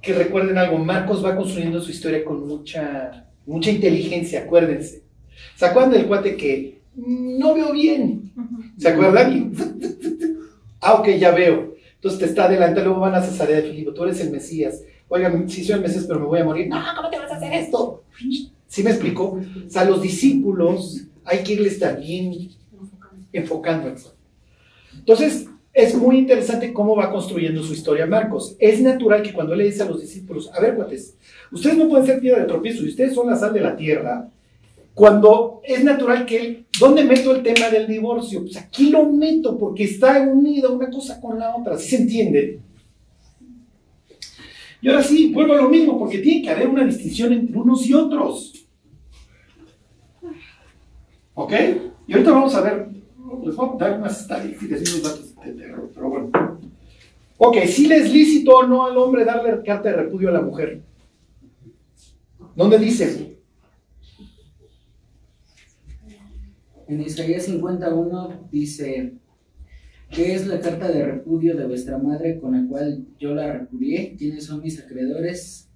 que 0.00 0.14
recuerden 0.14 0.56
algo. 0.56 0.78
Marcos 0.78 1.24
va 1.24 1.36
construyendo 1.36 1.80
su 1.80 1.90
historia 1.90 2.24
con 2.24 2.46
mucha, 2.46 3.28
mucha 3.44 3.70
inteligencia, 3.70 4.44
acuérdense. 4.44 5.04
¿Se 5.54 5.66
acuerdan 5.66 5.92
del 5.92 6.06
cuate 6.06 6.36
que 6.36 6.75
no 6.96 7.54
veo 7.54 7.72
bien? 7.72 8.32
¿Se 8.78 8.88
acuerdan? 8.88 9.52
ah, 10.80 10.94
ok, 10.94 11.08
ya 11.18 11.30
veo. 11.32 11.74
Entonces 11.94 12.18
te 12.18 12.26
está 12.26 12.44
adelante, 12.44 12.82
luego 12.82 13.00
van 13.00 13.14
a 13.14 13.22
Cesarea 13.22 13.56
de 13.56 13.70
Filipo, 13.70 13.92
tú 13.92 14.04
eres 14.04 14.20
el 14.20 14.30
Mesías. 14.30 14.82
Oigan, 15.08 15.48
sí 15.48 15.64
soy 15.64 15.76
el 15.76 15.82
Mesías, 15.82 16.04
pero 16.06 16.20
me 16.20 16.26
voy 16.26 16.40
a 16.40 16.44
morir. 16.44 16.68
No, 16.68 16.82
¿cómo 16.96 17.10
te 17.10 17.18
vas 17.18 17.30
a 17.30 17.36
hacer 17.36 17.52
esto? 17.52 18.04
¿Sí 18.66 18.82
me 18.82 18.90
explico? 18.90 19.38
O 19.66 19.70
sea, 19.70 19.84
los 19.84 20.02
discípulos 20.02 21.02
hay 21.24 21.38
que 21.42 21.54
irles 21.54 21.78
también 21.78 22.50
enfocando 23.32 23.88
eso. 23.88 24.14
Entonces, 24.94 25.46
es 25.72 25.94
muy 25.94 26.16
interesante 26.16 26.72
cómo 26.72 26.96
va 26.96 27.10
construyendo 27.10 27.62
su 27.62 27.74
historia 27.74 28.06
Marcos. 28.06 28.56
Es 28.58 28.80
natural 28.80 29.22
que 29.22 29.34
cuando 29.34 29.54
le 29.54 29.64
dice 29.64 29.82
a 29.82 29.86
los 29.86 30.00
discípulos, 30.00 30.50
a 30.54 30.60
ver, 30.60 30.74
cuates, 30.74 31.16
ustedes 31.52 31.76
no 31.76 31.88
pueden 31.88 32.06
ser 32.06 32.18
piedra 32.18 32.40
de 32.40 32.46
tropiezo 32.46 32.82
y 32.82 32.88
ustedes 32.88 33.14
son 33.14 33.28
la 33.28 33.36
sal 33.36 33.52
de 33.52 33.60
la 33.60 33.76
tierra, 33.76 34.30
cuando 34.96 35.60
es 35.62 35.84
natural 35.84 36.24
que 36.24 36.36
él, 36.38 36.66
¿dónde 36.80 37.04
meto 37.04 37.36
el 37.36 37.42
tema 37.42 37.68
del 37.68 37.86
divorcio? 37.86 38.40
Pues 38.40 38.56
aquí 38.56 38.88
lo 38.88 39.04
meto 39.04 39.58
porque 39.58 39.84
está 39.84 40.22
unida 40.22 40.70
una 40.70 40.88
cosa 40.88 41.20
con 41.20 41.38
la 41.38 41.54
otra, 41.54 41.76
¿sí 41.76 41.90
se 41.90 41.96
entiende? 41.96 42.60
Y 44.80 44.88
ahora 44.88 45.02
sí, 45.02 45.30
vuelvo 45.34 45.52
a 45.52 45.56
lo 45.56 45.68
mismo, 45.68 45.98
porque 45.98 46.20
tiene 46.20 46.40
que 46.40 46.48
haber 46.48 46.68
una 46.68 46.82
distinción 46.86 47.30
entre 47.34 47.58
unos 47.58 47.86
y 47.86 47.92
otros. 47.92 48.66
¿Ok? 51.34 51.52
Y 52.06 52.14
ahorita 52.14 52.30
vamos 52.30 52.54
a 52.54 52.62
ver, 52.62 52.88
les 53.44 53.54
voy 53.54 53.68
a 53.74 53.76
dar 53.76 53.98
unas 53.98 54.18
estadísticas 54.18 54.80
y 54.80 54.92
unos 54.92 55.02
datos 55.02 55.36
de 55.44 55.52
terror, 55.52 55.90
pero 55.94 56.08
bueno. 56.08 56.30
Ok, 57.36 57.58
si 57.66 57.86
le 57.86 57.96
es 57.98 58.10
lícito 58.10 58.56
o 58.56 58.66
no 58.66 58.86
al 58.86 58.96
hombre 58.96 59.26
darle 59.26 59.62
carta 59.62 59.90
de 59.90 59.96
repudio 59.96 60.30
a 60.30 60.32
la 60.32 60.40
mujer. 60.40 60.80
¿Dónde 62.54 62.78
dice? 62.78 63.35
En 66.88 67.02
Isaías 67.02 67.44
51 67.44 68.48
dice, 68.52 69.14
¿qué 70.10 70.34
es 70.34 70.46
la 70.46 70.60
carta 70.60 70.88
de 70.88 71.04
repudio 71.04 71.56
de 71.56 71.66
vuestra 71.66 71.98
madre 71.98 72.38
con 72.38 72.52
la 72.52 72.68
cual 72.68 73.04
yo 73.18 73.34
la 73.34 73.52
repudié? 73.52 74.14
¿Quiénes 74.16 74.44
son 74.44 74.62
mis 74.62 74.78
acreedores? 74.80 75.68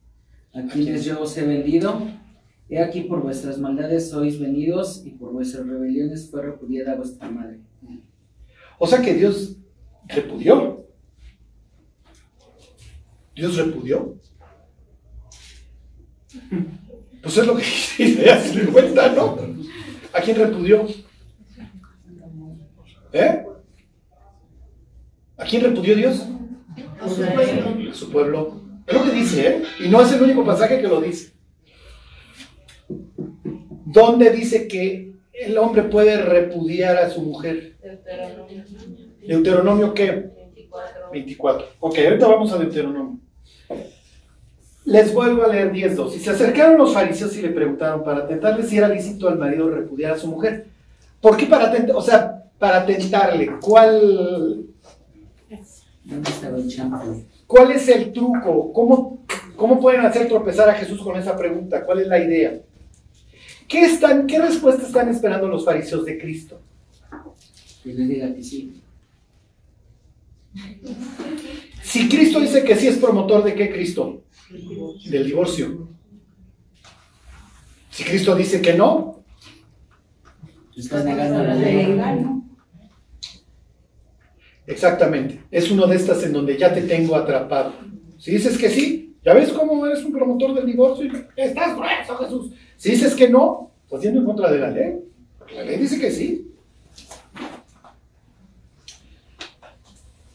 ¿A 0.52 0.62
quienes 0.62 1.04
yo 1.04 1.20
os 1.20 1.36
he 1.36 1.44
vendido? 1.44 2.00
He 2.68 2.78
aquí 2.78 3.02
por 3.02 3.22
vuestras 3.22 3.58
maldades 3.58 4.10
sois 4.10 4.38
venidos 4.38 5.02
y 5.04 5.10
por 5.10 5.32
vuestras 5.32 5.66
rebeliones 5.66 6.30
fue 6.30 6.42
repudiada 6.42 6.94
vuestra 6.94 7.28
madre. 7.28 7.58
O 8.78 8.86
sea 8.86 9.02
que 9.02 9.14
Dios 9.14 9.56
repudió. 10.06 10.86
Dios 13.34 13.56
repudió. 13.56 14.16
Pues 17.22 17.36
es 17.36 17.46
lo 17.46 17.56
que 17.56 17.62
dice 17.62 18.02
Isaías 18.04 18.44
50, 18.44 19.12
¿no? 19.14 19.59
¿A 20.12 20.20
quién 20.20 20.36
repudió? 20.36 20.86
¿Eh? 23.12 23.44
¿A 25.36 25.44
quién 25.44 25.62
repudió 25.62 25.96
Dios? 25.96 26.26
A 27.00 27.08
su 27.08 27.22
pueblo. 27.22 27.90
A 27.90 27.94
su 27.94 28.10
pueblo. 28.10 28.60
Es 28.86 28.94
lo 28.94 29.04
que 29.04 29.12
dice, 29.12 29.48
¿eh? 29.48 29.62
Y 29.80 29.88
no 29.88 30.02
es 30.02 30.12
el 30.12 30.22
único 30.22 30.44
pasaje 30.44 30.80
que 30.80 30.88
lo 30.88 31.00
dice. 31.00 31.32
¿Dónde 33.86 34.30
dice 34.30 34.68
que 34.68 35.14
el 35.32 35.58
hombre 35.58 35.84
puede 35.84 36.22
repudiar 36.22 36.96
a 36.96 37.10
su 37.10 37.22
mujer? 37.22 37.78
Deuteronomio 39.26 39.94
qué? 39.94 40.30
24. 41.12 41.66
Ok, 41.80 41.98
ahorita 41.98 42.28
vamos 42.28 42.52
a 42.52 42.58
Deuteronomio. 42.58 43.18
Les 44.84 45.12
vuelvo 45.12 45.44
a 45.44 45.48
leer 45.48 45.72
10.2. 45.72 46.16
Y 46.16 46.20
se 46.20 46.30
acercaron 46.30 46.78
los 46.78 46.94
fariseos 46.94 47.36
y 47.36 47.42
le 47.42 47.50
preguntaron 47.50 48.02
para 48.02 48.26
tentarle 48.26 48.62
si 48.62 48.78
era 48.78 48.88
lícito 48.88 49.28
al 49.28 49.38
marido 49.38 49.68
repudiar 49.68 50.12
a 50.12 50.18
su 50.18 50.26
mujer. 50.26 50.66
¿Por 51.20 51.36
qué 51.36 51.46
para 51.46 51.70
tentar? 51.70 51.94
O 51.96 52.02
sea, 52.02 52.44
para 52.58 52.84
tentarle. 52.86 53.52
¿Cuál, 53.60 54.64
cuál 57.46 57.70
es 57.72 57.88
el 57.88 58.12
truco? 58.12 58.72
¿Cómo, 58.72 59.24
¿Cómo 59.56 59.78
pueden 59.78 60.00
hacer 60.00 60.28
tropezar 60.28 60.68
a 60.70 60.74
Jesús 60.74 61.02
con 61.02 61.16
esa 61.16 61.36
pregunta? 61.36 61.84
¿Cuál 61.84 62.00
es 62.00 62.06
la 62.06 62.18
idea? 62.18 62.60
¿Qué, 63.68 63.84
están, 63.84 64.26
¿Qué 64.26 64.38
respuesta 64.38 64.86
están 64.86 65.08
esperando 65.10 65.46
los 65.46 65.64
fariseos 65.64 66.04
de 66.04 66.18
Cristo? 66.18 66.60
Que 67.84 67.92
les 67.92 68.08
diga 68.08 68.34
que 68.34 68.42
sí. 68.42 68.79
Si 71.82 72.08
Cristo 72.08 72.40
dice 72.40 72.64
que 72.64 72.76
sí 72.76 72.88
es 72.88 72.98
promotor 72.98 73.44
de 73.44 73.54
qué 73.54 73.70
Cristo? 73.70 74.24
Del 75.10 75.26
divorcio. 75.26 75.88
Si 77.90 78.04
Cristo 78.04 78.34
dice 78.34 78.60
que 78.60 78.74
no, 78.74 79.20
Estás 80.76 81.04
negando 81.04 81.44
la 81.44 81.54
ley. 81.54 81.98
exactamente. 84.66 85.42
Es 85.50 85.70
uno 85.70 85.86
de 85.86 85.96
estas 85.96 86.22
en 86.24 86.32
donde 86.32 86.56
ya 86.56 86.72
te 86.72 86.82
tengo 86.82 87.16
atrapado. 87.16 87.74
Si 88.16 88.30
dices 88.30 88.56
que 88.56 88.70
sí, 88.70 89.16
ya 89.22 89.34
ves 89.34 89.52
cómo 89.52 89.84
eres 89.86 90.02
un 90.04 90.12
promotor 90.12 90.54
del 90.54 90.66
divorcio. 90.66 91.10
Estás 91.36 91.76
grueso, 91.76 92.16
Jesús. 92.16 92.52
Si 92.76 92.92
dices 92.92 93.14
que 93.14 93.28
no, 93.28 93.72
estás 93.84 94.00
yendo 94.00 94.20
en 94.20 94.26
contra 94.26 94.50
de 94.50 94.58
la 94.58 94.70
ley. 94.70 95.00
La 95.54 95.64
ley 95.64 95.78
dice 95.78 96.00
que 96.00 96.10
sí. 96.10 96.49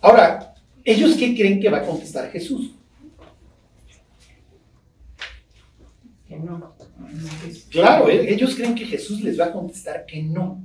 Ahora, 0.06 0.54
¿ellos 0.84 1.16
qué 1.18 1.36
creen 1.36 1.60
que 1.60 1.68
va 1.68 1.80
a 1.80 1.84
contestar 1.84 2.30
Jesús? 2.30 2.76
Que 6.28 6.38
no. 6.38 6.76
Claro, 7.72 8.08
e- 8.08 8.32
ellos 8.32 8.54
creen 8.54 8.76
que 8.76 8.86
Jesús 8.86 9.22
les 9.24 9.40
va 9.40 9.46
a 9.46 9.52
contestar 9.52 10.06
que 10.06 10.22
no. 10.22 10.64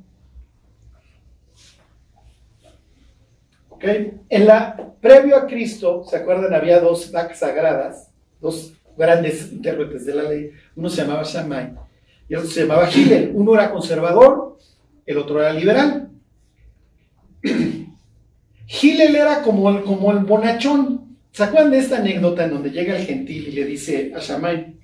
¿Ok? 3.70 3.84
En 4.28 4.47
la, 4.47 4.93
previo 5.01 5.36
a 5.36 5.47
Cristo, 5.47 6.05
¿se 6.05 6.18
acuerdan? 6.18 6.53
Había 6.53 6.78
dos 6.78 7.11
vacas 7.11 7.38
sagradas, 7.38 8.11
dos 8.43 8.74
grandes 8.99 9.51
intérpretes 9.51 10.05
de 10.05 10.14
la 10.16 10.24
ley. 10.24 10.51
Uno 10.76 10.91
se 10.91 11.01
llamaba 11.01 11.22
Shammai 11.22 11.72
y 12.28 12.34
el 12.34 12.41
otro 12.41 12.51
se 12.51 12.61
llamaba 12.61 12.91
Hillel. 12.95 13.32
Uno 13.34 13.55
era 13.55 13.72
conservador, 13.72 14.59
el 15.07 15.16
otro 15.16 15.41
era 15.41 15.55
liberal. 15.55 16.10
Hillel 18.81 19.16
era 19.16 19.43
como 19.43 19.70
el, 19.70 19.83
como 19.83 20.12
el 20.12 20.18
bonachón. 20.20 21.18
¿Se 21.33 21.45
acuerdan 21.45 21.70
de 21.70 21.78
esta 21.78 21.99
anécdota 21.99 22.45
en 22.45 22.51
donde 22.51 22.70
llega 22.70 22.97
el 22.97 23.07
gentil 23.07 23.49
y 23.49 23.53
le 23.53 23.64
dice 23.64 24.12
a 24.16 24.20
Shammai, 24.20 24.81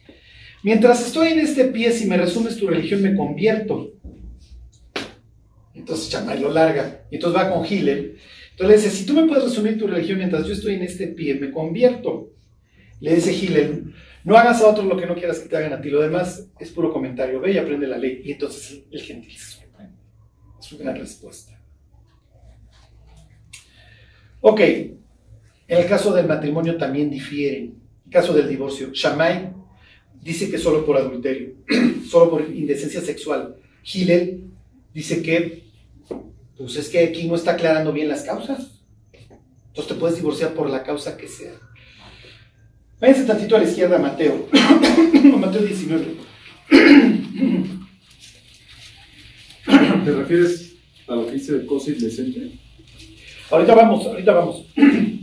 Mientras 0.66 1.06
estoy 1.06 1.28
en 1.28 1.38
este 1.38 1.66
pie, 1.66 1.92
si 1.92 2.06
me 2.06 2.16
resumes 2.16 2.56
tu 2.56 2.66
religión, 2.66 3.00
me 3.00 3.14
convierto. 3.14 3.92
Entonces 5.74 6.10
Shammai 6.10 6.40
lo 6.40 6.52
larga. 6.52 7.06
Y 7.08 7.14
entonces 7.14 7.40
va 7.40 7.52
con 7.52 7.64
Hillel. 7.64 8.18
Entonces 8.50 8.68
le 8.68 8.82
dice, 8.82 8.90
si 8.90 9.06
tú 9.06 9.12
me 9.12 9.28
puedes 9.28 9.44
resumir 9.44 9.78
tu 9.78 9.86
religión 9.86 10.18
mientras 10.18 10.44
yo 10.44 10.54
estoy 10.54 10.74
en 10.74 10.82
este 10.82 11.06
pie, 11.06 11.36
me 11.36 11.52
convierto. 11.52 12.32
Le 12.98 13.14
dice 13.14 13.32
Hillel, 13.32 13.94
no 14.24 14.36
hagas 14.36 14.60
a 14.60 14.66
otros 14.66 14.86
lo 14.86 14.96
que 14.96 15.06
no 15.06 15.14
quieras 15.14 15.38
que 15.38 15.48
te 15.48 15.56
hagan 15.56 15.72
a 15.72 15.80
ti. 15.80 15.88
Lo 15.88 16.00
demás 16.00 16.48
es 16.58 16.72
puro 16.72 16.92
comentario. 16.92 17.38
Ve 17.38 17.52
y 17.52 17.58
aprende 17.58 17.86
la 17.86 17.98
ley. 17.98 18.22
Y 18.24 18.32
entonces 18.32 18.82
el 18.90 19.02
gentil 19.02 19.36
se 19.36 19.60
sorprende. 19.60 19.94
Es 20.58 20.72
una 20.72 20.82
gran 20.82 20.96
respuesta. 20.96 21.55
Ok. 24.48 24.60
En 24.60 24.96
el 25.66 25.88
caso 25.88 26.14
del 26.14 26.28
matrimonio 26.28 26.76
también 26.76 27.10
difieren. 27.10 27.64
En 27.64 27.80
el 28.04 28.12
caso 28.12 28.32
del 28.32 28.48
divorcio, 28.48 28.90
Shammai 28.92 29.52
dice 30.22 30.48
que 30.48 30.56
solo 30.56 30.86
por 30.86 30.96
adulterio, 30.96 31.54
solo 32.08 32.30
por 32.30 32.42
indecencia 32.42 33.00
sexual. 33.00 33.56
Hillel 33.82 34.44
dice 34.94 35.20
que, 35.20 35.64
pues 36.56 36.76
es 36.76 36.88
que 36.88 37.00
aquí 37.00 37.26
no 37.26 37.34
está 37.34 37.54
aclarando 37.54 37.92
bien 37.92 38.06
las 38.06 38.22
causas. 38.22 38.84
Entonces 39.66 39.92
te 39.92 39.98
puedes 39.98 40.16
divorciar 40.16 40.54
por 40.54 40.70
la 40.70 40.84
causa 40.84 41.16
que 41.16 41.26
sea. 41.26 41.54
Váyanse 43.00 43.24
tantito 43.24 43.56
a 43.56 43.58
la 43.58 43.64
izquierda, 43.64 43.98
Mateo. 43.98 44.48
Mateo 45.40 45.62
19. 45.62 46.04
¿Te 50.04 50.12
refieres 50.12 50.76
a 51.08 51.16
lo 51.16 51.26
que 51.26 51.32
dice 51.32 51.58
de 51.58 51.66
cosa 51.66 51.90
indecente? 51.90 52.65
Ahorita 53.50 53.74
vamos, 53.74 54.06
ahorita 54.06 54.32
vamos. 54.32 54.66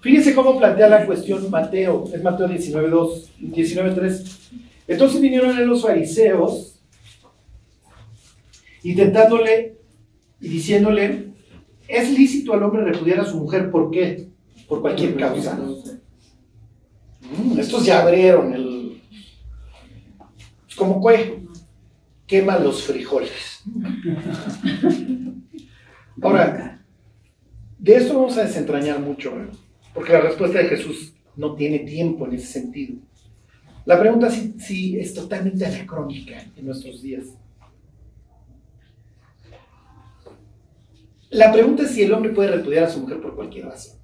Fíjense 0.00 0.34
cómo 0.34 0.58
plantea 0.58 0.88
la 0.88 1.06
cuestión 1.06 1.50
Mateo, 1.50 2.04
es 2.12 2.22
Mateo 2.22 2.48
19.2, 2.48 3.28
19.3. 3.40 4.38
Entonces 4.86 5.20
vinieron 5.20 5.56
a 5.56 5.60
los 5.60 5.82
fariseos 5.82 6.80
intentándole 8.82 9.76
y 10.40 10.48
diciéndole, 10.48 11.32
¿es 11.86 12.10
lícito 12.10 12.52
al 12.52 12.62
hombre 12.62 12.84
repudiar 12.84 13.20
a 13.20 13.24
su 13.24 13.36
mujer 13.38 13.70
por 13.70 13.90
qué? 13.90 14.28
Por 14.68 14.80
cualquier 14.80 15.16
causa. 15.16 15.58
Mm, 17.20 17.58
estos 17.58 17.84
ya 17.84 18.02
abrieron 18.02 18.54
el... 18.54 19.02
¿Cómo 20.76 21.02
fue? 21.02 21.40
Quema 22.26 22.58
los 22.58 22.82
frijoles. 22.82 23.57
Ahora, 26.22 26.84
de 27.78 27.96
esto 27.96 28.14
vamos 28.14 28.36
a 28.36 28.44
desentrañar 28.44 29.00
mucho, 29.00 29.30
¿eh? 29.40 29.48
porque 29.94 30.12
la 30.12 30.20
respuesta 30.20 30.58
de 30.58 30.68
Jesús 30.68 31.14
no 31.36 31.54
tiene 31.54 31.80
tiempo 31.80 32.26
en 32.26 32.34
ese 32.34 32.46
sentido. 32.46 32.96
La 33.84 33.98
pregunta 33.98 34.30
sí, 34.30 34.54
sí 34.58 34.98
es 34.98 35.14
totalmente 35.14 35.64
anacrónica 35.64 36.44
en 36.56 36.66
nuestros 36.66 37.00
días. 37.00 37.26
La 41.30 41.52
pregunta 41.52 41.82
es 41.82 41.90
si 41.90 42.02
el 42.02 42.12
hombre 42.12 42.32
puede 42.32 42.50
repudiar 42.50 42.84
a 42.84 42.90
su 42.90 43.00
mujer 43.00 43.20
por 43.20 43.34
cualquier 43.34 43.66
razón. 43.66 43.98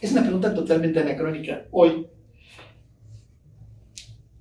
Es 0.00 0.12
una 0.12 0.22
pregunta 0.22 0.54
totalmente 0.54 1.00
anacrónica. 1.00 1.66
Hoy, 1.70 2.06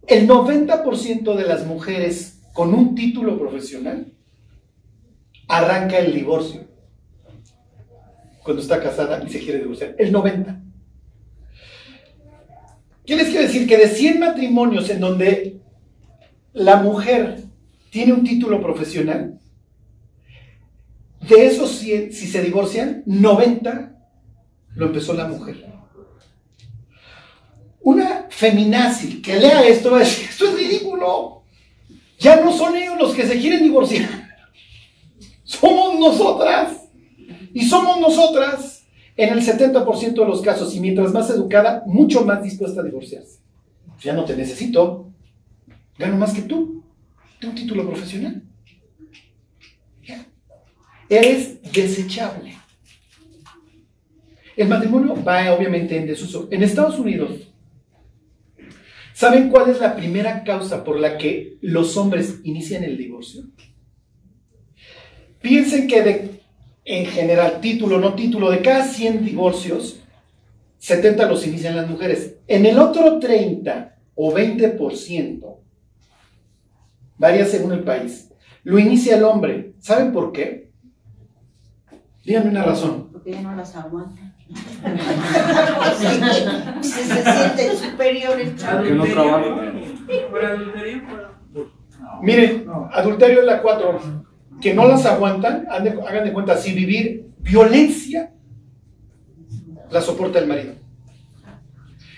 el 0.08 0.28
90% 0.28 1.36
de 1.36 1.44
las 1.44 1.66
mujeres 1.66 2.39
con 2.60 2.74
un 2.74 2.94
título 2.94 3.40
profesional 3.40 4.12
arranca 5.48 5.98
el 5.98 6.14
divorcio 6.14 6.68
cuando 8.44 8.62
está 8.62 8.84
casada 8.84 9.24
y 9.26 9.30
se 9.30 9.40
quiere 9.40 9.60
divorciar. 9.60 9.96
El 9.98 10.12
90. 10.12 10.62
¿Qué 13.06 13.16
les 13.16 13.32
decir? 13.34 13.66
Que 13.66 13.78
de 13.78 13.88
100 13.88 14.20
matrimonios 14.20 14.90
en 14.90 15.00
donde 15.00 15.62
la 16.52 16.82
mujer 16.84 17.46
tiene 17.92 18.12
un 18.12 18.26
título 18.26 18.62
profesional, 18.62 19.40
de 21.30 21.46
esos 21.46 21.78
100, 21.78 22.12
si 22.12 22.28
se 22.28 22.44
divorcian, 22.44 23.04
90 23.06 23.96
lo 24.76 24.88
empezó 24.88 25.14
la 25.14 25.30
mujer. 25.30 25.66
Una 27.80 28.28
feminazi 28.30 29.22
que 29.22 29.40
lea 29.40 29.66
esto 29.66 29.92
va 29.92 29.98
a 30.00 30.00
decir, 30.02 30.28
esto 30.28 30.50
es 30.50 30.56
ridículo. 30.56 31.39
Ya 32.20 32.42
no 32.42 32.52
son 32.52 32.76
ellos 32.76 32.98
los 33.00 33.16
que 33.16 33.26
se 33.26 33.40
quieren 33.40 33.64
divorciar. 33.64 34.10
Somos 35.44 36.00
nosotras. 36.00 36.76
Y 37.54 37.66
somos 37.66 38.00
nosotras 38.00 38.86
en 39.18 39.34
el 39.34 39.44
70% 39.44 40.14
de 40.14 40.26
los 40.26 40.42
casos. 40.42 40.76
Y 40.76 40.80
mientras 40.80 41.12
más 41.12 41.30
educada, 41.32 41.84
mucho 41.88 42.24
más 42.24 42.44
dispuesta 42.44 42.82
a 42.82 42.84
divorciarse. 42.84 43.40
Ya 44.02 44.14
no 44.14 44.24
te 44.24 44.36
necesito. 44.36 45.10
Gano 45.98 46.18
más 46.18 46.34
que 46.34 46.44
tú. 46.44 46.84
Tengo 47.40 47.54
un 47.54 47.60
título 47.60 47.88
profesional. 47.88 48.44
Ya. 50.06 50.26
Eres 51.10 51.62
desechable. 51.74 52.54
El 54.56 54.68
matrimonio 54.68 55.16
va 55.24 55.54
obviamente 55.54 55.98
en 55.98 56.06
desuso. 56.06 56.48
En 56.52 56.64
Estados 56.64 57.00
Unidos, 57.00 57.49
¿saben 59.20 59.50
cuál 59.50 59.70
es 59.70 59.82
la 59.82 59.98
primera 59.98 60.46
causa 60.46 60.82
por 60.86 60.98
la 60.98 61.18
que 61.18 61.58
los 61.60 61.98
hombres 61.98 62.40
inician 62.46 62.86
el 62.86 62.98
divorcio? 62.98 63.44
Piensen 65.42 65.88
que 65.88 66.40
en 66.86 67.06
general, 67.06 67.60
título, 67.60 68.00
no 68.00 68.16
título, 68.16 68.50
de 68.50 68.62
cada 68.62 68.86
100 68.86 69.26
divorcios, 69.26 70.00
70 70.78 71.28
los 71.28 71.46
inician 71.46 71.76
las 71.76 71.90
mujeres. 71.90 72.38
En 72.48 72.66
el 72.66 72.80
otro 72.80 73.20
30 73.20 73.98
o 74.16 74.34
20%, 74.34 75.58
varía 77.18 77.46
según 77.46 77.74
el 77.74 77.84
país, 77.84 78.32
lo 78.64 78.80
inicia 78.80 79.18
el 79.18 79.26
hombre. 79.26 79.74
¿Saben 79.80 80.14
por 80.14 80.32
qué? 80.32 80.72
Díganme 82.24 82.52
una 82.52 82.64
razón. 82.64 83.10
Porque 83.12 83.32
ya 83.32 83.42
no 83.42 83.54
las 83.54 83.76
aguanta. 83.76 84.34
Se, 86.82 87.04
se 87.04 87.24
siente 87.24 87.76
superior 87.76 88.40
el 88.40 88.56
chavo. 88.56 88.84
Que 88.84 88.92
no 88.92 89.04
trabaja. 89.06 89.74
¿Por 90.30 90.46
adulterio? 90.46 91.02
Miren, 92.22 92.66
adulterio 92.92 93.40
es 93.42 93.46
la 93.46 93.62
4. 93.62 94.00
Que 94.62 94.74
no 94.74 94.88
las 94.88 95.06
aguantan, 95.06 95.68
hagan 95.70 96.26
de 96.26 96.34
cuenta, 96.34 96.58
si 96.58 96.74
vivir 96.74 97.30
violencia 97.40 98.34
la 99.90 100.02
soporta 100.02 100.40
el 100.40 100.48
marido. 100.48 100.74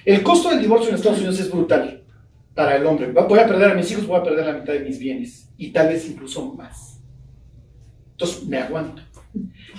El 0.03 0.23
costo 0.23 0.49
del 0.49 0.61
divorcio 0.61 0.89
en 0.89 0.95
Estados 0.95 1.19
Unidos 1.19 1.39
es 1.39 1.51
brutal 1.51 2.03
para 2.55 2.75
el 2.75 2.85
hombre. 2.85 3.11
Voy 3.11 3.39
a 3.39 3.47
perder 3.47 3.71
a 3.71 3.75
mis 3.75 3.91
hijos, 3.91 4.07
voy 4.07 4.19
a 4.19 4.23
perder 4.23 4.45
la 4.45 4.53
mitad 4.53 4.73
de 4.73 4.79
mis 4.81 4.99
bienes 4.99 5.49
y 5.57 5.71
tal 5.71 5.89
vez 5.89 6.09
incluso 6.09 6.53
más. 6.53 6.99
Entonces 8.11 8.45
me 8.45 8.57
aguanto. 8.57 9.01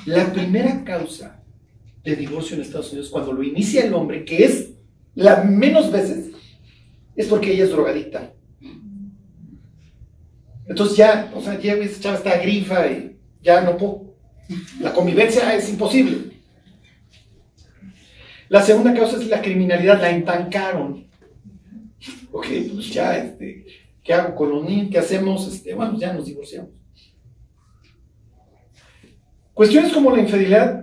La 0.06 0.32
primera 0.32 0.82
causa 0.84 1.41
de 2.04 2.16
divorcio 2.16 2.56
en 2.56 2.62
Estados 2.62 2.90
Unidos, 2.92 3.10
cuando 3.10 3.32
lo 3.32 3.42
inicia 3.42 3.84
el 3.84 3.94
hombre, 3.94 4.24
que 4.24 4.44
es 4.44 4.70
la 5.14 5.44
menos 5.44 5.90
veces, 5.90 6.30
es 7.14 7.26
porque 7.26 7.52
ella 7.52 7.64
es 7.64 7.70
drogadicta. 7.70 8.32
Entonces 10.66 10.96
ya, 10.96 11.32
o 11.34 11.40
sea, 11.40 11.58
ya 11.58 11.74
esa 11.74 12.00
chava 12.00 12.16
está 12.16 12.38
grifa 12.38 12.86
y 12.86 13.16
ya 13.42 13.60
no 13.60 13.76
puedo. 13.76 14.14
La 14.80 14.92
convivencia 14.92 15.54
es 15.54 15.68
imposible. 15.68 16.32
La 18.48 18.62
segunda 18.62 18.94
causa 18.94 19.16
es 19.16 19.28
la 19.28 19.40
criminalidad, 19.40 20.00
la 20.00 20.10
entancaron. 20.10 21.06
Ok, 22.30 22.46
pues 22.74 22.92
ya, 22.92 23.16
este, 23.16 23.64
¿qué 24.02 24.14
hago 24.14 24.34
con 24.34 24.50
los 24.50 24.64
niños? 24.64 24.88
¿Qué 24.90 24.98
hacemos? 24.98 25.46
Este, 25.52 25.74
bueno, 25.74 25.98
ya 25.98 26.12
nos 26.12 26.26
divorciamos. 26.26 26.70
Cuestiones 29.54 29.92
como 29.92 30.14
la 30.14 30.22
infidelidad, 30.22 30.81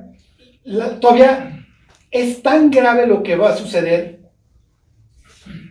la- 0.70 1.00
todavía 1.00 1.66
es 2.12 2.42
tan 2.44 2.70
grave 2.70 3.08
lo 3.08 3.24
que 3.24 3.36
va 3.36 3.50
a 3.50 3.58
suceder, 3.58 4.20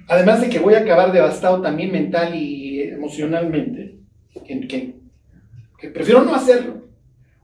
además 0.09 0.40
de 0.40 0.49
que 0.51 0.59
voy 0.59 0.74
a 0.74 0.80
acabar 0.80 1.12
devastado 1.12 1.62
también 1.62 1.92
mental 1.92 2.34
y 2.34 2.82
emocionalmente, 2.82 3.96
que, 4.44 4.94
prefiero 5.90 6.22
no 6.24 6.34
hacerlo, 6.34 6.82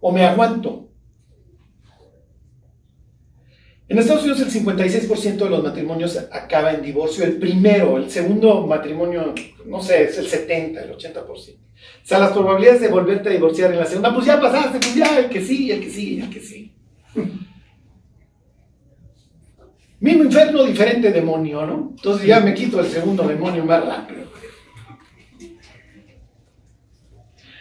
o 0.00 0.10
me 0.10 0.24
aguanto. 0.24 0.88
En 3.86 3.98
Estados 3.98 4.22
Unidos 4.24 4.40
el 4.40 4.50
56% 4.50 5.44
de 5.44 5.50
los 5.50 5.62
matrimonios 5.62 6.16
acaba 6.32 6.72
en 6.72 6.82
divorcio, 6.82 7.24
el 7.24 7.36
primero, 7.38 7.98
el 7.98 8.10
segundo 8.10 8.66
matrimonio, 8.66 9.32
no 9.66 9.80
sé, 9.80 10.04
es 10.04 10.18
el 10.18 10.26
70, 10.26 10.82
el 10.82 10.90
80%. 10.92 11.24
O 11.26 12.06
sea, 12.06 12.18
las 12.18 12.32
probabilidades 12.32 12.80
de 12.80 12.88
volverte 12.88 13.28
a 13.28 13.32
divorciar 13.32 13.70
en 13.72 13.78
la 13.78 13.86
segunda, 13.86 14.12
pues 14.12 14.26
ya 14.26 14.40
pasaste, 14.40 14.78
pues 14.78 14.94
ya, 14.94 15.18
el 15.18 15.28
que 15.28 15.40
sí, 15.44 15.70
el 15.70 15.80
que 15.80 15.90
sí, 15.90 16.20
el 16.20 16.30
que 16.30 16.40
sí. 16.40 16.72
Mismo 20.04 20.24
infierno, 20.24 20.64
diferente 20.64 21.10
demonio, 21.10 21.64
¿no? 21.64 21.94
Entonces 21.96 22.26
ya 22.26 22.38
me 22.38 22.52
quito 22.52 22.78
el 22.78 22.88
segundo 22.88 23.26
demonio 23.26 23.64
más 23.64 23.82
rápido. 23.86 24.24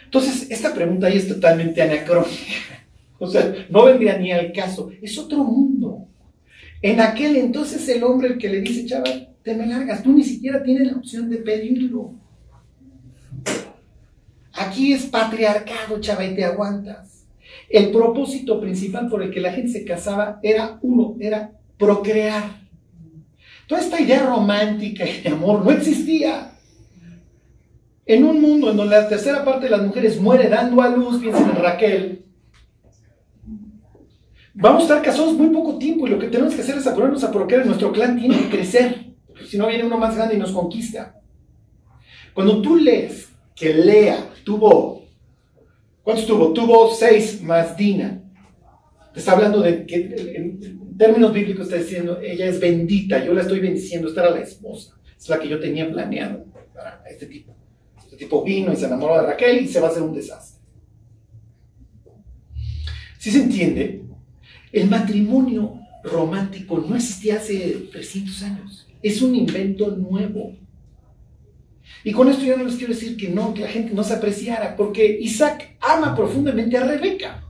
Entonces, 0.04 0.50
esta 0.50 0.74
pregunta 0.74 1.06
ahí 1.06 1.16
es 1.16 1.26
totalmente 1.26 1.80
anacrónica. 1.80 2.30
O 3.18 3.26
sea, 3.26 3.54
no 3.70 3.84
vendría 3.84 4.18
ni 4.18 4.30
al 4.32 4.52
caso. 4.52 4.90
Es 5.00 5.16
otro 5.16 5.42
mundo. 5.42 6.06
En 6.82 7.00
aquel 7.00 7.36
entonces 7.36 7.88
el 7.88 8.02
hombre 8.02 8.28
el 8.28 8.38
que 8.38 8.50
le 8.50 8.60
dice, 8.60 8.84
chava, 8.84 9.04
te 9.42 9.54
me 9.54 9.66
largas, 9.66 10.02
tú 10.02 10.12
ni 10.12 10.22
siquiera 10.22 10.62
tienes 10.62 10.88
la 10.88 10.98
opción 10.98 11.30
de 11.30 11.38
pedirlo. 11.38 12.12
Aquí 14.52 14.92
es 14.92 15.06
patriarcado, 15.06 15.98
chava, 16.00 16.26
y 16.26 16.34
te 16.34 16.44
aguantas. 16.44 17.24
El 17.70 17.90
propósito 17.90 18.60
principal 18.60 19.08
por 19.08 19.22
el 19.22 19.30
que 19.30 19.40
la 19.40 19.52
gente 19.52 19.70
se 19.70 19.84
casaba 19.86 20.40
era 20.42 20.78
uno, 20.82 21.16
era 21.18 21.52
procrear. 21.84 22.42
Toda 23.66 23.80
esta 23.80 24.00
idea 24.00 24.26
romántica 24.26 25.04
y 25.06 25.22
de 25.22 25.28
amor 25.30 25.64
no 25.64 25.70
existía. 25.70 26.52
En 28.06 28.24
un 28.24 28.40
mundo 28.40 28.70
en 28.70 28.76
donde 28.76 28.96
la 28.96 29.08
tercera 29.08 29.44
parte 29.44 29.64
de 29.64 29.70
las 29.70 29.82
mujeres 29.82 30.20
muere 30.20 30.48
dando 30.48 30.82
a 30.82 30.88
luz, 30.88 31.20
piensen 31.20 31.48
en 31.48 31.56
Raquel, 31.56 32.24
vamos 34.52 34.82
a 34.82 34.84
estar 34.84 35.02
casados 35.02 35.32
muy 35.34 35.48
poco 35.48 35.78
tiempo 35.78 36.06
y 36.06 36.10
lo 36.10 36.18
que 36.18 36.28
tenemos 36.28 36.54
que 36.54 36.60
hacer 36.60 36.76
es 36.76 36.86
apurarnos 36.86 37.24
a 37.24 37.32
procrear. 37.32 37.64
Nuestro 37.64 37.92
clan 37.92 38.18
tiene 38.18 38.38
que 38.38 38.50
crecer, 38.50 39.14
si 39.48 39.56
no 39.56 39.68
viene 39.68 39.84
uno 39.84 39.96
más 39.96 40.14
grande 40.14 40.34
y 40.34 40.38
nos 40.38 40.52
conquista. 40.52 41.18
Cuando 42.34 42.60
tú 42.60 42.76
lees 42.76 43.30
que 43.56 43.72
Lea 43.72 44.18
tuvo, 44.44 45.02
¿cuántos 46.02 46.26
tuvo? 46.26 46.52
Tuvo 46.52 46.92
seis 46.92 47.40
más 47.40 47.74
Dina. 47.74 48.20
Te 49.14 49.20
está 49.20 49.32
hablando 49.32 49.60
de 49.60 49.86
que 49.86 50.74
términos 50.96 51.32
bíblicos 51.32 51.66
está 51.66 51.76
diciendo, 51.78 52.20
ella 52.20 52.46
es 52.46 52.60
bendita, 52.60 53.24
yo 53.24 53.34
la 53.34 53.42
estoy 53.42 53.60
bendiciendo, 53.60 54.08
esta 54.08 54.22
era 54.22 54.30
la 54.30 54.40
esposa, 54.40 54.96
es 55.16 55.28
la 55.28 55.38
que 55.40 55.48
yo 55.48 55.58
tenía 55.60 55.90
planeado 55.90 56.44
para 56.74 57.02
este 57.10 57.26
tipo. 57.26 57.54
Este 57.98 58.16
tipo 58.16 58.42
vino 58.44 58.72
y 58.72 58.76
se 58.76 58.86
enamoró 58.86 59.16
de 59.20 59.26
Raquel 59.26 59.64
y 59.64 59.68
se 59.68 59.80
va 59.80 59.88
a 59.88 59.90
hacer 59.90 60.02
un 60.02 60.14
desastre. 60.14 60.62
Si 63.18 63.30
se 63.30 63.42
entiende, 63.42 64.02
el 64.72 64.88
matrimonio 64.88 65.80
romántico 66.02 66.78
no 66.86 66.94
existía 66.96 67.36
hace 67.36 67.88
300 67.90 68.42
años. 68.42 68.86
Es 69.02 69.22
un 69.22 69.34
invento 69.34 69.90
nuevo. 69.96 70.54
Y 72.02 72.12
con 72.12 72.28
esto 72.28 72.44
yo 72.44 72.56
no 72.56 72.64
les 72.64 72.76
quiero 72.76 72.92
decir 72.92 73.16
que 73.16 73.28
no, 73.30 73.54
que 73.54 73.62
la 73.62 73.68
gente 73.68 73.94
no 73.94 74.04
se 74.04 74.14
apreciara, 74.14 74.76
porque 74.76 75.18
Isaac 75.20 75.76
ama 75.80 76.14
profundamente 76.14 76.76
a 76.76 76.84
Rebeca. 76.84 77.42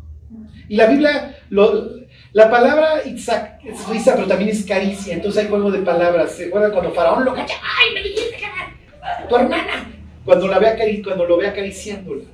Y 0.68 0.76
la 0.76 0.86
Biblia, 0.86 1.36
lo- 1.50 1.93
la 2.34 2.50
palabra 2.50 3.06
Isaac 3.06 3.60
es 3.64 3.88
risa, 3.88 4.14
pero 4.16 4.26
también 4.26 4.50
es 4.50 4.64
caricia. 4.64 5.14
Entonces 5.14 5.44
hay 5.44 5.48
juego 5.48 5.70
de 5.70 5.78
palabras. 5.78 6.32
¿Se 6.32 6.46
acuerdan 6.46 6.72
cuando 6.72 6.92
Faraón 6.92 7.24
lo 7.24 7.32
cacha? 7.32 7.54
¡Ay, 7.62 7.94
me 7.94 8.02
dijiste 8.02 8.36
que 8.36 9.28
tu 9.28 9.36
hermana! 9.36 9.92
Cuando, 10.24 10.48
la 10.48 10.58
ve 10.58 11.02
cuando 11.04 11.26
lo 11.26 11.36
ve 11.36 11.46
acariciándola. 11.46 12.24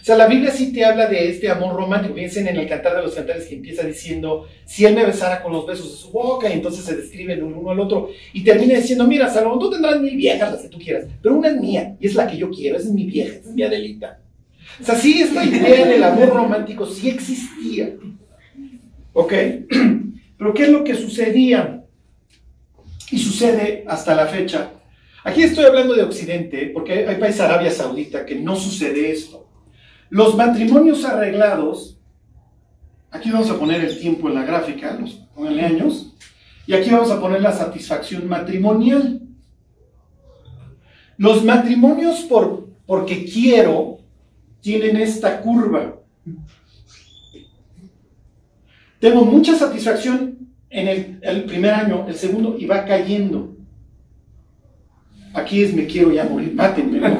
O 0.00 0.04
sea, 0.04 0.16
la 0.16 0.26
Biblia 0.26 0.50
sí 0.50 0.72
te 0.72 0.84
habla 0.84 1.06
de 1.06 1.28
este 1.28 1.48
amor 1.48 1.76
romántico. 1.76 2.14
Piensen 2.14 2.48
en 2.48 2.56
el 2.56 2.68
Cantar 2.68 2.96
de 2.96 3.02
los 3.02 3.14
Cantares 3.14 3.46
que 3.46 3.54
empieza 3.54 3.84
diciendo, 3.84 4.48
si 4.64 4.84
él 4.84 4.96
me 4.96 5.06
besara 5.06 5.40
con 5.40 5.52
los 5.52 5.64
besos 5.64 5.88
de 5.88 5.98
su 5.98 6.10
boca, 6.10 6.50
y 6.50 6.54
entonces 6.54 6.84
se 6.84 6.96
describen 6.96 7.44
uno 7.44 7.70
al 7.70 7.78
otro, 7.78 8.08
y 8.32 8.42
termina 8.42 8.74
diciendo, 8.74 9.06
mira, 9.06 9.28
Salomón, 9.28 9.60
tú 9.60 9.70
tendrás 9.70 10.00
mil 10.00 10.16
viejas, 10.16 10.50
las 10.50 10.62
que 10.62 10.68
tú 10.68 10.78
quieras, 10.78 11.06
pero 11.22 11.36
una 11.36 11.48
es 11.50 11.56
mía, 11.56 11.96
y 12.00 12.08
es 12.08 12.14
la 12.16 12.26
que 12.26 12.36
yo 12.36 12.50
quiero, 12.50 12.76
es 12.76 12.86
mi 12.86 13.04
vieja, 13.04 13.36
es 13.36 13.46
mi 13.46 13.62
Adelita. 13.62 14.18
O 14.80 14.84
sea, 14.84 14.96
sí, 14.96 15.22
esta 15.22 15.44
idea 15.44 15.86
del 15.86 16.02
amor 16.02 16.30
romántico 16.30 16.86
sí 16.86 17.08
existía. 17.08 17.94
¿Ok? 19.12 19.32
Pero 20.38 20.54
¿qué 20.54 20.62
es 20.64 20.68
lo 20.70 20.82
que 20.82 20.94
sucedía? 20.94 21.84
Y 23.10 23.18
sucede 23.18 23.84
hasta 23.86 24.14
la 24.14 24.26
fecha. 24.26 24.70
Aquí 25.24 25.42
estoy 25.42 25.64
hablando 25.64 25.94
de 25.94 26.02
Occidente, 26.02 26.70
porque 26.74 27.06
hay 27.06 27.16
países 27.16 27.40
Arabia 27.40 27.70
Saudita 27.70 28.26
que 28.26 28.34
no 28.34 28.56
sucede 28.56 29.12
esto. 29.12 29.46
Los 30.10 30.36
matrimonios 30.36 31.04
arreglados, 31.04 31.98
aquí 33.10 33.30
vamos 33.30 33.50
a 33.50 33.58
poner 33.58 33.82
el 33.84 33.98
tiempo 33.98 34.28
en 34.28 34.34
la 34.34 34.44
gráfica, 34.44 34.96
los, 35.00 35.14
pónganle 35.34 35.62
años, 35.62 36.14
y 36.66 36.74
aquí 36.74 36.90
vamos 36.90 37.10
a 37.10 37.20
poner 37.20 37.40
la 37.40 37.52
satisfacción 37.52 38.28
matrimonial. 38.28 39.20
Los 41.16 41.44
matrimonios 41.44 42.20
por, 42.22 42.68
porque 42.84 43.24
quiero 43.24 44.01
tienen 44.62 44.96
esta 44.96 45.42
curva. 45.42 45.96
Tengo 48.98 49.24
mucha 49.24 49.54
satisfacción 49.56 50.38
en 50.70 50.88
el, 50.88 51.18
el 51.20 51.44
primer 51.44 51.74
año, 51.74 52.06
el 52.08 52.14
segundo, 52.14 52.56
y 52.58 52.64
va 52.66 52.86
cayendo. 52.86 53.56
Aquí 55.34 55.62
es 55.62 55.74
me 55.74 55.86
quiero 55.86 56.12
ya 56.12 56.24
morir, 56.24 56.54
mátenme. 56.54 57.00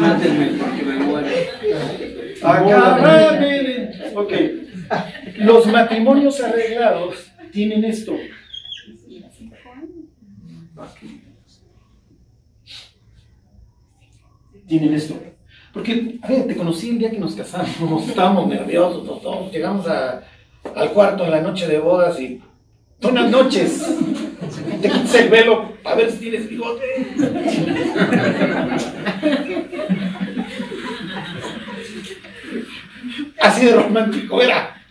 Mátenme 0.00 0.46
porque 0.58 0.82
me 0.82 0.98
muero. 0.98 1.28
Acábame. 2.42 3.90
Ok. 4.14 4.32
Los 5.38 5.66
matrimonios 5.66 6.40
arreglados 6.40 7.32
tienen 7.52 7.84
esto. 7.84 8.14
Tienen 14.72 14.94
esto. 14.94 15.20
Porque, 15.74 16.18
a 16.22 16.28
ver, 16.28 16.46
te 16.46 16.56
conocí 16.56 16.88
el 16.88 16.98
día 16.98 17.10
que 17.10 17.18
nos 17.18 17.34
casamos, 17.34 18.02
estábamos 18.08 18.48
nerviosos 18.48 19.06
los 19.06 19.22
dos, 19.22 19.52
llegamos 19.52 19.86
al 19.86 20.90
cuarto 20.94 21.26
en 21.26 21.30
la 21.30 21.42
noche 21.42 21.68
de 21.68 21.78
bodas 21.78 22.18
y 22.18 22.40
buenas 23.02 23.30
noches. 23.30 23.84
Te 24.80 24.88
quitas 24.88 25.14
el 25.16 25.28
velo 25.28 25.74
a 25.84 25.94
ver 25.94 26.10
si 26.10 26.20
tienes 26.20 26.48
bigote. 26.48 26.84
Así 33.42 33.66
de 33.66 33.74
romántico 33.74 34.40
era. 34.40 34.82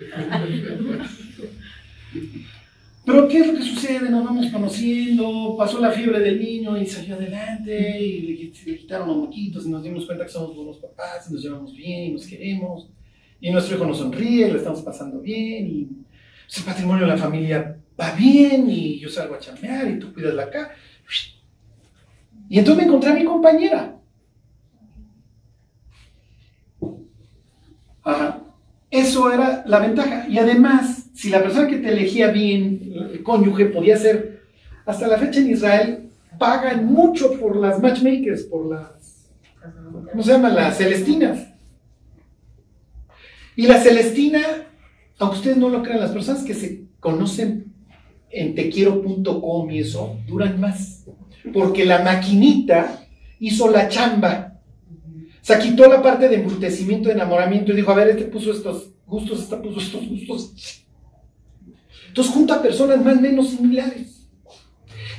Pero 3.11 3.27
¿qué 3.27 3.39
es 3.39 3.47
lo 3.47 3.53
que 3.55 3.63
sucede? 3.63 4.09
Nos 4.09 4.23
vamos 4.23 4.47
conociendo, 4.49 5.55
pasó 5.57 5.81
la 5.81 5.91
fiebre 5.91 6.19
del 6.19 6.39
niño 6.39 6.77
y 6.77 6.85
salió 6.85 7.15
adelante 7.15 7.99
y 7.99 8.21
le, 8.21 8.33
quit- 8.39 8.63
le 8.65 8.77
quitaron 8.77 9.09
los 9.09 9.17
moquitos 9.17 9.65
y 9.65 9.69
nos 9.69 9.83
dimos 9.83 10.05
cuenta 10.05 10.23
que 10.25 10.31
somos 10.31 10.55
buenos 10.55 10.77
papás, 10.77 11.27
y 11.29 11.33
nos 11.33 11.43
llevamos 11.43 11.75
bien 11.75 12.03
y 12.03 12.11
nos 12.13 12.25
queremos. 12.25 12.89
Y 13.41 13.51
nuestro 13.51 13.75
hijo 13.75 13.85
nos 13.85 13.97
sonríe, 13.97 14.49
lo 14.49 14.57
estamos 14.57 14.81
pasando 14.81 15.19
bien 15.19 15.67
y 15.67 15.83
pues, 16.45 16.57
el 16.59 16.63
patrimonio 16.63 17.03
de 17.05 17.11
la 17.11 17.17
familia 17.17 17.77
va 17.99 18.11
bien 18.13 18.69
y 18.69 18.97
yo 18.99 19.09
salgo 19.09 19.35
a 19.35 19.39
chambear 19.39 19.89
y 19.89 19.99
tú 19.99 20.13
cuidas 20.13 20.33
la 20.33 20.43
acá. 20.43 20.71
Y 22.47 22.59
entonces 22.59 22.81
me 22.81 22.87
encontré 22.87 23.09
a 23.11 23.15
mi 23.15 23.25
compañera. 23.25 23.97
Ajá. 28.03 28.41
Eso 28.91 29.31
era 29.31 29.63
la 29.65 29.79
ventaja. 29.79 30.27
Y 30.27 30.37
además, 30.37 31.05
si 31.13 31.29
la 31.29 31.41
persona 31.41 31.67
que 31.67 31.77
te 31.77 31.89
elegía 31.89 32.27
bien, 32.27 32.93
el 33.13 33.23
cónyuge, 33.23 33.65
podía 33.65 33.97
ser, 33.97 34.41
hasta 34.85 35.07
la 35.07 35.17
fecha 35.17 35.39
en 35.39 35.49
Israel, 35.49 36.09
pagan 36.37 36.85
mucho 36.85 37.39
por 37.39 37.55
las 37.55 37.81
matchmakers, 37.81 38.43
por 38.43 38.69
las, 38.69 39.29
¿cómo 40.11 40.21
se 40.21 40.33
llaman? 40.33 40.55
Las 40.55 40.77
celestinas. 40.77 41.47
Y 43.55 43.67
la 43.67 43.79
celestina, 43.79 44.41
aunque 45.19 45.37
ustedes 45.37 45.57
no 45.57 45.69
lo 45.69 45.83
crean, 45.83 46.01
las 46.01 46.11
personas 46.11 46.43
que 46.43 46.53
se 46.53 46.83
conocen 46.99 47.71
en 48.29 48.55
tequiero.com 48.55 49.71
y 49.71 49.79
eso, 49.79 50.17
duran 50.27 50.59
más. 50.59 51.05
Porque 51.53 51.85
la 51.85 52.03
maquinita 52.03 53.05
hizo 53.39 53.69
la 53.69 53.87
chamba. 53.87 54.50
O 55.41 55.45
sea, 55.45 55.57
quitó 55.57 55.87
la 55.87 56.01
parte 56.01 56.29
de 56.29 56.35
embrutecimiento, 56.35 57.09
de 57.09 57.15
enamoramiento 57.15 57.71
y 57.71 57.75
dijo, 57.75 57.91
a 57.91 57.95
ver, 57.95 58.09
este 58.09 58.25
puso 58.25 58.51
estos 58.51 58.89
gustos, 59.07 59.41
este 59.41 59.57
puso 59.57 59.79
estos 59.79 60.07
gustos. 60.07 60.85
Entonces 62.07 62.33
junta 62.33 62.61
personas 62.61 63.03
más 63.03 63.17
o 63.17 63.21
menos 63.21 63.49
similares. 63.49 64.27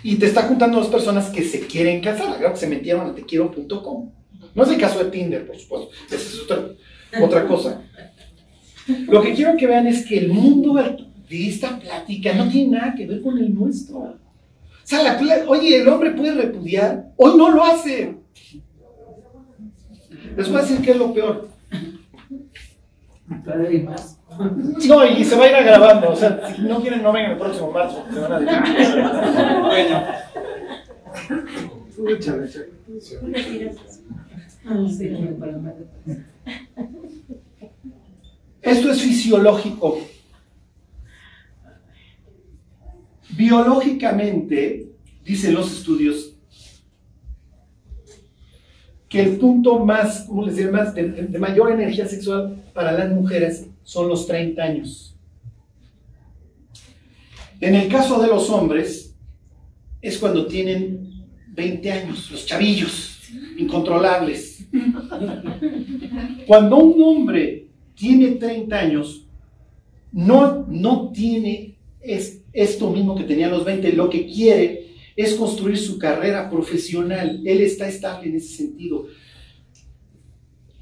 Y 0.05 0.17
te 0.17 0.27
está 0.27 0.43
juntando 0.43 0.79
dos 0.79 0.89
personas 0.89 1.31
que 1.31 1.43
se 1.43 1.61
quieren 1.67 2.01
casar, 2.01 2.37
claro 2.37 2.53
que 2.55 2.61
se 2.61 2.69
metieron 2.69 3.11
a 3.11 3.15
tequiero.com. 3.15 4.11
No 4.55 4.63
es 4.63 4.69
el 4.71 4.79
caso 4.79 4.99
de 5.03 5.11
Tinder, 5.11 5.47
por 5.47 5.57
supuesto. 5.57 5.91
Esa 6.07 6.17
es 6.17 6.41
otra, 6.41 6.69
otra 7.21 7.47
cosa. 7.47 7.83
Lo 9.09 9.23
que 9.23 9.35
quiero 9.35 9.57
que 9.57 9.67
vean 9.67 9.87
es 9.87 10.05
que 10.07 10.19
el 10.19 10.29
mundo 10.29 10.75
de 10.75 11.49
esta 11.49 11.79
plática 11.79 12.35
no 12.35 12.49
tiene 12.49 12.79
nada 12.79 12.95
que 12.95 13.07
ver 13.07 13.23
con 13.23 13.39
el 13.39 13.55
nuestro. 13.55 13.99
O 13.99 14.19
sea, 14.85 15.03
la 15.03 15.19
oye, 15.47 15.81
el 15.81 15.89
hombre 15.89 16.11
puede 16.11 16.35
repudiar, 16.35 17.13
hoy 17.17 17.37
no 17.37 17.51
lo 17.51 17.65
hace. 17.65 18.17
Les 20.37 20.49
voy 20.49 20.59
a 20.59 20.63
decir 20.63 20.81
qué 20.83 20.91
es 20.93 20.97
lo 20.97 21.13
peor. 21.13 21.49
No, 24.87 25.07
y 25.07 25.25
se 25.25 25.37
va 25.37 25.45
a 25.45 25.61
ir 25.61 25.65
grabando. 25.65 26.11
O 26.11 26.17
sea, 26.17 26.55
si 26.55 26.63
no 26.63 26.81
quieren, 26.81 27.03
no 27.03 27.13
vengan 27.13 27.33
el 27.33 27.39
próximo 27.39 27.71
marzo. 27.71 28.05
Se 28.13 28.21
van 28.21 28.33
a 28.33 28.39
dedicar. 28.39 28.63
Bueno, 29.63 30.03
échale. 32.09 32.51
esto 38.63 38.91
es 38.91 39.03
fisiológico. 39.03 39.99
Biológicamente, 43.31 44.89
dicen 45.25 45.55
los 45.55 45.73
estudios, 45.73 46.32
que 49.13 49.21
el 49.21 49.37
punto 49.37 49.79
más, 49.85 50.25
¿cómo 50.27 50.47
les? 50.47 50.73
Más 50.73 50.95
de, 50.95 51.39
mayor 51.39 51.71
energía 51.71 52.09
sexual 52.09 52.57
para 52.73 52.93
las 52.93 53.11
mujeres 53.11 53.67
son 53.85 54.09
los 54.09 54.27
30 54.27 54.63
años. 54.63 55.15
En 57.61 57.75
el 57.75 57.89
caso 57.89 58.23
de 58.23 58.29
los 58.29 58.49
hombres, 58.49 59.15
es 60.01 60.17
cuando 60.17 60.47
tienen 60.47 61.27
20 61.49 61.93
años, 61.93 62.31
los 62.31 62.47
chavillos, 62.47 63.21
incontrolables. 63.59 64.67
Cuando 66.47 66.79
un 66.79 67.03
hombre 67.03 67.69
tiene 67.95 68.33
30 68.33 68.79
años, 68.79 69.27
no, 70.11 70.65
no 70.69 71.13
tiene 71.13 71.77
es, 72.01 72.41
esto 72.55 72.91
mismo 72.91 73.15
que 73.15 73.25
tenía 73.25 73.49
los 73.49 73.65
20, 73.65 73.93
lo 73.93 74.09
que 74.09 74.27
quiere 74.27 74.82
es 75.17 75.35
construir 75.35 75.79
su 75.79 75.99
carrera 75.99 76.49
profesional. 76.51 77.41
Él 77.45 77.61
está 77.61 77.89
estable 77.89 78.29
en 78.29 78.37
ese 78.37 78.57
sentido. 78.57 79.07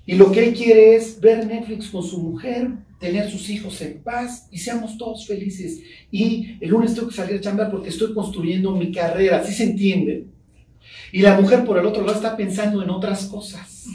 Y 0.07 0.15
lo 0.15 0.33
que 0.33 0.49
él 0.49 0.55
quiere 0.55 0.97
es 0.97 1.21
ver 1.21 1.47
Netflix 1.47 1.89
con 1.89 2.03
su 2.03 2.21
mujer, 2.21 2.69
tener 2.99 3.31
sus 3.31 3.49
hijos 3.49 3.81
en 3.81 4.03
paz 4.03 4.49
y 4.51 4.59
seamos 4.59 4.99
todos 4.99 5.27
felices. 5.27 5.81
Y 6.11 6.57
el 6.61 6.71
lunes 6.71 6.95
tengo 6.95 7.09
que 7.09 7.15
salir 7.15 7.37
a 7.37 7.41
chambear 7.41 7.71
porque 7.71 7.91
estoy 7.91 8.13
construyendo 8.13 8.73
mi 8.73 8.93
carrera, 8.93 9.45
¿sí 9.45 9.53
se 9.53 9.65
entiende? 9.65 10.27
Y 11.13 11.23
la 11.23 11.41
mujer 11.41 11.65
por 11.65 11.79
el 11.79 11.87
otro 11.87 12.03
lado 12.03 12.17
está 12.17 12.37
pensando 12.37 12.83
en 12.83 12.91
otras 12.91 13.27
cosas. 13.27 13.87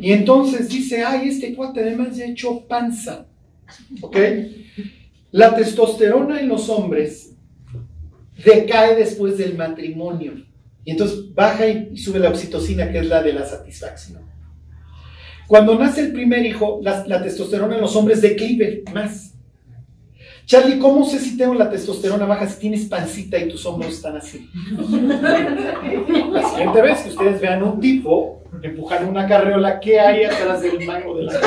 Y 0.00 0.12
entonces 0.12 0.68
dice, 0.68 1.04
ay, 1.04 1.28
este 1.28 1.54
cuate 1.54 1.80
además 1.80 2.16
ya 2.16 2.26
echó 2.26 2.60
panza. 2.66 3.26
¿Ok? 4.00 4.16
La 5.32 5.54
testosterona 5.54 6.40
en 6.40 6.48
los 6.48 6.68
hombres 6.68 7.33
decae 8.42 8.96
después 8.96 9.38
del 9.38 9.56
matrimonio. 9.56 10.32
Y 10.84 10.90
entonces 10.90 11.34
baja 11.34 11.66
y 11.66 11.96
sube 11.96 12.18
la 12.18 12.28
oxitocina, 12.28 12.90
que 12.90 12.98
es 12.98 13.06
la 13.06 13.22
de 13.22 13.32
la 13.32 13.46
satisfacción. 13.46 14.22
Cuando 15.46 15.78
nace 15.78 16.00
el 16.00 16.12
primer 16.12 16.44
hijo, 16.44 16.80
la, 16.82 17.22
testosterona 17.22 17.74
en 17.74 17.80
los 17.80 17.94
hombres 17.96 18.20
declive 18.22 18.82
más. 18.92 19.32
Charlie, 20.46 20.78
¿cómo 20.78 21.04
sé 21.06 21.18
si 21.20 21.38
tengo 21.38 21.54
la 21.54 21.70
testosterona 21.70 22.26
baja 22.26 22.46
si 22.46 22.60
tienes 22.60 22.84
pancita 22.86 23.38
y 23.38 23.48
tus 23.48 23.64
hombros 23.64 23.94
están 23.94 24.16
así? 24.16 24.50
La 26.32 26.48
siguiente 26.50 26.82
vez 26.82 27.00
que 27.02 27.08
ustedes 27.10 27.40
vean 27.40 27.62
un 27.62 27.80
tipo 27.80 28.42
empujando 28.62 29.10
una 29.10 29.26
carreola, 29.26 29.80
¿qué 29.80 29.98
hay 30.00 30.24
atrás 30.24 30.60
del 30.62 30.84
mango 30.86 31.16
de 31.16 31.24
la 31.24 31.32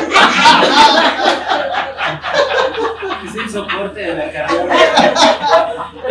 Es 3.25 3.35
el 3.35 3.49
soporte 3.49 3.99
de 3.99 4.15
la 4.15 4.31
carrera. 4.31 4.75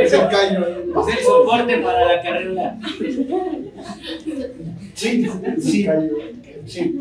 Es 0.07 0.13
el 0.13 0.29
caño. 0.29 0.67
Es 0.67 1.19
el 1.19 1.25
soporte 1.25 1.79
para 1.79 2.05
la 2.05 2.23
carrera. 2.23 2.79
Sí, 4.95 5.27
sí, 5.61 5.87
sí. 6.67 6.99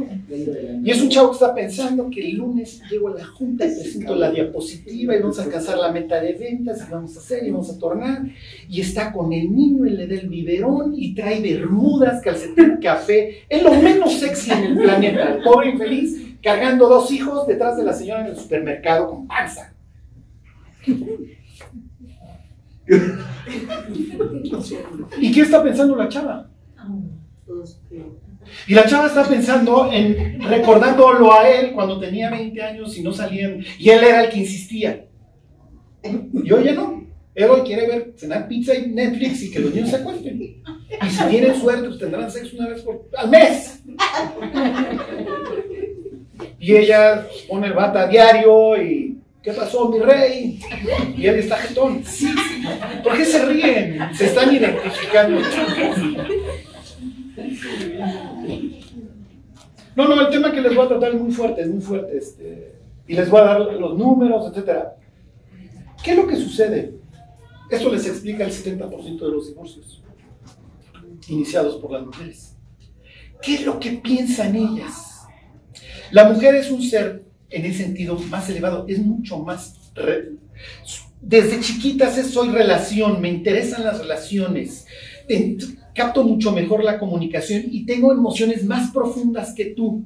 Y 0.84 0.92
es 0.92 1.02
un 1.02 1.10
chavo 1.10 1.30
que 1.30 1.34
está 1.34 1.56
pensando 1.56 2.10
que 2.10 2.30
el 2.30 2.36
lunes 2.36 2.82
llego 2.90 3.10
a 3.10 3.16
la 3.16 3.26
junta 3.26 3.66
y 3.66 3.70
presento 3.70 4.16
la 4.16 4.30
diapositiva 4.32 5.16
y 5.16 5.20
vamos 5.20 5.40
a 5.40 5.44
alcanzar 5.44 5.78
la 5.78 5.92
meta 5.92 6.20
de 6.22 6.34
ventas 6.34 6.86
y 6.88 6.92
vamos 6.92 7.16
a 7.16 7.20
hacer 7.20 7.46
y 7.46 7.52
vamos 7.52 7.70
a 7.70 7.80
tornar. 7.80 8.24
Y 8.70 8.82
está 8.82 9.12
con 9.12 9.32
el 9.34 9.56
niño 9.56 9.86
y 9.86 9.92
le 9.92 10.08
da 10.08 10.16
el 10.16 10.30
biberón 10.30 10.94
y 10.96 11.16
trae 11.16 11.42
bermudas, 11.42 12.22
calcetín, 12.22 12.78
café. 12.82 13.44
Es 13.50 13.64
lo 13.64 13.74
menos 13.74 14.14
sexy 14.14 14.52
en 14.52 14.64
el 14.64 14.78
planeta. 14.78 15.36
El 15.36 15.44
pobre 15.44 15.70
infeliz 15.70 16.38
cargando 16.44 16.88
dos 16.88 17.12
hijos 17.12 17.48
detrás 17.48 17.78
de 17.78 17.84
la 17.84 17.94
señora 17.94 18.22
en 18.22 18.28
el 18.28 18.38
supermercado 18.38 19.10
con 19.10 19.28
panza. 19.28 19.74
¿Y 25.20 25.32
qué 25.32 25.42
está 25.42 25.64
pensando 25.64 25.96
la 25.96 26.10
chava? 26.10 26.50
Y 28.68 28.74
la 28.74 28.86
chava 28.86 29.08
está 29.08 29.24
pensando 29.24 29.92
en 29.92 30.42
recordándolo 30.42 31.34
a 31.34 31.50
él 31.50 31.74
cuando 31.74 32.00
tenía 32.00 32.30
20 32.30 32.62
años 32.62 32.98
y 32.98 33.02
no 33.02 33.12
salían, 33.12 33.64
y 33.80 33.90
él 33.90 34.04
era 34.04 34.24
el 34.24 34.30
que 34.30 34.40
insistía. 34.40 35.06
Y 36.04 36.52
hoy 36.52 36.66
ya 36.66 36.74
no. 36.74 37.06
Él 37.34 37.50
hoy 37.50 37.62
quiere 37.62 37.88
ver, 37.88 38.14
cenar 38.16 38.48
pizza 38.48 38.74
y 38.74 38.88
Netflix 38.88 39.44
y 39.44 39.52
que 39.52 39.60
los 39.60 39.74
niños 39.74 39.90
se 39.90 39.98
acuesten. 39.98 40.42
Y 40.42 41.10
si 41.10 41.24
tienen 41.26 41.60
suerte, 41.60 41.88
pues 41.88 42.00
tendrán 42.00 42.32
sexo 42.32 42.56
una 42.58 42.70
vez 42.70 42.86
al 43.18 43.30
mes. 43.30 43.84
Y 46.60 46.76
ella 46.76 47.28
pone 47.50 47.68
el 47.68 47.74
bata 47.74 48.04
a 48.04 48.08
diario 48.08 48.82
y 48.82 49.15
¿qué 49.46 49.54
pasó, 49.54 49.90
mi 49.90 50.00
rey? 50.00 50.60
Y 51.16 51.28
él 51.28 51.36
está 51.36 51.58
jetón. 51.58 52.04
¿Por 53.04 53.16
qué 53.16 53.26
se 53.26 53.46
ríen? 53.46 54.00
Se 54.16 54.26
están 54.26 54.54
identificando. 54.54 55.40
No, 59.96 60.08
no, 60.08 60.22
el 60.22 60.30
tema 60.30 60.52
que 60.52 60.62
les 60.62 60.76
voy 60.76 60.86
a 60.86 60.90
tratar 60.90 61.14
es 61.14 61.22
muy 61.22 61.32
fuerte, 61.32 61.62
es 61.62 61.68
muy 61.70 61.82
fuerte. 61.82 62.18
Este, 62.18 62.76
y 63.08 63.14
les 63.14 63.30
voy 63.30 63.42
a 63.42 63.44
dar 63.46 63.62
los 63.62 63.98
números, 63.98 64.50
etcétera. 64.50 64.96
¿Qué 66.04 66.12
es 66.12 66.18
lo 66.18 66.28
que 66.28 66.36
sucede? 66.36 66.96
Esto 67.70 67.92
les 67.92 68.08
explica 68.08 68.44
el 68.44 68.52
70% 68.52 69.20
de 69.20 69.32
los 69.32 69.48
divorcios 69.48 70.02
iniciados 71.28 71.76
por 71.78 71.92
las 71.92 72.06
mujeres. 72.06 72.56
¿Qué 73.42 73.56
es 73.56 73.66
lo 73.66 73.80
que 73.80 73.92
piensan 73.92 74.56
ellas? 74.56 75.28
La 76.12 76.30
mujer 76.30 76.56
es 76.56 76.72
un 76.72 76.82
ser, 76.82 77.25
en 77.50 77.66
ese 77.66 77.84
sentido, 77.84 78.18
más 78.30 78.50
elevado, 78.50 78.86
es 78.88 79.00
mucho 79.00 79.40
más... 79.40 79.76
Desde 81.22 81.60
chiquitas 81.60 82.16
soy 82.28 82.50
relación, 82.50 83.22
me 83.22 83.30
interesan 83.30 83.84
las 83.84 84.00
relaciones, 84.00 84.86
capto 85.94 86.24
mucho 86.24 86.52
mejor 86.52 86.84
la 86.84 87.00
comunicación 87.00 87.64
y 87.72 87.86
tengo 87.86 88.12
emociones 88.12 88.64
más 88.66 88.92
profundas 88.92 89.54
que 89.54 89.66
tú. 89.66 90.06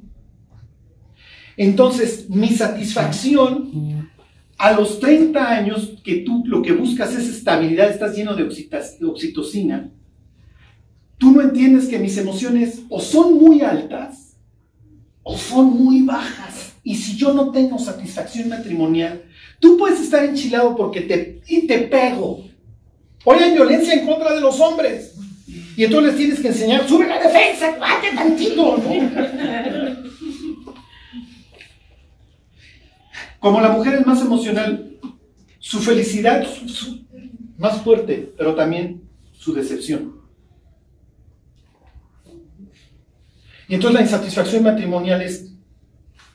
Entonces, 1.56 2.30
mi 2.30 2.48
satisfacción 2.48 4.08
a 4.56 4.72
los 4.72 5.00
30 5.00 5.50
años 5.50 5.94
que 6.02 6.16
tú 6.16 6.42
lo 6.46 6.62
que 6.62 6.72
buscas 6.72 7.14
es 7.14 7.28
estabilidad, 7.28 7.90
estás 7.90 8.16
lleno 8.16 8.34
de 8.34 8.44
oxitocina, 8.44 9.90
tú 11.18 11.32
no 11.32 11.42
entiendes 11.42 11.86
que 11.86 11.98
mis 11.98 12.16
emociones 12.16 12.82
o 12.88 12.98
son 13.00 13.34
muy 13.38 13.60
altas 13.60 14.36
o 15.22 15.36
son 15.36 15.66
muy 15.66 16.02
bajas. 16.02 16.39
Y 16.90 16.96
si 16.96 17.16
yo 17.16 17.32
no 17.32 17.52
tengo 17.52 17.78
satisfacción 17.78 18.48
matrimonial, 18.48 19.22
tú 19.60 19.76
puedes 19.78 20.00
estar 20.00 20.24
enchilado 20.24 20.74
porque 20.74 21.02
te, 21.02 21.40
y 21.46 21.64
te 21.68 21.78
pego. 21.82 22.44
Hoy 23.24 23.38
violencia 23.54 23.94
en 23.94 24.04
contra 24.06 24.34
de 24.34 24.40
los 24.40 24.58
hombres. 24.58 25.14
Y 25.76 25.84
entonces 25.84 26.08
les 26.10 26.16
tienes 26.18 26.40
que 26.40 26.48
enseñar, 26.48 26.88
sube 26.88 27.06
la 27.06 27.20
defensa, 27.22 27.76
bate 27.78 28.08
tantito. 28.12 28.76
Como 33.38 33.60
la 33.60 33.68
mujer 33.70 33.94
es 33.94 34.06
más 34.06 34.20
emocional, 34.20 34.96
su 35.60 35.78
felicidad 35.78 36.44
su- 36.44 36.68
su- 36.68 37.04
más 37.56 37.80
fuerte, 37.82 38.32
pero 38.36 38.56
también 38.56 39.02
su 39.32 39.54
decepción. 39.54 40.16
Y 43.68 43.74
entonces 43.76 43.94
la 43.94 44.02
insatisfacción 44.04 44.64
matrimonial 44.64 45.22
es 45.22 45.49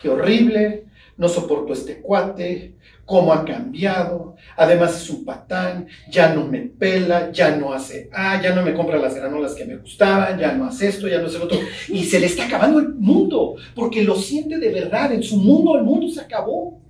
horrible, 0.09 0.85
no 1.17 1.29
soporto 1.29 1.73
este 1.73 2.01
cuate, 2.01 2.75
cómo 3.05 3.31
ha 3.31 3.45
cambiado, 3.45 4.35
además 4.57 5.01
es 5.01 5.09
un 5.09 5.23
patán, 5.23 5.87
ya 6.09 6.33
no 6.33 6.45
me 6.45 6.61
pela, 6.61 7.31
ya 7.31 7.55
no 7.55 7.71
hace, 7.71 8.09
ah, 8.11 8.41
ya 8.41 8.53
no 8.53 8.63
me 8.63 8.73
compra 8.73 8.97
las 8.97 9.15
granolas 9.15 9.53
que 9.53 9.65
me 9.65 9.77
gustaban, 9.77 10.39
ya 10.39 10.53
no 10.53 10.65
hace 10.65 10.87
esto, 10.87 11.07
ya 11.07 11.19
no 11.19 11.27
hace 11.27 11.37
lo 11.37 11.45
otro. 11.45 11.59
Y 11.87 12.03
se 12.03 12.19
le 12.19 12.25
está 12.25 12.45
acabando 12.45 12.79
el 12.79 12.95
mundo, 12.95 13.55
porque 13.75 14.03
lo 14.03 14.15
siente 14.15 14.57
de 14.57 14.69
verdad, 14.69 15.13
en 15.13 15.23
su 15.23 15.37
mundo 15.37 15.77
el 15.77 15.83
mundo 15.83 16.09
se 16.09 16.21
acabó. 16.21 16.81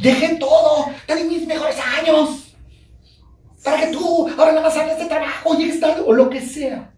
Dejé 0.00 0.36
todo, 0.36 0.86
di 1.08 1.24
mis 1.24 1.46
mejores 1.46 1.76
años, 1.98 2.54
para 3.64 3.80
que 3.80 3.92
tú 3.92 4.28
ahora 4.36 4.52
nada 4.52 4.62
más 4.66 4.76
hagas 4.76 4.98
de 4.98 5.06
trabajo, 5.06 5.56
llegues 5.56 5.80
tarde, 5.80 6.02
o 6.04 6.12
lo 6.12 6.28
que 6.28 6.40
sea. 6.40 6.92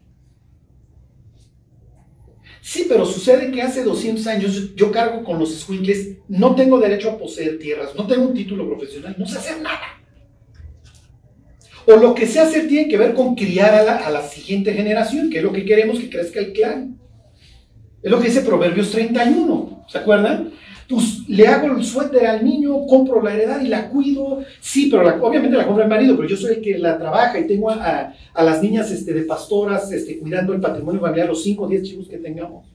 Sí, 2.68 2.84
pero 2.86 3.06
sucede 3.06 3.50
que 3.50 3.62
hace 3.62 3.82
200 3.82 4.26
años 4.26 4.74
yo 4.74 4.92
cargo 4.92 5.24
con 5.24 5.38
los 5.38 5.58
squinkles, 5.58 6.18
no 6.28 6.54
tengo 6.54 6.78
derecho 6.78 7.08
a 7.08 7.16
poseer 7.16 7.58
tierras, 7.58 7.94
no 7.94 8.06
tengo 8.06 8.26
un 8.26 8.34
título 8.34 8.68
profesional, 8.68 9.16
no 9.18 9.26
sé 9.26 9.38
hacer 9.38 9.62
nada. 9.62 10.02
O 11.86 11.96
lo 11.96 12.14
que 12.14 12.26
sé 12.26 12.40
hacer 12.40 12.68
tiene 12.68 12.86
que 12.86 12.98
ver 12.98 13.14
con 13.14 13.34
criar 13.34 13.72
a 13.72 13.82
la, 13.82 13.96
a 13.96 14.10
la 14.10 14.20
siguiente 14.20 14.74
generación, 14.74 15.30
que 15.30 15.38
es 15.38 15.44
lo 15.44 15.50
que 15.50 15.64
queremos 15.64 15.98
que 15.98 16.10
crezca 16.10 16.40
el 16.40 16.52
clan. 16.52 17.00
Es 18.02 18.10
lo 18.10 18.20
que 18.20 18.28
dice 18.28 18.42
Proverbios 18.42 18.90
31, 18.90 19.86
¿se 19.88 19.96
acuerdan? 19.96 20.52
Pues 20.88 21.28
le 21.28 21.46
hago 21.46 21.76
el 21.76 21.84
suéter 21.84 22.26
al 22.26 22.42
niño, 22.44 22.86
compro 22.86 23.20
la 23.22 23.34
heredad 23.34 23.60
y 23.60 23.68
la 23.68 23.90
cuido. 23.90 24.42
Sí, 24.60 24.88
pero 24.90 25.06
obviamente 25.22 25.56
la 25.56 25.66
compra 25.66 25.84
el 25.84 25.90
marido, 25.90 26.16
pero 26.16 26.26
yo 26.28 26.36
soy 26.36 26.54
el 26.54 26.60
que 26.62 26.78
la 26.78 26.96
trabaja 26.98 27.38
y 27.38 27.46
tengo 27.46 27.70
a, 27.70 28.14
a- 28.34 28.42
las 28.42 28.62
niñas 28.62 28.90
este, 28.90 29.12
de 29.12 29.22
pastoras 29.22 29.92
este, 29.92 30.18
cuidando 30.18 30.54
el 30.54 30.60
patrimonio 30.60 31.00
familiar, 31.00 31.28
los 31.28 31.42
5 31.42 31.64
o 31.64 31.68
10 31.68 31.82
chicos 31.82 32.08
que 32.08 32.16
tengamos. 32.16 32.66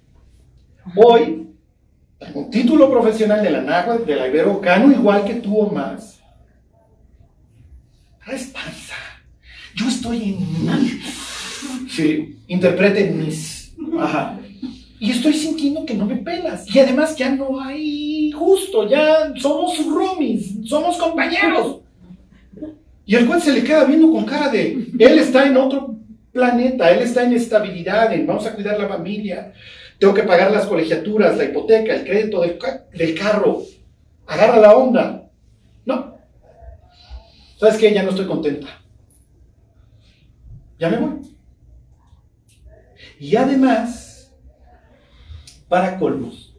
Hoy, 0.95 1.47
un 2.35 2.49
título 2.51 2.89
profesional 2.91 3.41
de 3.43 3.49
la 3.49 3.61
NAGUA, 3.61 3.97
de 3.99 4.15
la 4.15 4.27
Ibero, 4.27 4.59
gano 4.59 4.91
igual 4.91 5.25
que 5.25 5.35
tú 5.35 5.57
o 5.57 5.71
más. 5.73 6.19
Traes 8.23 8.45
panza. 8.47 8.95
Yo 9.75 9.87
estoy 9.87 10.23
en 10.23 10.39
mí. 10.39 11.01
Sí, 11.89 12.37
interpreten 12.47 13.17
mis. 13.25 13.73
Ajá. 13.99 14.39
Y 15.03 15.11
estoy 15.11 15.33
sintiendo 15.33 15.85
que 15.85 15.95
no 15.95 16.05
me 16.05 16.15
pelas. 16.15 16.65
Y 16.73 16.79
además 16.79 17.17
ya 17.17 17.29
no 17.29 17.59
hay 17.59 18.31
justo, 18.31 18.87
ya 18.87 19.33
somos 19.35 19.85
roomies, 19.85 20.65
somos 20.65 20.95
compañeros. 20.95 21.81
Y 23.05 23.15
el 23.15 23.27
cual 23.27 23.41
se 23.41 23.51
le 23.51 23.65
queda 23.65 23.83
viendo 23.83 24.09
con 24.09 24.23
cara 24.23 24.47
de, 24.47 24.87
él 24.97 25.19
está 25.19 25.45
en 25.45 25.57
otro 25.57 25.97
planeta, 26.31 26.89
él 26.89 26.99
está 26.99 27.25
en 27.25 27.33
estabilidad, 27.33 28.11
vamos 28.25 28.45
a 28.45 28.55
cuidar 28.55 28.79
la 28.79 28.87
familia, 28.87 29.51
tengo 29.99 30.13
que 30.13 30.23
pagar 30.23 30.51
las 30.51 30.67
colegiaturas, 30.67 31.35
la 31.37 31.43
hipoteca, 31.43 31.95
el 31.95 32.05
crédito 32.05 32.39
del, 32.39 32.57
del 32.93 33.19
carro. 33.19 33.61
Agarra 34.25 34.57
la 34.57 34.73
onda. 34.73 35.29
No. 35.85 36.15
¿Sabes 37.57 37.75
qué? 37.75 37.93
Ya 37.93 38.03
no 38.03 38.11
estoy 38.11 38.25
contenta. 38.25 38.69
Ya 40.79 40.87
me 40.87 40.95
voy. 40.95 41.19
Y 43.19 43.35
además, 43.35 44.02
para 45.73 45.97
colmos, 45.97 46.55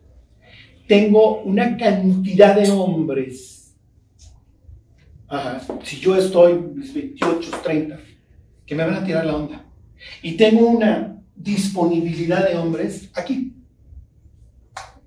tengo 0.88 1.42
una 1.42 1.76
cantidad 1.76 2.56
de 2.56 2.68
hombres. 2.68 3.72
Ajá, 5.28 5.62
si 5.84 6.00
yo 6.00 6.16
estoy 6.16 6.54
mis 6.54 6.92
28, 6.92 7.50
30, 7.62 8.00
que 8.66 8.74
me 8.74 8.84
van 8.84 8.94
a 8.94 9.04
tirar 9.04 9.24
la 9.24 9.36
onda. 9.36 9.64
Y 10.20 10.32
tengo 10.32 10.66
una 10.66 11.22
disponibilidad 11.36 12.44
de 12.44 12.56
hombres 12.56 13.08
aquí. 13.14 13.54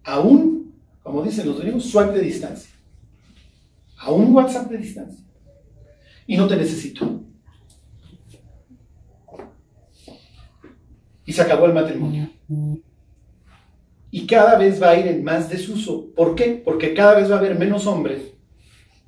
Aún, 0.06 0.74
como 1.04 1.22
dicen 1.22 1.46
los 1.46 1.60
griegos, 1.60 1.84
swipe 1.84 2.14
de 2.14 2.22
distancia. 2.22 2.72
A 3.98 4.10
un 4.10 4.34
WhatsApp 4.34 4.72
de 4.72 4.78
distancia. 4.78 5.26
Y 6.26 6.38
no 6.38 6.48
te 6.48 6.56
necesito. 6.56 7.26
Y 11.26 11.34
se 11.34 11.42
acabó 11.42 11.66
el 11.66 11.74
matrimonio. 11.74 12.30
Y 14.10 14.26
cada 14.26 14.58
vez 14.58 14.82
va 14.82 14.92
a 14.92 15.00
ir 15.00 15.08
en 15.08 15.24
más 15.24 15.50
desuso. 15.50 16.08
¿Por 16.16 16.36
qué? 16.36 16.62
Porque 16.64 16.94
cada 16.94 17.16
vez 17.16 17.30
va 17.30 17.36
a 17.36 17.40
haber 17.40 17.58
menos 17.58 17.86
hombres. 17.88 18.22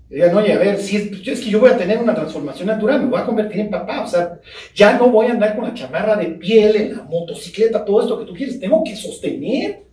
que 0.10 0.16
Digan, 0.16 0.36
oye, 0.36 0.54
a 0.54 0.58
ver, 0.58 0.78
si 0.80 0.98
es, 0.98 1.28
es 1.28 1.42
que 1.42 1.50
yo 1.50 1.60
voy 1.60 1.70
a 1.70 1.78
tener 1.78 2.00
una 2.00 2.14
transformación 2.14 2.68
natural, 2.68 3.02
me 3.02 3.10
voy 3.10 3.20
a 3.20 3.26
convertir 3.26 3.62
en 3.62 3.70
papá. 3.70 4.04
O 4.04 4.08
sea, 4.08 4.40
ya 4.76 4.98
no 4.98 5.10
voy 5.10 5.28
a 5.28 5.32
andar 5.32 5.56
con 5.56 5.66
la 5.66 5.74
chamarra 5.74 6.16
de 6.16 6.28
piel 6.28 6.76
en 6.76 6.98
la 6.98 7.04
motocicleta, 7.04 7.86
todo 7.86 8.02
esto 8.02 8.20
que 8.20 8.26
tú 8.26 8.34
quieres. 8.34 8.60
Tengo 8.60 8.84
que 8.84 8.96
sostener. 8.96 9.84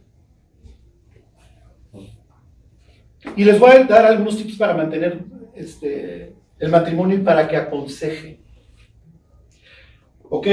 Y 3.36 3.44
les 3.44 3.58
voy 3.58 3.70
a 3.70 3.84
dar 3.84 4.06
algunos 4.06 4.36
tips 4.36 4.56
para 4.56 4.74
mantener 4.74 5.20
este, 5.54 6.32
el 6.58 6.70
matrimonio 6.70 7.16
y 7.16 7.20
para 7.20 7.46
que 7.48 7.56
aconseje. 7.56 8.40
¿Ok? 10.28 10.46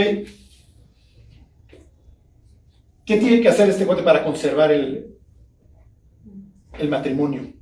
¿Qué 3.06 3.18
tiene 3.18 3.42
que 3.42 3.50
hacer 3.50 3.70
este 3.70 3.86
cuate 3.86 4.04
para 4.04 4.24
conservar 4.24 4.72
el, 4.72 5.08
el 6.80 6.90
matrimonio? 6.90 7.54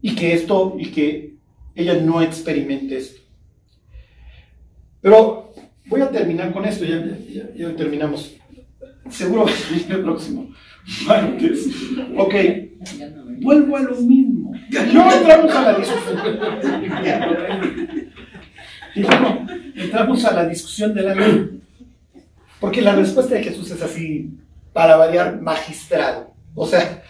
Y 0.00 0.14
que 0.14 0.32
esto, 0.34 0.76
y 0.78 0.86
que 0.90 1.36
ella 1.74 1.94
no 1.94 2.20
experimente 2.22 2.96
esto. 2.96 3.20
Pero 5.00 5.52
voy 5.86 6.00
a 6.00 6.10
terminar 6.10 6.52
con 6.52 6.64
esto, 6.64 6.84
ya, 6.84 7.76
terminamos. 7.76 8.34
Seguro 9.10 9.44
va 9.44 9.50
a 9.50 9.94
el 9.94 10.02
próximo 10.02 10.50
martes. 11.06 11.68
Ok, 12.16 12.34
vuelvo 13.40 13.76
a 13.76 13.82
lo 13.82 13.96
mismo. 14.00 14.52
No 14.92 15.12
entramos 15.12 15.54
a 15.54 15.62
la 15.62 15.78
discusión. 15.78 16.18
Entramos 19.76 20.24
a 20.24 20.34
la 20.34 20.48
discusión 20.48 20.94
de 20.94 21.02
la 21.02 21.14
ley. 21.14 21.55
Porque 22.60 22.80
la 22.80 22.94
respuesta 22.94 23.34
de 23.34 23.44
Jesús 23.44 23.70
es 23.70 23.82
así, 23.82 24.30
para 24.72 24.96
variar, 24.96 25.40
magistral. 25.40 26.28
O 26.54 26.66
sea, 26.66 27.02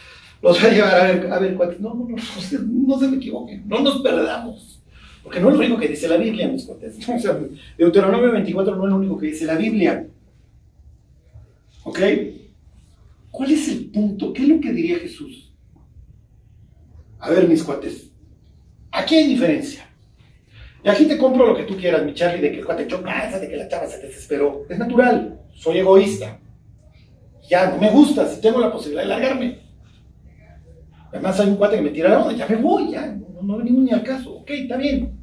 los 0.43 0.63
va 0.63 0.69
a 0.69 0.71
llevar 0.71 1.01
a 1.01 1.05
ver, 1.05 1.33
a 1.33 1.39
ver 1.39 1.55
cuates, 1.55 1.81
no, 1.81 1.95
no, 1.95 2.07
no, 2.09 2.17
no 2.17 2.99
se 2.99 3.09
me 3.09 3.17
equivoquen, 3.17 3.67
no 3.67 3.81
nos 3.81 4.01
perdamos. 4.03 4.81
Porque 5.23 5.41
no 5.41 5.49
es 5.49 5.55
lo 5.55 5.61
único 5.61 5.79
que 5.79 5.89
dice 5.89 6.07
la 6.07 6.17
Biblia, 6.17 6.47
mis 6.47 6.65
cuates. 6.65 6.97
O 7.09 7.19
sea, 7.19 7.37
Deuteronomio 7.77 8.31
24 8.31 8.77
no 8.77 8.85
es 8.85 8.91
lo 8.91 8.97
único 8.97 9.19
que 9.19 9.27
dice 9.27 9.45
la 9.45 9.57
Biblia. 9.57 10.07
¿Ok? 11.83 11.99
¿Cuál 13.33 13.51
es 13.51 13.69
el 13.69 13.87
punto? 13.87 14.33
¿Qué 14.33 14.43
es 14.43 14.49
lo 14.49 14.61
que 14.61 14.73
diría 14.73 14.99
Jesús? 14.99 15.53
A 17.19 17.31
ver, 17.31 17.49
mis 17.49 17.65
cuates, 17.65 18.11
aquí 18.93 19.17
hay 19.17 19.27
diferencia. 19.27 19.89
Y 20.87 20.89
aquí 20.89 21.05
te 21.07 21.19
compro 21.19 21.49
lo 21.49 21.57
que 21.57 21.65
tú 21.65 21.77
quieras, 21.77 22.05
mi 22.05 22.15
Charlie, 22.15 22.41
de 22.41 22.53
que 22.53 22.59
el 22.59 22.65
cuate 22.65 22.85
echó 22.85 23.03
casa, 23.03 23.41
de 23.41 23.49
que 23.49 23.57
la 23.57 23.67
chava 23.67 23.89
se 23.89 23.99
desesperó. 23.99 24.67
Es 24.69 24.79
natural, 24.79 25.41
soy 25.53 25.79
egoísta. 25.79 26.39
Ya, 27.51 27.73
no 27.73 27.79
me 27.79 27.91
gusta, 27.91 28.25
si 28.29 28.41
tengo 28.41 28.61
la 28.61 28.71
posibilidad 28.71 29.03
de 29.03 29.09
largarme. 29.09 29.59
Además 31.11 31.41
hay 31.41 31.49
un 31.49 31.57
cuate 31.57 31.75
que 31.75 31.83
me 31.83 31.91
tira 31.91 32.11
la 32.11 32.23
onda, 32.23 32.37
ya 32.37 32.47
me 32.47 32.63
voy, 32.63 32.93
ya, 32.93 33.05
no, 33.09 33.43
no 33.43 33.57
venimos 33.59 33.83
ni 33.83 33.91
al 33.91 34.05
caso. 34.05 34.33
Ok, 34.33 34.51
está 34.51 34.77
bien. 34.77 35.19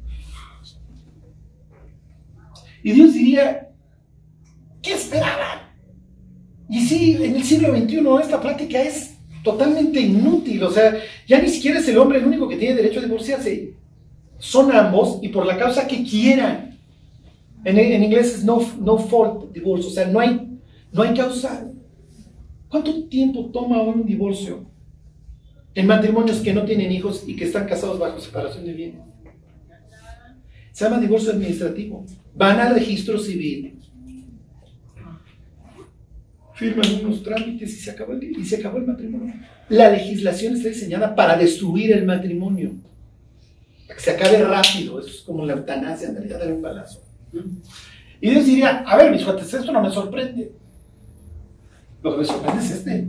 Y 2.82 2.92
Dios 2.92 3.14
diría, 3.14 3.70
¿qué 4.82 4.92
esperaban? 4.92 5.60
Y 6.68 6.84
sí, 6.84 7.16
en 7.18 7.36
el 7.36 7.42
siglo 7.42 7.74
XXI 7.74 8.02
esta 8.20 8.38
plática 8.38 8.82
es 8.82 9.16
totalmente 9.42 9.98
inútil, 9.98 10.62
o 10.62 10.70
sea, 10.70 10.94
ya 11.26 11.40
ni 11.40 11.48
siquiera 11.48 11.78
es 11.78 11.88
el 11.88 11.96
hombre 11.96 12.18
el 12.18 12.26
único 12.26 12.46
que 12.46 12.56
tiene 12.56 12.74
derecho 12.74 13.00
a 13.00 13.04
divorciarse. 13.04 13.83
Son 14.44 14.70
ambos 14.72 15.20
y 15.22 15.30
por 15.30 15.46
la 15.46 15.56
causa 15.56 15.86
que 15.86 16.04
quieran. 16.04 16.78
En, 17.64 17.78
en 17.78 18.04
inglés 18.04 18.34
es 18.34 18.44
no, 18.44 18.60
no 18.78 18.98
fault 18.98 19.50
divorce, 19.54 19.88
o 19.88 19.90
sea, 19.90 20.06
no 20.06 20.20
hay, 20.20 20.60
no 20.92 21.02
hay 21.02 21.14
causa. 21.14 21.66
¿Cuánto 22.68 23.04
tiempo 23.04 23.46
toma 23.46 23.80
un 23.80 24.04
divorcio 24.04 24.66
en 25.74 25.86
matrimonios 25.86 26.40
que 26.40 26.52
no 26.52 26.66
tienen 26.66 26.92
hijos 26.92 27.24
y 27.26 27.34
que 27.34 27.44
están 27.44 27.66
casados 27.66 27.98
bajo 27.98 28.20
separación 28.20 28.66
de 28.66 28.74
bienes? 28.74 29.00
Se 30.72 30.84
llama 30.84 31.00
divorcio 31.00 31.32
administrativo. 31.32 32.04
Van 32.34 32.60
al 32.60 32.74
registro 32.74 33.18
civil, 33.18 33.78
firman 36.52 37.02
unos 37.02 37.22
trámites 37.22 37.72
y 37.72 37.80
se 37.80 37.90
acabó 37.92 38.12
el, 38.12 38.24
y 38.24 38.44
se 38.44 38.56
acabó 38.56 38.76
el 38.76 38.86
matrimonio. 38.86 39.36
La 39.70 39.88
legislación 39.88 40.54
está 40.54 40.68
diseñada 40.68 41.14
para 41.14 41.34
destruir 41.38 41.92
el 41.92 42.04
matrimonio. 42.04 42.72
Que 43.94 44.00
se 44.00 44.10
acabe 44.10 44.42
rápido. 44.44 45.00
Eso 45.00 45.08
es 45.08 45.20
como 45.22 45.44
la 45.44 45.54
eutanasia, 45.54 46.08
en 46.08 46.16
realidad 46.16 46.46
un 46.46 46.62
balazo. 46.62 47.02
Y 48.20 48.30
Dios 48.30 48.46
diría, 48.46 48.84
a 48.86 48.96
ver, 48.96 49.10
mis 49.10 49.22
cuates, 49.22 49.52
esto 49.52 49.72
no 49.72 49.80
me 49.80 49.90
sorprende. 49.90 50.52
Lo 52.02 52.12
que 52.12 52.18
me 52.18 52.24
sorprende 52.24 52.64
es 52.64 52.70
este. 52.70 53.06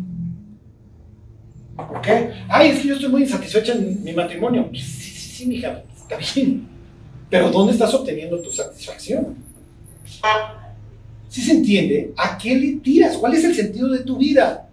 ¿Por 1.75 2.01
qué? 2.01 2.31
Ay, 2.47 2.69
es 2.69 2.79
que 2.79 2.87
yo 2.87 2.95
estoy 2.95 3.09
muy 3.09 3.23
insatisfecha 3.23 3.73
en 3.73 4.03
mi 4.03 4.13
matrimonio. 4.13 4.69
Sí, 4.73 4.81
sí, 4.81 5.11
sí, 5.11 5.45
mija, 5.45 5.83
está 5.95 6.17
bien. 6.17 6.67
Pero 7.29 7.49
¿dónde 7.49 7.73
estás 7.73 7.93
obteniendo 7.93 8.41
tu 8.41 8.51
satisfacción? 8.51 9.35
Si 11.27 11.41
se 11.41 11.51
entiende, 11.51 12.13
¿a 12.15 12.37
qué 12.37 12.55
le 12.55 12.73
tiras? 12.77 13.17
¿Cuál 13.17 13.33
es 13.33 13.43
el 13.43 13.53
sentido 13.53 13.89
de 13.89 13.99
tu 13.99 14.17
vida? 14.17 14.64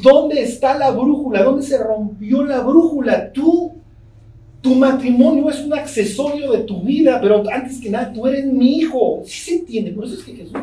¿Dónde 0.00 0.42
está 0.42 0.78
la 0.78 0.90
brújula? 0.90 1.42
¿Dónde 1.42 1.64
se 1.64 1.78
rompió 1.78 2.44
la 2.44 2.60
brújula? 2.60 3.30
Tú, 3.32 3.72
tu 4.60 4.74
matrimonio 4.74 5.50
es 5.50 5.60
un 5.60 5.74
accesorio 5.74 6.52
de 6.52 6.60
tu 6.60 6.82
vida, 6.82 7.20
pero 7.20 7.42
antes 7.50 7.80
que 7.80 7.90
nada, 7.90 8.12
tú 8.12 8.26
eres 8.26 8.46
mi 8.46 8.78
hijo. 8.78 9.22
Sí 9.26 9.38
se 9.38 9.54
entiende, 9.56 9.92
por 9.92 10.04
eso 10.04 10.14
es 10.14 10.22
que 10.22 10.34
Jesús, 10.34 10.56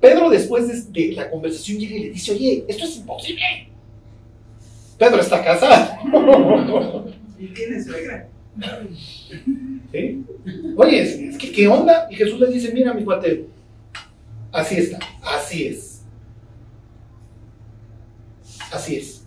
Pedro 0.00 0.30
después 0.30 0.92
de, 0.92 1.12
la 1.12 1.30
conversación 1.30 1.78
llega 1.78 1.96
y 1.96 2.04
le 2.04 2.10
dice, 2.10 2.32
oye, 2.32 2.64
esto 2.66 2.84
es 2.84 2.96
imposible. 2.96 3.42
Pedro 4.98 5.20
está 5.20 5.44
casado. 5.44 7.04
¿Y 7.38 7.46
tiene 7.48 7.82
suegra? 7.82 8.28
¿Sí? 9.92 10.24
Oye, 10.76 11.02
es, 11.02 11.38
que, 11.38 11.52
¿qué 11.52 11.68
onda? 11.68 12.06
Y 12.10 12.14
Jesús 12.14 12.40
les 12.40 12.52
dice, 12.52 12.72
mira 12.72 12.94
mi 12.94 13.04
cuate, 13.04 13.46
así 14.52 14.76
está, 14.76 14.98
así 15.22 15.66
es. 15.66 15.89
Así 18.72 18.96
es. 18.96 19.24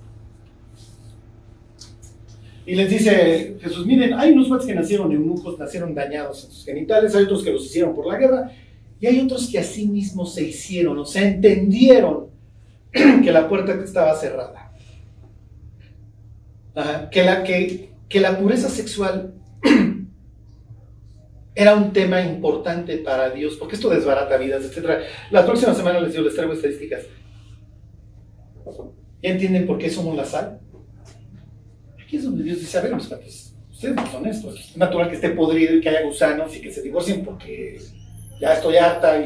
Y 2.66 2.76
les 2.76 2.90
dice 2.90 3.58
Jesús, 3.62 3.86
miren, 3.86 4.14
hay 4.14 4.32
unos 4.32 4.48
cuates 4.48 4.68
que 4.68 4.76
nacieron 4.76 5.12
eunucos, 5.12 5.60
nacieron 5.60 5.94
dañados 5.94 6.46
en 6.46 6.52
sus 6.52 6.64
genitales, 6.64 7.14
hay 7.14 7.26
otros 7.26 7.44
que 7.44 7.52
los 7.52 7.66
hicieron 7.66 7.94
por 7.94 8.08
la 8.08 8.18
guerra, 8.18 8.52
y 9.00 9.08
hay 9.08 9.20
otros 9.20 9.50
que 9.52 9.60
así 9.60 9.86
mismos 9.86 10.34
se 10.34 10.44
hicieron, 10.44 10.98
o 10.98 11.06
sea, 11.06 11.28
entendieron 11.28 12.28
que 12.92 13.32
la 13.32 13.50
puerta 13.50 13.74
estaba 13.84 14.16
cerrada. 14.16 14.72
Que, 17.12 17.24
la, 17.24 17.44
que, 17.44 17.92
que 18.10 18.20
la 18.20 18.40
pureza 18.40 18.70
sexual 18.70 19.34
era 21.56 21.76
un 21.76 21.92
tema 21.92 22.22
importante 22.22 22.98
para 22.98 23.30
Dios, 23.30 23.58
porque 23.58 23.76
esto 23.76 23.90
desbarata 23.90 24.38
vidas, 24.38 24.64
etc. 24.64 25.02
La 25.32 25.46
próxima 25.46 25.74
semana 25.74 26.00
les 26.00 26.14
digo, 26.14 26.24
les 26.24 26.34
traigo 26.34 26.54
estadísticas. 26.54 27.02
¿Ya 29.24 29.30
entienden 29.30 29.66
por 29.66 29.78
qué 29.78 29.90
somos 29.90 30.18
la 30.18 30.26
sal? 30.26 30.60
Aquí 32.04 32.18
es 32.18 32.26
donde 32.26 32.44
Dios 32.44 32.60
dice, 32.60 32.78
a 32.78 32.82
ver, 32.82 32.94
mis 32.94 33.08
patos, 33.08 33.54
ustedes 33.72 33.96
no 33.96 34.06
son 34.06 34.28
estos. 34.28 34.60
Es 34.60 34.76
natural 34.76 35.08
que 35.08 35.16
esté 35.16 35.30
podrido 35.30 35.76
y 35.76 35.80
que 35.80 35.88
haya 35.88 36.04
gusanos 36.04 36.54
y 36.54 36.60
que 36.60 36.74
se 36.74 36.82
divorcien 36.82 37.24
porque 37.24 37.80
ya 38.42 38.54
estoy 38.54 38.76
harta. 38.76 39.18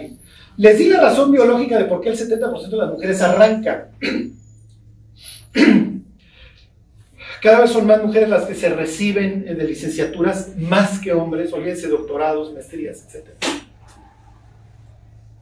Les 0.58 0.78
di 0.78 0.90
la 0.90 1.02
razón 1.02 1.32
biológica 1.32 1.80
de 1.80 1.86
por 1.86 2.02
qué 2.02 2.10
el 2.10 2.18
70% 2.18 2.70
de 2.70 2.78
las 2.78 2.92
mujeres 2.92 3.20
arrancan. 3.22 3.88
Cada 7.42 7.62
vez 7.62 7.72
son 7.72 7.88
más 7.88 8.04
mujeres 8.04 8.30
las 8.30 8.46
que 8.46 8.54
se 8.54 8.70
reciben 8.70 9.46
de 9.46 9.64
licenciaturas 9.64 10.56
más 10.58 11.00
que 11.00 11.12
hombres, 11.12 11.52
olvídense 11.54 11.88
doctorados, 11.88 12.54
maestrías, 12.54 13.04
etc. 13.04 13.30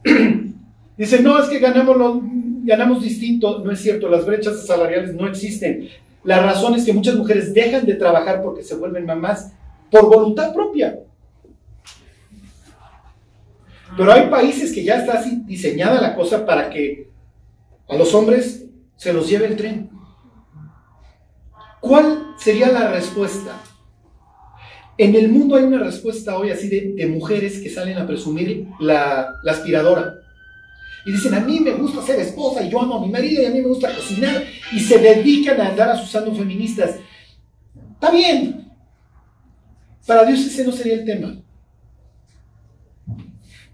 Dicen, 0.97 1.23
no, 1.25 1.37
es 1.43 1.49
que 1.49 1.59
ganamos, 1.59 1.97
lo, 1.97 2.21
ganamos 2.65 3.03
distinto. 3.03 3.59
No 3.59 3.71
es 3.71 3.79
cierto, 3.79 4.09
las 4.09 4.25
brechas 4.25 4.65
salariales 4.65 5.13
no 5.13 5.27
existen. 5.27 5.89
La 6.23 6.41
razón 6.41 6.75
es 6.75 6.83
que 6.83 6.93
muchas 6.93 7.15
mujeres 7.15 7.53
dejan 7.53 7.85
de 7.85 7.93
trabajar 7.93 8.41
porque 8.41 8.63
se 8.63 8.75
vuelven 8.75 9.05
mamás 9.05 9.51
por 9.91 10.07
voluntad 10.07 10.53
propia. 10.53 10.99
Pero 13.95 14.11
hay 14.11 14.29
países 14.29 14.73
que 14.73 14.83
ya 14.83 14.97
está 14.97 15.19
así 15.19 15.41
diseñada 15.45 16.01
la 16.01 16.15
cosa 16.15 16.45
para 16.45 16.69
que 16.69 17.09
a 17.87 17.95
los 17.95 18.13
hombres 18.13 18.65
se 18.95 19.13
los 19.13 19.29
lleve 19.29 19.45
el 19.45 19.55
tren. 19.55 19.89
¿Cuál 21.79 22.33
sería 22.37 22.71
la 22.71 22.91
respuesta? 22.91 23.61
En 24.97 25.13
el 25.15 25.29
mundo 25.29 25.55
hay 25.55 25.63
una 25.63 25.79
respuesta 25.79 26.37
hoy 26.37 26.49
así 26.49 26.69
de, 26.69 27.05
mujeres 27.07 27.61
que 27.61 27.69
salen 27.69 27.97
a 27.97 28.07
presumir 28.07 28.67
la 28.79 29.29
aspiradora. 29.47 30.15
Y 31.05 31.11
dicen, 31.11 31.35
a 31.35 31.39
mí 31.39 31.59
me 31.59 31.71
gusta 31.71 32.01
ser 32.01 32.19
esposa 32.19 32.63
y 32.63 32.69
yo 32.69 32.81
amo 32.81 32.95
a 32.95 33.01
mi 33.01 33.11
marido 33.11 33.43
y 33.43 33.45
a 33.45 33.51
mí 33.51 33.61
me 33.61 33.67
gusta 33.67 33.93
cocinar. 33.93 34.43
Y 34.71 34.79
se 34.79 34.97
dedican 34.97 35.61
a 35.61 35.69
andar 35.69 35.89
asusando 35.89 36.33
feministas. 36.33 36.95
Está 37.93 38.11
bien. 38.11 38.71
Para 40.05 40.25
Dios 40.25 40.39
ese 40.39 40.65
no 40.65 40.71
sería 40.71 40.95
el 40.95 41.05
tema. 41.05 41.35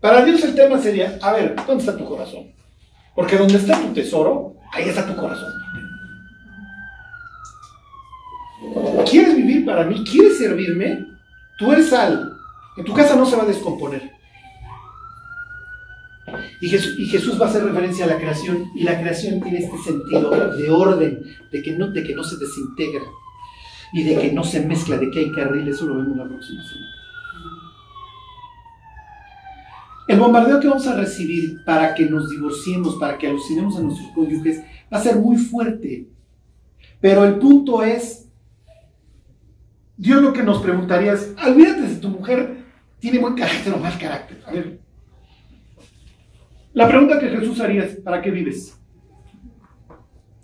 Para 0.01 0.25
Dios 0.25 0.43
el 0.43 0.55
tema 0.55 0.79
sería, 0.79 1.19
a 1.21 1.31
ver, 1.33 1.55
¿dónde 1.55 1.83
está 1.83 1.97
tu 1.97 2.05
corazón? 2.05 2.51
Porque 3.15 3.37
donde 3.37 3.55
está 3.55 3.79
tu 3.79 3.93
tesoro, 3.93 4.55
ahí 4.73 4.89
está 4.89 5.05
tu 5.05 5.15
corazón. 5.15 5.53
¿Quieres 9.09 9.35
vivir 9.35 9.65
para 9.65 9.85
mí? 9.85 10.03
¿Quieres 10.03 10.37
servirme? 10.37 10.99
Tú 11.57 11.71
eres 11.71 11.89
sal. 11.89 12.33
En 12.77 12.85
tu 12.85 12.93
casa 12.93 13.15
no 13.15 13.25
se 13.25 13.35
va 13.35 13.43
a 13.43 13.47
descomponer. 13.47 14.20
Y 16.61 16.69
Jesús, 16.69 17.41
va 17.41 17.47
a 17.47 17.49
hacer 17.49 17.63
referencia 17.63 18.05
a 18.05 18.07
la 18.07 18.17
creación, 18.17 18.71
y 18.75 18.83
la 18.83 18.99
creación 18.99 19.41
tiene 19.41 19.59
este 19.59 19.77
sentido 19.79 20.29
de 20.55 20.69
orden, 20.69 21.23
de 21.51 21.61
que 21.63 21.71
no, 21.71 21.91
de 21.91 22.03
que 22.03 22.13
no 22.13 22.23
se 22.23 22.37
desintegra, 22.37 23.01
y 23.93 24.03
de 24.03 24.19
que 24.19 24.31
no 24.31 24.43
se 24.43 24.63
mezcla, 24.63 24.97
de 24.97 25.09
que 25.09 25.19
hay 25.19 25.31
carriles, 25.31 25.75
eso 25.75 25.87
lo 25.87 25.95
vemos 25.95 26.15
la 26.15 26.27
próxima 26.27 26.61
semana. 26.61 26.91
El 30.07 30.19
bombardeo 30.19 30.59
que 30.59 30.67
vamos 30.67 30.85
a 30.87 30.97
recibir 30.97 31.63
para 31.65 31.95
que 31.95 32.05
nos 32.05 32.29
divorciemos, 32.29 32.95
para 32.97 33.17
que 33.17 33.27
alucinemos 33.27 33.77
a 33.77 33.81
nuestros 33.81 34.09
cónyuges, 34.11 34.61
va 34.93 34.97
a 34.97 35.01
ser 35.01 35.15
muy 35.15 35.37
fuerte. 35.37 36.09
Pero 36.99 37.25
el 37.25 37.35
punto 37.35 37.81
es, 37.81 38.27
Dios 39.97 40.21
lo 40.21 40.33
que 40.33 40.43
nos 40.43 40.61
preguntaría 40.61 41.13
es, 41.13 41.33
olvídate 41.43 41.89
si 41.89 41.95
tu 41.95 42.09
mujer 42.09 42.65
tiene 42.99 43.19
buen 43.19 43.35
carácter 43.35 43.73
o 43.73 43.77
mal 43.77 43.97
carácter. 43.97 44.43
A 44.45 44.51
ver, 44.51 44.80
la 46.73 46.87
pregunta 46.87 47.19
que 47.19 47.29
Jesús 47.29 47.59
haría 47.59 47.83
es, 47.83 47.97
¿para 47.97 48.21
qué 48.21 48.31
vives? 48.31 48.77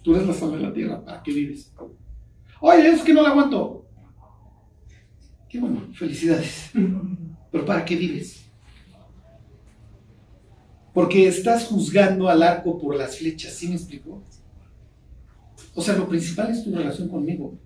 Tú 0.02 0.16
eres 0.16 0.28
la 0.28 0.34
sal 0.34 0.52
de 0.52 0.60
la 0.60 0.74
tierra, 0.74 1.04
¿para 1.04 1.22
qué 1.24 1.32
vives? 1.32 1.74
Oye, 2.60 2.90
es 2.90 3.02
que 3.02 3.14
no 3.14 3.22
la 3.22 3.30
aguanto. 3.30 3.86
Qué 5.50 5.60
bueno, 5.60 5.88
felicidades. 5.94 6.72
Pero 7.52 7.66
¿para 7.66 7.86
qué 7.86 7.96
vives? 7.96 8.46
Porque 10.94 11.28
estás 11.28 11.66
juzgando 11.66 12.28
al 12.28 12.42
arco 12.42 12.78
por 12.78 12.96
las 12.96 13.18
flechas, 13.18 13.54
¿sí 13.54 13.68
me 13.68 13.76
explico? 13.76 14.24
O 15.76 15.82
sea, 15.82 15.96
lo 15.96 16.10
principal 16.10 16.50
es 16.50 16.64
tu 16.64 16.76
relación 16.76 17.08
conmigo. 17.08 17.58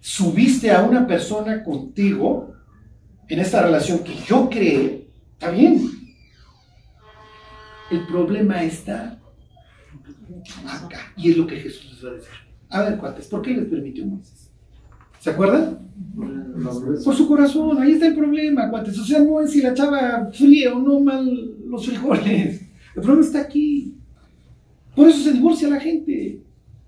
Subiste 0.00 0.70
a 0.70 0.82
una 0.82 1.06
persona 1.06 1.62
contigo 1.62 2.54
en 3.28 3.40
esta 3.40 3.62
relación 3.62 3.98
que 3.98 4.14
yo 4.26 4.48
creé, 4.48 5.08
está 5.32 5.50
bien. 5.50 5.97
El 7.90 8.06
problema 8.06 8.62
está 8.62 9.18
acá. 10.66 11.12
Y 11.16 11.30
es 11.30 11.36
lo 11.36 11.46
que 11.46 11.56
Jesús 11.56 11.92
les 11.92 12.04
va 12.04 12.10
a 12.10 12.14
decir. 12.14 12.30
A 12.70 12.82
ver, 12.82 12.98
cuates, 12.98 13.26
¿por 13.26 13.42
qué 13.42 13.54
les 13.54 13.66
permitió 13.66 14.04
Moisés? 14.04 14.50
¿Se 15.20 15.30
acuerdan? 15.30 15.78
Por 17.04 17.14
su 17.14 17.26
corazón, 17.26 17.80
ahí 17.80 17.92
está 17.92 18.08
el 18.08 18.14
problema, 18.14 18.70
cuates. 18.70 18.98
O 18.98 19.04
sea, 19.04 19.20
no 19.20 19.40
es 19.40 19.50
si 19.50 19.62
la 19.62 19.74
chava 19.74 20.30
fría 20.32 20.74
o 20.74 20.78
no 20.78 21.00
mal 21.00 21.54
los 21.66 21.86
frijoles. 21.86 22.62
El 22.94 23.02
problema 23.02 23.24
está 23.24 23.40
aquí. 23.40 23.94
Por 24.94 25.08
eso 25.08 25.22
se 25.22 25.32
divorcia 25.32 25.68
la 25.68 25.80
gente. 25.80 26.40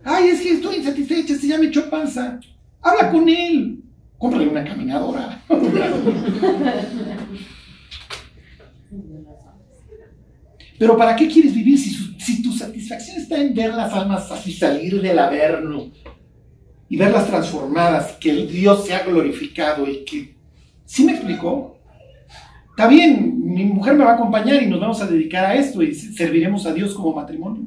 Ay, 0.04 0.28
es 0.28 0.40
que 0.40 0.52
estoy 0.52 0.76
insatisfecha, 0.76 1.36
se 1.36 1.48
ya 1.48 1.58
me 1.58 1.66
echó 1.66 1.88
panza. 1.88 2.40
Habla 2.82 3.10
con 3.10 3.28
él. 3.28 3.80
Cómprale 4.18 4.48
una 4.48 4.64
caminadora. 4.64 5.42
Pero 10.80 10.96
¿para 10.96 11.14
qué 11.14 11.28
quieres 11.28 11.54
vivir 11.54 11.78
si, 11.78 11.90
si 12.18 12.42
tu 12.42 12.52
satisfacción 12.52 13.18
está 13.18 13.38
en 13.38 13.52
ver 13.52 13.74
las 13.74 13.92
almas 13.92 14.32
así 14.32 14.50
salir 14.50 14.98
del 15.02 15.18
averno 15.18 15.90
y 16.88 16.96
verlas 16.96 17.26
transformadas, 17.26 18.12
que 18.12 18.30
el 18.30 18.50
Dios 18.50 18.86
sea 18.86 19.04
glorificado 19.04 19.86
y 19.86 20.06
que... 20.06 20.34
¿Sí 20.86 21.04
me 21.04 21.12
explicó? 21.12 21.76
Está 22.70 22.88
bien, 22.88 23.42
mi 23.44 23.66
mujer 23.66 23.92
me 23.92 24.04
va 24.04 24.12
a 24.12 24.14
acompañar 24.14 24.62
y 24.62 24.68
nos 24.68 24.80
vamos 24.80 25.02
a 25.02 25.06
dedicar 25.06 25.44
a 25.44 25.54
esto 25.54 25.82
y 25.82 25.94
serviremos 25.94 26.64
a 26.64 26.72
Dios 26.72 26.94
como 26.94 27.14
matrimonio. 27.14 27.64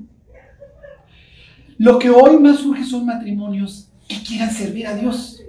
Lo 1.77 1.99
que 1.99 2.09
hoy 2.09 2.39
más 2.39 2.61
surge 2.61 2.83
son 2.83 3.05
matrimonios 3.05 3.91
que 4.07 4.23
quieran 4.23 4.49
servir 4.49 4.87
a 4.87 4.95
Dios. 4.95 5.39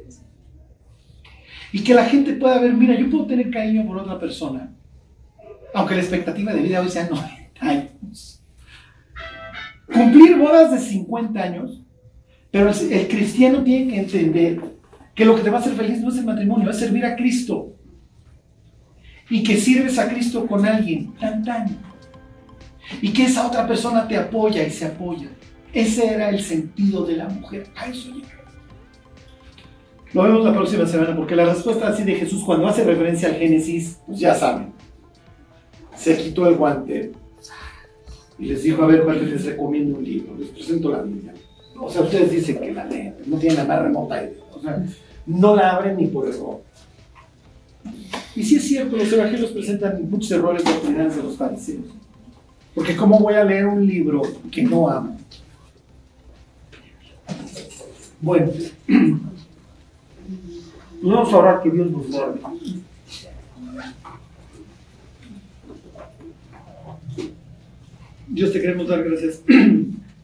Y 1.73 1.82
que 1.82 1.95
la 1.95 2.05
gente 2.05 2.35
pueda 2.35 2.59
ver, 2.59 2.74
mira, 2.74 2.95
yo 2.95 3.09
puedo 3.09 3.24
tener 3.24 3.51
cariño 3.51 3.86
por 3.86 3.97
otra 3.97 4.20
persona, 4.20 4.70
aunque 5.73 5.95
la 5.95 6.03
expectativa 6.03 6.53
de 6.53 6.61
vida 6.61 6.82
hoy 6.82 6.91
sea 6.91 7.09
90 7.09 7.24
años. 7.24 7.44
Cumplir 9.93 10.36
bodas 10.39 10.70
de 10.70 10.78
50 10.78 11.43
años, 11.43 11.82
pero 12.51 12.70
el, 12.70 12.93
el 12.93 13.09
cristiano 13.09 13.62
tiene 13.62 13.93
que 13.93 14.01
entender 14.01 14.61
que 15.15 15.24
lo 15.24 15.36
que 15.36 15.43
te 15.43 15.51
va 15.51 15.59
a 15.59 15.61
hacer 15.61 15.74
feliz 15.74 16.01
no 16.01 16.09
es 16.09 16.16
el 16.16 16.24
matrimonio, 16.24 16.70
es 16.70 16.78
servir 16.78 17.05
a 17.05 17.16
Cristo. 17.16 17.73
Y 19.31 19.43
que 19.43 19.56
sirves 19.56 19.98
a 19.98 20.09
Cristo 20.09 20.47
con 20.47 20.66
alguien, 20.66 21.15
tan 21.15 21.43
tan. 21.44 21.78
Y 23.01 23.12
que 23.12 23.24
esa 23.24 23.47
otra 23.47 23.66
persona 23.66 24.06
te 24.06 24.16
apoya 24.16 24.66
y 24.66 24.70
se 24.70 24.86
apoya. 24.86 25.28
Ese 25.73 26.06
era 26.06 26.28
el 26.28 26.40
sentido 26.40 27.05
de 27.05 27.16
la 27.16 27.28
mujer. 27.28 27.66
A 27.77 27.86
eso 27.86 28.11
llega. 28.11 28.28
Lo 30.12 30.23
vemos 30.23 30.44
la 30.44 30.52
próxima 30.52 30.86
semana, 30.86 31.16
porque 31.16 31.35
la 31.35 31.47
respuesta 31.47 31.89
así 31.89 32.05
de 32.05 32.15
Jesús, 32.15 32.44
cuando 32.44 32.69
hace 32.69 32.85
referencia 32.85 33.28
al 33.28 33.35
Génesis, 33.35 33.98
pues 34.06 34.20
ya 34.20 34.35
saben. 34.35 34.73
Se 35.97 36.16
quitó 36.16 36.47
el 36.47 36.56
guante 36.56 37.12
y 38.39 38.47
les 38.47 38.62
dijo, 38.62 38.82
a 38.82 38.86
ver, 38.86 39.05
cuál 39.05 39.31
les 39.31 39.44
recomiendo 39.44 39.98
un 39.98 40.05
libro, 40.05 40.36
les 40.39 40.48
presento 40.48 40.90
la 40.90 41.02
Biblia. 41.02 41.32
O 41.78 41.90
sea, 41.90 42.02
ustedes 42.02 42.31
dicen 42.31 42.59
que 42.59 42.73
la 42.73 42.85
leen, 42.85 43.15
no 43.27 43.39
tienen 43.39 43.59
la 43.59 43.65
más 43.65 43.82
remota 43.82 44.23
idea. 44.23 44.43
O 44.52 44.61
sea, 44.61 44.85
no 45.27 45.56
la 45.56 45.77
abren 45.77 45.97
ni 45.97 46.06
por 46.06 46.28
error. 46.28 46.61
Y 48.35 48.43
sí 48.43 48.56
es 48.56 48.66
cierto, 48.66 48.97
los 48.97 49.12
evangelios 49.12 49.51
presentan 49.51 50.11
muchos 50.11 50.31
errores 50.32 50.65
doctrinales 50.65 51.16
de 51.16 51.23
los 51.23 51.36
fariseos. 51.36 51.85
Porque 52.74 52.97
¿cómo 52.97 53.20
voy 53.20 53.35
a 53.35 53.44
leer 53.44 53.66
un 53.66 53.86
libro 53.86 54.23
que 54.51 54.62
no 54.62 54.89
amo? 54.89 55.16
Bueno, 58.20 58.51
vamos 61.02 61.32
a 61.32 61.36
orar 61.36 61.62
que 61.62 61.70
Dios 61.70 61.90
nos 61.90 62.11
guarde. 62.11 62.40
Dios 68.35 68.51
te 68.52 68.61
queremos 68.61 68.89
dar 68.89 69.05
gracias 69.05 69.44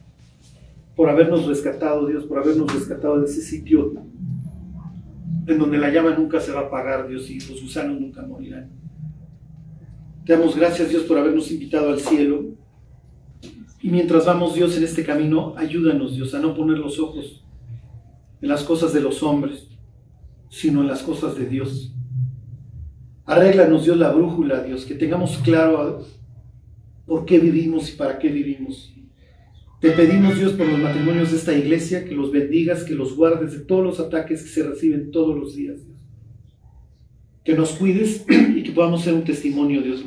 por 0.97 1.09
habernos 1.09 1.45
rescatado, 1.47 2.07
Dios, 2.07 2.25
por 2.25 2.39
habernos 2.39 2.73
rescatado 2.73 3.21
de 3.21 3.25
ese 3.25 3.41
sitio 3.41 3.93
en 5.47 5.57
donde 5.57 5.77
la 5.77 5.89
llama 5.89 6.13
nunca 6.13 6.41
se 6.41 6.51
va 6.51 6.59
a 6.59 6.63
apagar, 6.63 7.07
Dios, 7.07 7.29
y 7.29 7.39
los 7.39 7.61
gusanos 7.61 8.01
nunca 8.01 8.21
morirán. 8.23 8.69
Te 10.25 10.33
damos 10.33 10.57
gracias, 10.57 10.89
Dios, 10.89 11.03
por 11.03 11.17
habernos 11.17 11.49
invitado 11.51 11.89
al 11.89 12.01
cielo. 12.01 12.47
Y 13.81 13.89
mientras 13.89 14.25
vamos, 14.25 14.55
Dios, 14.55 14.75
en 14.75 14.83
este 14.83 15.05
camino, 15.05 15.53
ayúdanos, 15.55 16.13
Dios, 16.13 16.33
a 16.33 16.39
no 16.39 16.53
poner 16.53 16.79
los 16.79 16.99
ojos 16.99 17.45
en 18.41 18.49
las 18.49 18.63
cosas 18.63 18.91
de 18.91 18.99
los 18.99 19.23
hombres, 19.23 19.69
sino 20.49 20.81
en 20.81 20.87
las 20.87 21.01
cosas 21.01 21.37
de 21.37 21.45
Dios. 21.45 21.95
Arréglanos, 23.23 23.85
Dios, 23.85 23.97
la 23.97 24.11
brújula, 24.11 24.63
Dios, 24.63 24.83
que 24.83 24.95
tengamos 24.95 25.37
claro 25.37 26.03
por 27.11 27.25
qué 27.25 27.39
vivimos 27.39 27.91
y 27.91 27.97
para 27.97 28.17
qué 28.17 28.29
vivimos. 28.29 28.89
Te 29.81 29.91
pedimos, 29.91 30.39
Dios, 30.39 30.53
por 30.53 30.65
los 30.65 30.79
matrimonios 30.79 31.31
de 31.31 31.35
esta 31.39 31.53
iglesia, 31.53 32.05
que 32.05 32.15
los 32.15 32.31
bendigas, 32.31 32.85
que 32.85 32.95
los 32.95 33.17
guardes 33.17 33.51
de 33.51 33.59
todos 33.65 33.83
los 33.83 33.99
ataques 33.99 34.43
que 34.43 34.47
se 34.47 34.63
reciben 34.63 35.11
todos 35.11 35.37
los 35.37 35.53
días, 35.53 35.85
Dios. 35.85 35.97
Que 37.43 37.53
nos 37.53 37.71
cuides 37.71 38.25
y 38.55 38.63
que 38.63 38.71
podamos 38.71 39.01
ser 39.01 39.13
un 39.13 39.25
testimonio, 39.25 39.81
Dios, 39.81 40.05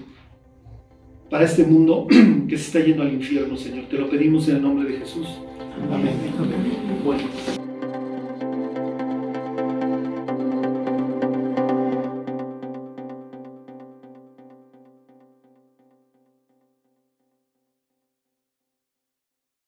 para 1.28 1.44
este 1.44 1.64
mundo 1.64 2.06
que 2.48 2.56
se 2.56 2.68
está 2.68 2.81
yendo 2.81 3.02
al 3.02 3.12
infierno, 3.12 3.55
Señor. 3.59 3.86
Te 3.90 3.98
lo 3.98 4.09
pedimos 4.09 4.48
en 4.48 4.56
el 4.56 4.62
nombre 4.62 4.90
de 4.90 5.01
Jesús. 5.01 5.26
Amén. 5.93 6.14
Amén. 6.39 7.02
Bueno. 7.05 7.64